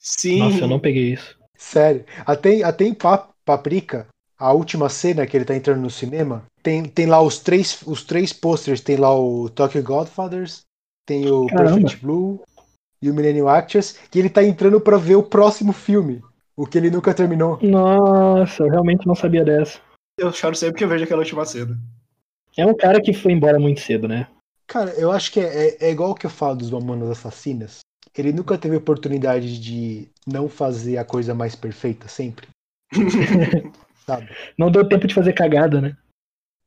Sim. 0.00 0.38
Nossa, 0.38 0.60
eu 0.60 0.68
não 0.68 0.80
peguei 0.80 1.12
isso. 1.12 1.38
Sério. 1.56 2.04
Até, 2.24 2.62
até 2.62 2.84
em 2.84 2.96
Paprika, 3.44 4.06
a 4.38 4.52
última 4.52 4.88
cena 4.88 5.26
que 5.26 5.36
ele 5.36 5.44
tá 5.44 5.54
entrando 5.54 5.82
no 5.82 5.90
cinema, 5.90 6.42
tem, 6.62 6.84
tem 6.84 7.04
lá 7.04 7.20
os 7.20 7.38
três, 7.38 7.82
os 7.86 8.02
três 8.02 8.32
posters. 8.32 8.80
Tem 8.80 8.96
lá 8.96 9.14
o 9.14 9.50
Tokyo 9.50 9.82
Godfathers, 9.82 10.62
tem 11.06 11.30
o 11.30 11.46
Caramba. 11.46 11.74
Perfect 11.74 12.00
Blue 12.00 12.42
e 13.02 13.10
o 13.10 13.14
Millennium 13.14 13.48
Actors, 13.48 13.98
que 14.10 14.18
ele 14.18 14.30
tá 14.30 14.42
entrando 14.42 14.80
para 14.80 14.96
ver 14.96 15.16
o 15.16 15.22
próximo 15.22 15.72
filme, 15.72 16.22
o 16.56 16.66
que 16.66 16.78
ele 16.78 16.90
nunca 16.90 17.14
terminou. 17.14 17.58
Nossa, 17.62 18.62
eu 18.62 18.70
realmente 18.70 19.06
não 19.06 19.14
sabia 19.14 19.44
dessa. 19.44 19.78
Eu 20.18 20.32
choro 20.32 20.56
sempre 20.56 20.78
que 20.78 20.84
eu 20.84 20.88
vejo 20.88 21.04
aquela 21.04 21.20
última 21.20 21.44
cena. 21.44 21.78
É 22.56 22.66
um 22.66 22.74
cara 22.74 23.00
que 23.00 23.12
foi 23.12 23.32
embora 23.32 23.58
muito 23.58 23.80
cedo, 23.80 24.08
né? 24.08 24.26
Cara, 24.66 24.90
eu 24.92 25.10
acho 25.10 25.32
que 25.32 25.40
é, 25.40 25.68
é, 25.68 25.88
é 25.88 25.90
igual 25.90 26.10
o 26.10 26.14
que 26.14 26.26
eu 26.26 26.30
falo 26.30 26.56
dos 26.56 26.70
Mamonas 26.70 27.10
Assassinas 27.10 27.80
ele 28.16 28.32
nunca 28.32 28.58
teve 28.58 28.76
oportunidade 28.76 29.60
de 29.60 30.08
não 30.26 30.48
fazer 30.48 30.98
a 30.98 31.04
coisa 31.04 31.34
mais 31.34 31.54
perfeita 31.54 32.08
sempre. 32.08 32.48
Sabe? 34.06 34.28
Não 34.58 34.70
deu 34.70 34.88
tempo 34.88 35.06
de 35.06 35.14
fazer 35.14 35.32
cagada, 35.32 35.80
né? 35.80 35.96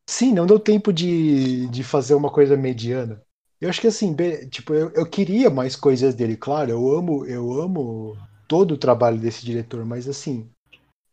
Sim, 0.09 0.33
não 0.33 0.45
deu 0.45 0.59
tempo 0.59 0.93
de, 0.93 1.67
de 1.67 1.83
fazer 1.83 2.13
uma 2.13 2.29
coisa 2.29 2.55
mediana. 2.55 3.21
Eu 3.59 3.69
acho 3.69 3.79
que 3.79 3.87
assim, 3.87 4.15
tipo, 4.49 4.73
eu, 4.73 4.89
eu 4.91 5.05
queria 5.05 5.49
mais 5.49 5.75
coisas 5.75 6.13
dele, 6.13 6.35
claro, 6.35 6.69
eu 6.69 6.97
amo, 6.97 7.25
eu 7.25 7.61
amo 7.61 8.17
todo 8.47 8.73
o 8.73 8.77
trabalho 8.77 9.17
desse 9.17 9.45
diretor, 9.45 9.85
mas 9.85 10.07
assim, 10.07 10.49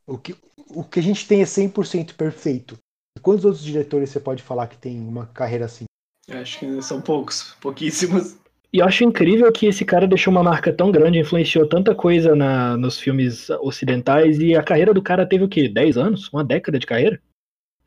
o 0.07 0.19
que, 0.19 0.35
o 0.69 0.83
que 0.83 0.99
a 0.99 1.03
gente 1.03 1.27
tem 1.27 1.43
é 1.43 1.45
100% 1.45 2.15
perfeito. 2.15 2.77
Quantos 3.23 3.45
outros 3.45 3.63
diretores 3.63 4.11
você 4.11 4.19
pode 4.19 4.43
falar 4.43 4.67
que 4.67 4.77
tem 4.77 4.99
uma 4.99 5.27
carreira 5.27 5.67
assim? 5.67 5.85
Acho 6.29 6.59
que 6.59 6.83
são 6.83 7.01
poucos, 7.01 7.55
pouquíssimos. 7.61 8.37
E 8.73 8.79
eu 8.79 8.87
acho 8.87 9.03
incrível 9.03 9.51
que 9.51 9.67
esse 9.67 9.85
cara 9.85 10.07
deixou 10.07 10.31
uma 10.31 10.45
marca 10.45 10.73
tão 10.73 10.93
grande, 10.93 11.19
influenciou 11.19 11.67
tanta 11.67 11.93
coisa 11.93 12.37
na, 12.37 12.77
nos 12.77 13.01
filmes 13.01 13.51
ocidentais, 13.61 14.39
e 14.39 14.55
a 14.55 14.63
carreira 14.63 14.95
do 14.95 15.03
cara 15.03 15.27
teve 15.27 15.43
o 15.43 15.49
quê? 15.49 15.69
10 15.69 15.97
anos? 15.97 16.29
Uma 16.33 16.45
década 16.45 16.79
de 16.79 16.87
carreira? 16.87 17.21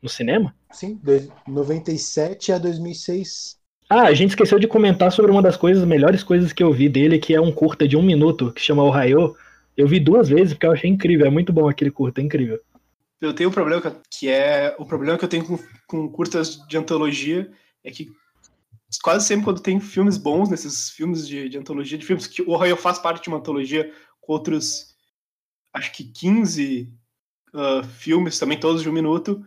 No 0.02 0.08
cinema? 0.10 0.54
Sim, 0.70 1.00
de 1.02 1.28
97 1.48 2.52
a 2.52 2.58
2006. 2.58 3.56
Ah, 3.88 4.02
a 4.02 4.14
gente 4.14 4.30
esqueceu 4.30 4.58
de 4.58 4.66
comentar 4.66 5.10
sobre 5.10 5.30
uma 5.30 5.40
das 5.40 5.56
coisas, 5.56 5.84
melhores 5.84 6.22
coisas 6.22 6.52
que 6.52 6.62
eu 6.62 6.72
vi 6.72 6.88
dele, 6.88 7.18
que 7.18 7.34
é 7.34 7.40
um 7.40 7.52
curta 7.52 7.88
de 7.88 7.96
um 7.96 8.02
minuto, 8.02 8.52
que 8.52 8.60
chama 8.60 8.82
Ohio. 8.82 9.34
Eu 9.74 9.88
vi 9.88 9.98
duas 9.98 10.28
vezes 10.28 10.52
porque 10.52 10.66
eu 10.66 10.72
achei 10.72 10.90
incrível, 10.90 11.26
é 11.26 11.30
muito 11.30 11.52
bom 11.52 11.66
aquele 11.68 11.90
curta, 11.90 12.20
é 12.20 12.24
incrível. 12.24 12.60
Eu 13.20 13.32
tenho 13.32 13.48
um 13.48 13.52
problema 13.52 13.82
que 14.10 14.28
é 14.28 14.74
o 14.78 14.84
problema 14.84 15.16
que 15.16 15.24
eu 15.24 15.28
tenho 15.28 15.46
com, 15.46 15.58
com 15.86 16.08
curtas 16.10 16.58
de 16.68 16.76
antologia 16.76 17.50
é 17.82 17.90
que 17.90 18.10
quase 18.98 19.26
sempre 19.26 19.44
quando 19.44 19.60
tem 19.60 19.80
filmes 19.80 20.16
bons 20.16 20.48
nesses 20.48 20.90
filmes 20.90 21.26
de, 21.26 21.48
de 21.48 21.58
antologia, 21.58 21.98
de 21.98 22.06
filmes 22.06 22.26
que 22.26 22.42
o 22.42 22.50
Ohio 22.50 22.76
faz 22.76 22.98
parte 22.98 23.22
de 23.22 23.28
uma 23.28 23.38
antologia 23.38 23.92
com 24.20 24.32
outros, 24.32 24.94
acho 25.72 25.92
que 25.92 26.04
15 26.04 26.92
uh, 27.54 27.58
ah, 27.58 27.82
filmes, 27.82 28.38
também 28.38 28.58
todos 28.58 28.82
de 28.82 28.88
um 28.88 28.92
minuto, 28.92 29.44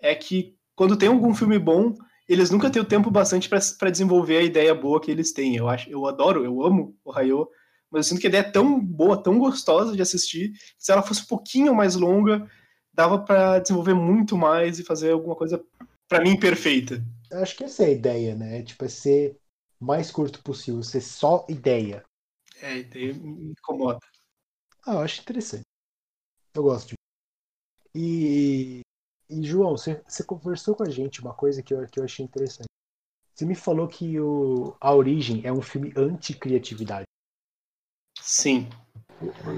é 0.00 0.14
que 0.14 0.56
quando 0.74 0.96
tem 0.96 1.08
algum 1.08 1.34
filme 1.34 1.58
bom, 1.58 1.94
eles 2.28 2.50
nunca 2.50 2.70
têm 2.70 2.80
o 2.80 2.84
tempo 2.84 3.10
bastante 3.10 3.48
para 3.48 3.90
desenvolver 3.90 4.36
a 4.36 4.42
ideia 4.42 4.74
boa 4.74 5.00
que 5.00 5.10
eles 5.10 5.32
têm. 5.32 5.56
Eu 5.56 5.68
acho, 5.68 5.88
eu 5.90 6.06
adoro, 6.06 6.44
eu 6.44 6.62
amo 6.62 6.94
o 7.04 7.10
Ohio, 7.10 7.48
mas 7.90 8.06
eu 8.06 8.10
sinto 8.10 8.20
que 8.20 8.26
a 8.26 8.30
ideia 8.30 8.42
é 8.42 8.50
tão 8.50 8.78
boa, 8.78 9.20
tão 9.20 9.38
gostosa 9.38 9.96
de 9.96 10.02
assistir, 10.02 10.52
se 10.78 10.92
ela 10.92 11.02
fosse 11.02 11.22
um 11.22 11.26
pouquinho 11.26 11.74
mais 11.74 11.94
longa, 11.94 12.48
dava 12.92 13.18
para 13.18 13.58
desenvolver 13.58 13.94
muito 13.94 14.36
mais 14.36 14.78
e 14.78 14.84
fazer 14.84 15.12
alguma 15.12 15.34
coisa, 15.34 15.62
para 16.08 16.22
mim, 16.22 16.38
perfeita. 16.38 17.02
Acho 17.32 17.56
que 17.56 17.64
essa 17.64 17.82
é 17.82 17.86
a 17.86 17.90
ideia, 17.90 18.34
né? 18.34 18.62
Tipo, 18.62 18.84
é 18.84 18.88
ser 18.88 19.38
mais 19.78 20.10
curto 20.10 20.42
possível, 20.42 20.82
ser 20.82 21.00
só 21.00 21.46
ideia. 21.48 22.02
É, 22.60 22.78
ideia 22.78 23.14
me 23.14 23.50
incomoda. 23.50 24.00
Ah, 24.86 24.94
eu 24.94 24.98
acho 25.00 25.20
interessante. 25.20 25.64
Eu 26.54 26.62
gosto 26.62 26.88
de. 26.88 26.94
E, 27.94 28.80
e 29.28 29.42
João, 29.42 29.76
você, 29.76 30.02
você 30.06 30.24
conversou 30.24 30.74
com 30.74 30.82
a 30.82 30.90
gente 30.90 31.20
uma 31.20 31.34
coisa 31.34 31.62
que 31.62 31.74
eu, 31.74 31.86
que 31.86 32.00
eu 32.00 32.04
achei 32.04 32.24
interessante. 32.24 32.68
Você 33.34 33.44
me 33.44 33.54
falou 33.54 33.86
que 33.86 34.18
o, 34.18 34.76
A 34.80 34.94
Origem 34.94 35.42
é 35.44 35.52
um 35.52 35.62
filme 35.62 35.92
anti-criatividade. 35.96 37.04
Sim. 38.20 38.68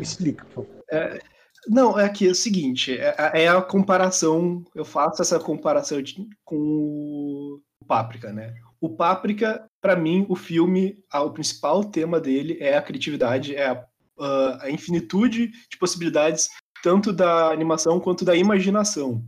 Explica, 0.01 0.45
por 0.47 0.67
favor. 0.67 0.85
É, 0.91 1.19
não, 1.67 1.99
é 1.99 2.09
que 2.09 2.27
é 2.27 2.31
o 2.31 2.35
seguinte, 2.35 2.97
é, 2.97 3.15
é, 3.35 3.49
a 3.49 3.61
comparação, 3.61 4.65
eu 4.75 4.85
faço 4.85 5.21
essa 5.21 5.39
comparação 5.39 6.01
de, 6.01 6.27
com 6.45 6.57
o 6.57 7.61
Páprica, 7.87 8.33
né? 8.33 8.55
O 8.81 8.89
Páprica, 8.89 9.67
para 9.81 9.97
mim, 9.97 10.25
o 10.29 10.37
filme, 10.37 11.03
o 11.13 11.31
principal 11.31 11.85
tema 11.85 12.19
dele 12.19 12.57
é 12.61 12.77
a 12.77 12.83
criatividade, 12.83 13.55
é 13.55 13.67
a, 13.67 14.65
a 14.65 14.71
infinitude 14.71 15.49
de 15.69 15.77
possibilidades, 15.79 16.49
tanto 16.83 17.13
da 17.13 17.51
animação 17.51 18.01
quanto 18.01 18.25
da 18.25 18.35
imaginação. 18.35 19.23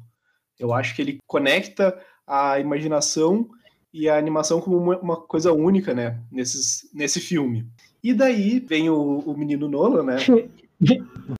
Eu 0.58 0.72
acho 0.72 0.94
que 0.94 1.02
ele 1.02 1.18
conecta 1.26 1.98
a 2.26 2.58
imaginação 2.58 3.48
e 3.92 4.08
a 4.08 4.16
animação 4.16 4.60
como 4.60 4.78
uma, 4.78 4.98
uma 5.00 5.16
coisa 5.16 5.52
única, 5.52 5.92
né, 5.92 6.18
nesses, 6.30 6.88
nesse 6.94 7.20
filme. 7.20 7.68
E 8.02 8.14
daí 8.14 8.58
vem 8.58 8.88
o, 8.88 9.18
o 9.18 9.36
menino 9.36 9.68
Nolan, 9.68 10.02
né? 10.02 10.16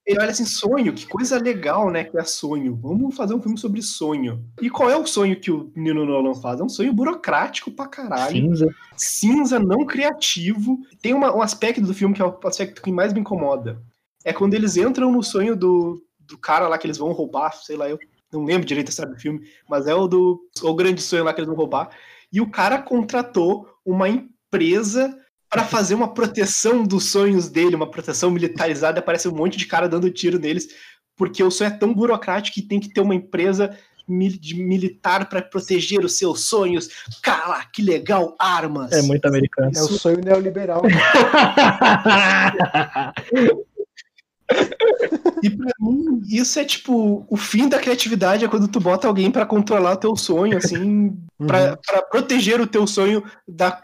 Ele 0.06 0.18
olha 0.18 0.30
assim, 0.30 0.44
sonho, 0.44 0.92
que 0.92 1.06
coisa 1.06 1.38
legal, 1.38 1.90
né? 1.90 2.04
Que 2.04 2.16
é 2.16 2.24
sonho. 2.24 2.76
Vamos 2.76 3.16
fazer 3.16 3.34
um 3.34 3.42
filme 3.42 3.58
sobre 3.58 3.82
sonho. 3.82 4.44
E 4.60 4.70
qual 4.70 4.88
é 4.88 4.96
o 4.96 5.06
sonho 5.06 5.38
que 5.38 5.50
o 5.50 5.72
menino 5.74 6.04
Nolan 6.04 6.34
faz? 6.34 6.60
É 6.60 6.62
um 6.62 6.68
sonho 6.68 6.92
burocrático 6.92 7.70
pra 7.70 7.88
caralho. 7.88 8.32
Cinza. 8.32 8.74
Cinza, 8.96 9.58
não 9.58 9.84
criativo. 9.84 10.78
Tem 11.00 11.12
uma, 11.12 11.34
um 11.34 11.42
aspecto 11.42 11.82
do 11.82 11.94
filme 11.94 12.14
que 12.14 12.22
é 12.22 12.24
o 12.24 12.38
aspecto 12.44 12.80
que 12.80 12.92
mais 12.92 13.12
me 13.12 13.20
incomoda. 13.20 13.82
É 14.24 14.32
quando 14.32 14.54
eles 14.54 14.76
entram 14.76 15.10
no 15.10 15.22
sonho 15.22 15.56
do, 15.56 16.00
do 16.20 16.38
cara 16.38 16.68
lá 16.68 16.78
que 16.78 16.86
eles 16.86 16.98
vão 16.98 17.10
roubar, 17.12 17.52
sei 17.52 17.76
lá, 17.76 17.88
eu 17.88 17.98
não 18.32 18.44
lembro 18.44 18.66
direito 18.66 18.92
sabe 18.92 19.14
do 19.14 19.20
filme, 19.20 19.46
mas 19.68 19.86
é 19.86 19.94
o 19.94 20.06
do 20.06 20.40
o 20.62 20.74
grande 20.74 21.02
sonho 21.02 21.24
lá 21.24 21.34
que 21.34 21.40
eles 21.40 21.48
vão 21.48 21.56
roubar. 21.56 21.90
E 22.32 22.40
o 22.40 22.50
cara 22.50 22.80
contratou 22.80 23.68
uma 23.84 24.08
empresa 24.08 25.18
para 25.52 25.64
fazer 25.64 25.94
uma 25.94 26.14
proteção 26.14 26.82
dos 26.82 27.04
sonhos 27.10 27.50
dele, 27.50 27.76
uma 27.76 27.90
proteção 27.90 28.30
militarizada, 28.30 29.00
aparece 29.00 29.28
um 29.28 29.34
monte 29.34 29.58
de 29.58 29.66
cara 29.66 29.86
dando 29.86 30.10
tiro 30.10 30.38
neles, 30.38 30.68
porque 31.14 31.44
o 31.44 31.50
sonho 31.50 31.68
é 31.68 31.76
tão 31.76 31.92
burocrático 31.92 32.54
que 32.54 32.62
tem 32.62 32.80
que 32.80 32.88
ter 32.88 33.02
uma 33.02 33.14
empresa 33.14 33.76
militar 34.08 35.28
para 35.28 35.42
proteger 35.42 36.02
os 36.02 36.16
seus 36.16 36.46
sonhos. 36.46 36.88
Cara, 37.22 37.66
que 37.70 37.82
legal, 37.82 38.34
armas. 38.38 38.92
É 38.92 39.02
muito 39.02 39.26
americano. 39.26 39.72
É 39.76 39.82
o 39.82 39.88
sonho 39.88 40.22
neoliberal. 40.24 40.80
e 45.42 45.50
pra 45.50 45.70
mim, 45.78 46.22
isso 46.30 46.58
é 46.58 46.64
tipo, 46.64 47.26
o 47.28 47.36
fim 47.36 47.68
da 47.68 47.78
criatividade 47.78 48.42
é 48.42 48.48
quando 48.48 48.68
tu 48.68 48.80
bota 48.80 49.06
alguém 49.06 49.30
para 49.30 49.44
controlar 49.44 49.92
o 49.92 49.98
teu 49.98 50.16
sonho, 50.16 50.56
assim, 50.56 51.14
uhum. 51.38 51.46
para 51.46 51.76
proteger 52.10 52.58
o 52.58 52.66
teu 52.66 52.86
sonho 52.86 53.22
da 53.46 53.82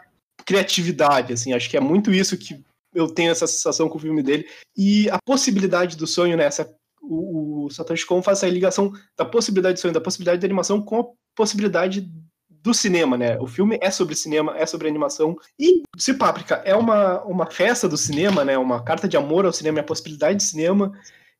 criatividade, 0.49 1.31
assim, 1.31 1.53
acho 1.53 1.69
que 1.69 1.77
é 1.77 1.79
muito 1.79 2.11
isso 2.11 2.35
que 2.35 2.59
eu 2.91 3.07
tenho 3.07 3.29
essa 3.29 3.45
sensação 3.45 3.87
com 3.87 3.99
o 3.99 4.01
filme 4.01 4.23
dele. 4.23 4.47
E 4.75 5.07
a 5.11 5.19
possibilidade 5.23 5.95
do 5.95 6.07
sonho, 6.07 6.35
né? 6.35 6.45
Essa, 6.45 6.67
o, 7.03 7.65
o 7.65 7.69
Satoshi 7.69 8.03
Kon 8.03 8.23
faz 8.23 8.39
essa 8.39 8.51
ligação 8.51 8.91
da 9.15 9.23
possibilidade 9.23 9.75
do 9.75 9.79
sonho, 9.79 9.93
da 9.93 10.01
possibilidade 10.01 10.41
da 10.41 10.47
animação 10.47 10.81
com 10.81 11.01
a 11.01 11.05
possibilidade 11.35 12.11
do 12.49 12.73
cinema, 12.73 13.15
né? 13.15 13.37
O 13.37 13.45
filme 13.45 13.77
é 13.79 13.91
sobre 13.91 14.15
cinema, 14.15 14.57
é 14.57 14.65
sobre 14.65 14.87
animação. 14.87 15.35
E 15.59 15.83
se 15.95 16.15
Páprica 16.15 16.63
é 16.65 16.75
uma, 16.75 17.23
uma 17.25 17.45
festa 17.45 17.87
do 17.87 17.95
cinema, 17.95 18.43
né? 18.43 18.57
Uma 18.57 18.83
carta 18.83 19.07
de 19.07 19.15
amor 19.15 19.45
ao 19.45 19.53
cinema, 19.53 19.77
é 19.77 19.81
a 19.81 19.85
possibilidade 19.85 20.39
de 20.39 20.45
cinema, 20.45 20.91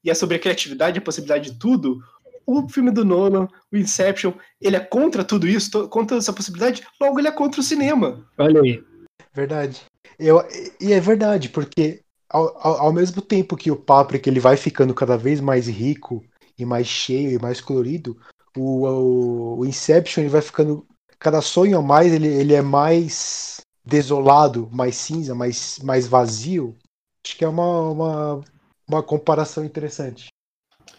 e 0.04 0.12
é 0.12 0.14
sobre 0.14 0.36
a 0.36 0.40
criatividade, 0.40 1.00
a 1.00 1.02
possibilidade 1.02 1.50
de 1.50 1.58
tudo. 1.58 1.98
O 2.46 2.70
filme 2.70 2.92
do 2.92 3.04
Nolan, 3.04 3.48
o 3.72 3.76
Inception, 3.76 4.34
ele 4.62 4.76
é 4.76 4.80
contra 4.80 5.24
tudo 5.24 5.48
isso, 5.48 5.90
contra 5.90 6.18
essa 6.18 6.32
possibilidade, 6.32 6.84
logo 7.02 7.20
ele 7.20 7.28
é 7.28 7.32
contra 7.32 7.60
o 7.60 7.64
cinema. 7.64 8.24
Olha 8.38 8.62
aí. 8.62 8.88
Verdade. 9.34 9.82
Eu, 10.18 10.42
e 10.80 10.92
é 10.92 11.00
verdade, 11.00 11.50
porque 11.50 12.02
ao, 12.30 12.48
ao, 12.58 12.82
ao, 12.82 12.94
mesmo 12.94 13.22
tempo 13.22 13.56
que 13.56 13.72
o 13.72 13.76
Paprika 13.76 14.30
ele 14.30 14.40
vai 14.40 14.58
ficando 14.58 14.94
cada 14.94 15.18
vez 15.18 15.40
mais 15.40 15.68
rico 15.68 16.24
e 16.58 16.66
mais 16.66 16.88
cheio 16.88 17.32
e 17.32 17.42
mais 17.42 17.62
colorido, 17.62 18.20
o, 18.56 18.86
o, 18.86 19.60
o 19.60 19.66
Inception 19.66 20.24
ele 20.24 20.30
vai 20.30 20.42
ficando 20.42 20.86
cada 21.18 21.42
sonho 21.42 21.78
a 21.78 21.82
mais 21.82 22.12
ele, 22.14 22.28
ele 22.28 22.54
é 22.54 22.62
mais 22.62 23.62
desolado, 23.86 24.70
mais 24.72 24.96
cinza, 24.96 25.34
mais, 25.34 25.80
mais 25.80 26.08
vazio. 26.08 26.78
Acho 27.26 27.38
que 27.38 27.46
é 27.46 27.48
uma, 27.48 27.90
uma, 27.90 28.42
uma 28.88 29.04
comparação 29.04 29.64
interessante. 29.64 30.28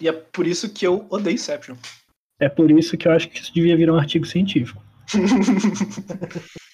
E 0.01 0.09
é 0.09 0.13
por 0.13 0.47
isso 0.47 0.73
que 0.73 0.87
eu 0.87 1.07
odeio 1.11 1.35
Inception. 1.35 1.77
É 2.39 2.49
por 2.49 2.71
isso 2.71 2.97
que 2.97 3.07
eu 3.07 3.13
acho 3.13 3.29
que 3.29 3.39
isso 3.39 3.53
devia 3.53 3.77
virar 3.77 3.93
um 3.93 3.99
artigo 3.99 4.25
científico. 4.25 4.83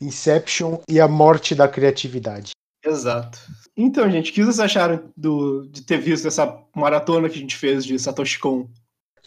Inception 0.00 0.78
e 0.88 1.00
a 1.00 1.08
morte 1.08 1.54
da 1.54 1.68
criatividade. 1.68 2.50
Exato. 2.84 3.38
Então, 3.76 4.10
gente, 4.10 4.30
o 4.30 4.34
que 4.34 4.42
vocês 4.42 4.60
acharam 4.60 5.12
do, 5.16 5.66
de 5.68 5.82
ter 5.82 5.98
visto 5.98 6.28
essa 6.28 6.62
maratona 6.74 7.28
que 7.28 7.36
a 7.36 7.40
gente 7.40 7.56
fez 7.56 7.84
de 7.84 7.98
Satoshi 7.98 8.38
Kon? 8.38 8.68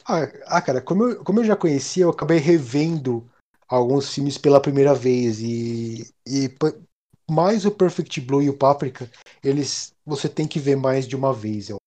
Ah, 0.07 0.31
ah, 0.47 0.61
cara, 0.61 0.81
como 0.81 1.03
eu, 1.03 1.23
como 1.23 1.39
eu 1.39 1.43
já 1.43 1.55
conhecia, 1.55 2.03
eu 2.03 2.09
acabei 2.09 2.37
revendo 2.37 3.29
alguns 3.67 4.13
filmes 4.13 4.37
pela 4.37 4.61
primeira 4.61 4.95
vez 4.95 5.39
e, 5.41 6.11
e 6.25 6.49
mais 7.29 7.65
o 7.65 7.71
Perfect 7.71 8.19
Blue 8.21 8.41
e 8.41 8.49
o 8.49 8.57
Paprika, 8.57 9.09
eles 9.43 9.93
você 10.05 10.27
tem 10.27 10.47
que 10.47 10.59
ver 10.59 10.75
mais 10.75 11.07
de 11.07 11.15
uma 11.15 11.33
vez. 11.33 11.69
Eu, 11.69 11.77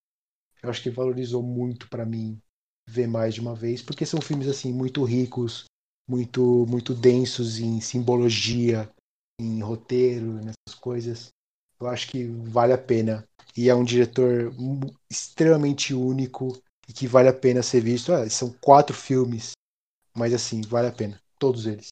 eu 0.63 0.71
acho 0.71 0.83
que 0.83 0.91
valorizou 0.91 1.43
muito 1.43 1.89
para 1.89 2.05
mim 2.05 2.39
ver 2.89 3.09
mais 3.09 3.35
de 3.35 3.41
uma 3.41 3.55
vez, 3.55 3.83
porque 3.83 4.07
são 4.07 4.21
filmes 4.21 4.47
assim 4.47 4.73
muito 4.73 5.03
ricos 5.03 5.65
muito 6.09 6.67
muito 6.69 6.95
densos 6.95 7.59
em 7.59 7.81
simbologia, 7.81 8.89
em 9.41 9.61
roteiro, 9.61 10.35
nessas 10.35 10.79
coisas. 10.81 11.29
Eu 11.81 11.87
acho 11.89 12.09
que 12.09 12.25
vale 12.25 12.73
a 12.73 12.79
pena. 12.79 13.27
E 13.57 13.69
é 13.69 13.75
um 13.75 13.85
diretor 13.85 14.55
extremamente 15.11 15.93
único 15.93 16.61
e 16.89 16.93
que 16.93 17.07
vale 17.07 17.29
a 17.29 17.33
pena 17.33 17.63
ser 17.63 17.81
visto. 17.81 18.13
Ah, 18.13 18.29
são 18.29 18.55
quatro 18.61 18.95
filmes, 18.95 19.53
mas 20.15 20.33
assim, 20.33 20.61
vale 20.63 20.89
a 20.89 20.93
pena. 20.93 21.21
Todos 21.39 21.67
eles. 21.67 21.89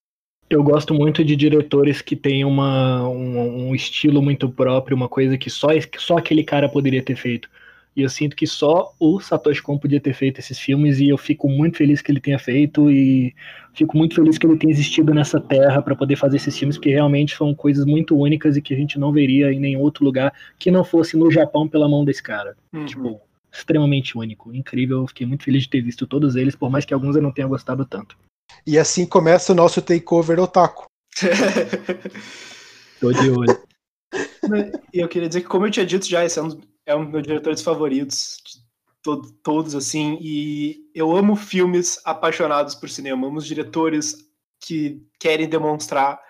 Eu 0.48 0.64
gosto 0.64 0.92
muito 0.94 1.24
de 1.24 1.36
diretores 1.36 2.02
que 2.02 2.16
têm 2.16 2.44
uma, 2.44 3.08
um, 3.08 3.68
um 3.68 3.74
estilo 3.74 4.20
muito 4.20 4.50
próprio, 4.50 4.96
uma 4.96 5.08
coisa 5.08 5.38
que 5.38 5.48
só, 5.48 5.68
só 5.98 6.18
aquele 6.18 6.42
cara 6.42 6.68
poderia 6.68 7.04
ter 7.04 7.16
feito. 7.16 7.48
E 7.96 8.02
eu 8.02 8.08
sinto 8.08 8.36
que 8.36 8.46
só 8.46 8.94
o 9.00 9.20
Satoshi 9.20 9.62
Kon 9.62 9.76
podia 9.76 10.00
ter 10.00 10.14
feito 10.14 10.38
esses 10.38 10.58
filmes 10.58 11.00
e 11.00 11.08
eu 11.08 11.18
fico 11.18 11.48
muito 11.48 11.76
feliz 11.76 12.00
que 12.00 12.12
ele 12.12 12.20
tenha 12.20 12.38
feito 12.38 12.90
e 12.90 13.34
fico 13.74 13.96
muito 13.96 14.14
feliz 14.14 14.38
que 14.38 14.46
ele 14.46 14.56
tenha 14.56 14.72
existido 14.72 15.12
nessa 15.12 15.40
terra 15.40 15.82
para 15.82 15.96
poder 15.96 16.16
fazer 16.16 16.36
esses 16.36 16.56
filmes, 16.56 16.78
que 16.78 16.88
realmente 16.90 17.36
são 17.36 17.52
coisas 17.54 17.84
muito 17.84 18.16
únicas 18.16 18.56
e 18.56 18.62
que 18.62 18.72
a 18.72 18.76
gente 18.76 18.98
não 18.98 19.12
veria 19.12 19.52
em 19.52 19.58
nenhum 19.58 19.80
outro 19.80 20.04
lugar 20.04 20.32
que 20.58 20.70
não 20.70 20.84
fosse 20.84 21.16
no 21.16 21.30
Japão 21.30 21.68
pela 21.68 21.88
mão 21.88 22.04
desse 22.04 22.22
cara. 22.22 22.56
Uhum. 22.72 22.86
Tipo, 22.86 23.20
extremamente 23.52 24.16
único, 24.16 24.54
incrível. 24.54 24.98
Eu 24.98 25.06
fiquei 25.08 25.26
muito 25.26 25.44
feliz 25.44 25.64
de 25.64 25.70
ter 25.70 25.80
visto 25.82 26.06
todos 26.06 26.36
eles, 26.36 26.54
por 26.54 26.70
mais 26.70 26.84
que 26.84 26.94
alguns 26.94 27.16
eu 27.16 27.22
não 27.22 27.32
tenha 27.32 27.48
gostado 27.48 27.84
tanto. 27.84 28.16
E 28.66 28.78
assim 28.78 29.04
começa 29.04 29.52
o 29.52 29.56
nosso 29.56 29.82
takeover 29.82 30.38
otaku. 30.38 30.86
Tô 33.00 33.12
de 33.12 33.30
olho. 33.30 33.58
E 34.92 35.00
eu 35.00 35.08
queria 35.08 35.28
dizer 35.28 35.40
que, 35.40 35.48
como 35.48 35.66
eu 35.66 35.70
tinha 35.70 35.86
dito 35.86 36.06
já, 36.06 36.24
esse 36.24 36.38
é 36.38 36.42
um 36.42 36.60
é 36.90 36.96
um 36.96 37.04
dos 37.04 37.12
meus 37.12 37.22
diretores 37.22 37.62
favoritos, 37.62 38.38
de 39.04 39.32
todos, 39.42 39.74
assim, 39.74 40.18
e 40.20 40.90
eu 40.94 41.16
amo 41.16 41.36
filmes 41.36 42.00
apaixonados 42.04 42.74
por 42.74 42.90
cinema, 42.90 43.28
amo 43.28 43.38
os 43.38 43.46
diretores 43.46 44.16
que 44.60 45.00
querem 45.18 45.48
demonstrar 45.48 46.20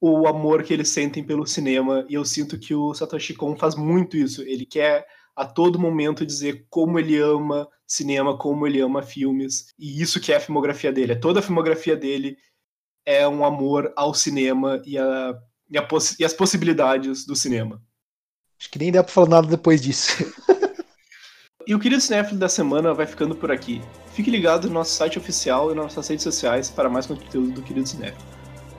o 0.00 0.28
amor 0.28 0.62
que 0.62 0.72
eles 0.72 0.88
sentem 0.90 1.24
pelo 1.24 1.44
cinema, 1.44 2.06
e 2.08 2.14
eu 2.14 2.24
sinto 2.24 2.58
que 2.58 2.74
o 2.74 2.94
Satoshi 2.94 3.34
Kon 3.34 3.56
faz 3.56 3.74
muito 3.74 4.16
isso, 4.16 4.42
ele 4.42 4.64
quer 4.64 5.04
a 5.34 5.44
todo 5.44 5.80
momento 5.80 6.24
dizer 6.24 6.66
como 6.70 6.98
ele 6.98 7.18
ama 7.18 7.68
cinema, 7.86 8.38
como 8.38 8.66
ele 8.66 8.80
ama 8.80 9.02
filmes, 9.02 9.74
e 9.76 10.00
isso 10.00 10.20
que 10.20 10.32
é 10.32 10.36
a 10.36 10.40
filmografia 10.40 10.92
dele, 10.92 11.12
é 11.12 11.16
toda 11.16 11.40
a 11.40 11.42
filmografia 11.42 11.96
dele 11.96 12.36
é 13.04 13.26
um 13.26 13.44
amor 13.44 13.92
ao 13.96 14.14
cinema 14.14 14.80
e, 14.86 14.96
a, 14.96 15.34
e, 15.68 15.76
a 15.76 15.88
e 16.20 16.24
as 16.24 16.32
possibilidades 16.32 17.26
do 17.26 17.34
cinema. 17.34 17.82
Acho 18.58 18.70
que 18.70 18.78
nem 18.78 18.90
dá 18.90 19.04
pra 19.04 19.12
falar 19.12 19.28
nada 19.28 19.46
depois 19.46 19.80
disso. 19.80 20.24
e 21.66 21.74
o 21.74 21.78
Querido 21.78 22.00
Cinéfilo 22.00 22.38
da 22.38 22.48
semana 22.48 22.92
vai 22.92 23.06
ficando 23.06 23.34
por 23.34 23.52
aqui. 23.52 23.80
Fique 24.12 24.30
ligado 24.30 24.68
no 24.68 24.74
nosso 24.74 24.92
site 24.92 25.18
oficial 25.18 25.70
e 25.70 25.74
nas 25.74 25.84
nossas 25.84 26.08
redes 26.08 26.24
sociais 26.24 26.68
para 26.70 26.88
mais 26.88 27.06
conteúdo 27.06 27.52
do 27.52 27.62
Querido 27.62 27.88
Cinéfilo. 27.88 28.26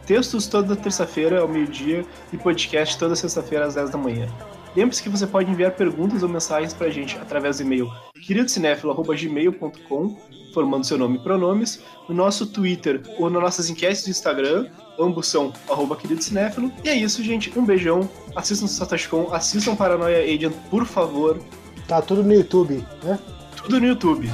Textos 0.06 0.48
toda 0.48 0.76
terça-feira 0.76 1.40
ao 1.40 1.48
meio-dia 1.48 2.04
e 2.34 2.38
podcast 2.38 2.98
toda 2.98 3.16
sexta-feira 3.16 3.66
às 3.66 3.76
10 3.76 3.92
da 3.92 3.98
manhã. 3.98 4.28
Lembre-se 4.76 5.02
que 5.02 5.10
você 5.10 5.26
pode 5.26 5.52
enviar 5.52 5.72
perguntas 5.72 6.24
ou 6.24 6.30
mensagens 6.30 6.74
pra 6.74 6.90
gente 6.90 7.18
através 7.18 7.58
do 7.58 7.64
e-mail 7.64 7.90
queridocinéfilo.gmail.com 8.26 10.18
formando 10.54 10.86
seu 10.86 10.98
nome 10.98 11.18
e 11.18 11.20
pronomes, 11.20 11.82
no 12.08 12.16
nosso 12.16 12.46
Twitter 12.48 13.02
ou 13.18 13.30
nas 13.30 13.42
nossas 13.42 13.70
enquetes 13.70 14.04
do 14.04 14.10
Instagram, 14.10 14.68
ambos 15.00 15.28
são 15.28 15.54
arroba 15.70 15.96
querido 15.96 16.24
cinéfilo. 16.24 16.72
E 16.84 16.90
é 16.90 16.96
isso, 16.96 17.24
gente. 17.24 17.58
Um 17.58 17.66
beijão. 17.66 18.10
Assistam 18.36 18.68
SatoshiCon, 18.68 19.30
assistam 19.34 19.76
Paranoia 19.76 20.20
Agent, 20.20 20.54
por 20.70 20.86
favor. 20.86 21.40
Tá 21.88 22.02
tudo 22.02 22.24
no 22.24 22.34
YouTube, 22.34 22.86
né? 23.04 23.20
Tudo 23.56 23.80
no 23.80 23.88
YouTube. 23.88 24.30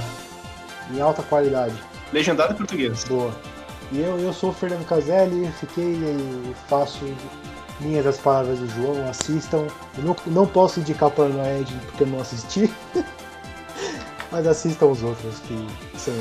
Em 0.93 1.01
alta 1.01 1.23
qualidade. 1.23 1.75
Legendado 2.11 2.53
em 2.53 2.57
português. 2.57 3.03
Boa. 3.05 3.33
E 3.91 3.99
eu, 3.99 4.19
eu 4.19 4.33
sou 4.33 4.49
o 4.49 4.53
Fernando 4.53 4.85
Caselli, 4.85 5.49
fiquei 5.59 5.93
e 5.93 6.53
faço 6.67 7.05
minhas 7.79 8.05
as 8.05 8.17
palavras 8.17 8.59
do 8.59 8.67
João, 8.69 9.07
assistam. 9.09 9.67
Eu 9.97 10.03
não, 10.03 10.15
não 10.27 10.47
posso 10.47 10.79
indicar 10.79 11.09
o 11.09 11.11
Paranoia 11.11 11.61
Agent 11.61 11.81
porque 11.85 12.03
eu 12.03 12.07
não 12.07 12.19
assisti. 12.19 12.69
Mas 14.31 14.47
assistam 14.47 14.87
os 14.87 15.03
outros 15.03 15.39
que 15.39 15.67
são. 15.97 16.13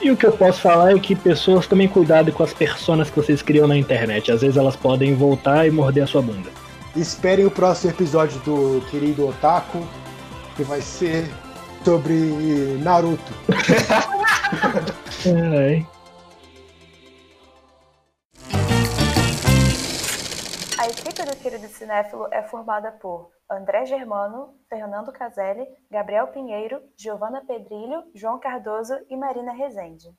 E 0.00 0.10
o 0.10 0.16
que 0.16 0.26
eu 0.26 0.32
posso 0.32 0.60
falar 0.60 0.96
é 0.96 0.98
que 0.98 1.14
pessoas 1.14 1.66
tomem 1.66 1.88
cuidado 1.88 2.32
com 2.32 2.42
as 2.42 2.52
personas 2.52 3.08
que 3.08 3.16
vocês 3.16 3.40
criam 3.40 3.68
na 3.68 3.76
internet. 3.76 4.32
Às 4.32 4.40
vezes 4.40 4.56
elas 4.56 4.74
podem 4.74 5.14
voltar 5.14 5.66
e 5.66 5.70
morder 5.70 6.04
a 6.04 6.06
sua 6.06 6.20
bunda. 6.20 6.50
Esperem 6.96 7.46
o 7.46 7.50
próximo 7.50 7.92
episódio 7.92 8.38
do 8.40 8.84
querido 8.90 9.28
Otaku, 9.28 9.86
que 10.56 10.62
vai 10.64 10.82
ser 10.82 11.30
sobre 11.84 12.14
Naruto. 12.82 13.32
é. 15.26 15.82
A 20.78 20.86
equipe 20.88 21.24
do 21.24 21.36
Querido 21.36 21.68
Cinéfilo 21.68 22.26
é 22.32 22.42
formada 22.42 22.90
por 22.90 23.30
André 23.52 23.86
Germano, 23.86 24.58
Fernando 24.68 25.12
Caselli, 25.12 25.66
Gabriel 25.90 26.28
Pinheiro, 26.28 26.82
Giovana 26.96 27.44
Pedrilho, 27.44 28.04
João 28.14 28.38
Cardoso 28.40 28.94
e 29.08 29.16
Marina 29.16 29.52
Rezende. 29.52 30.12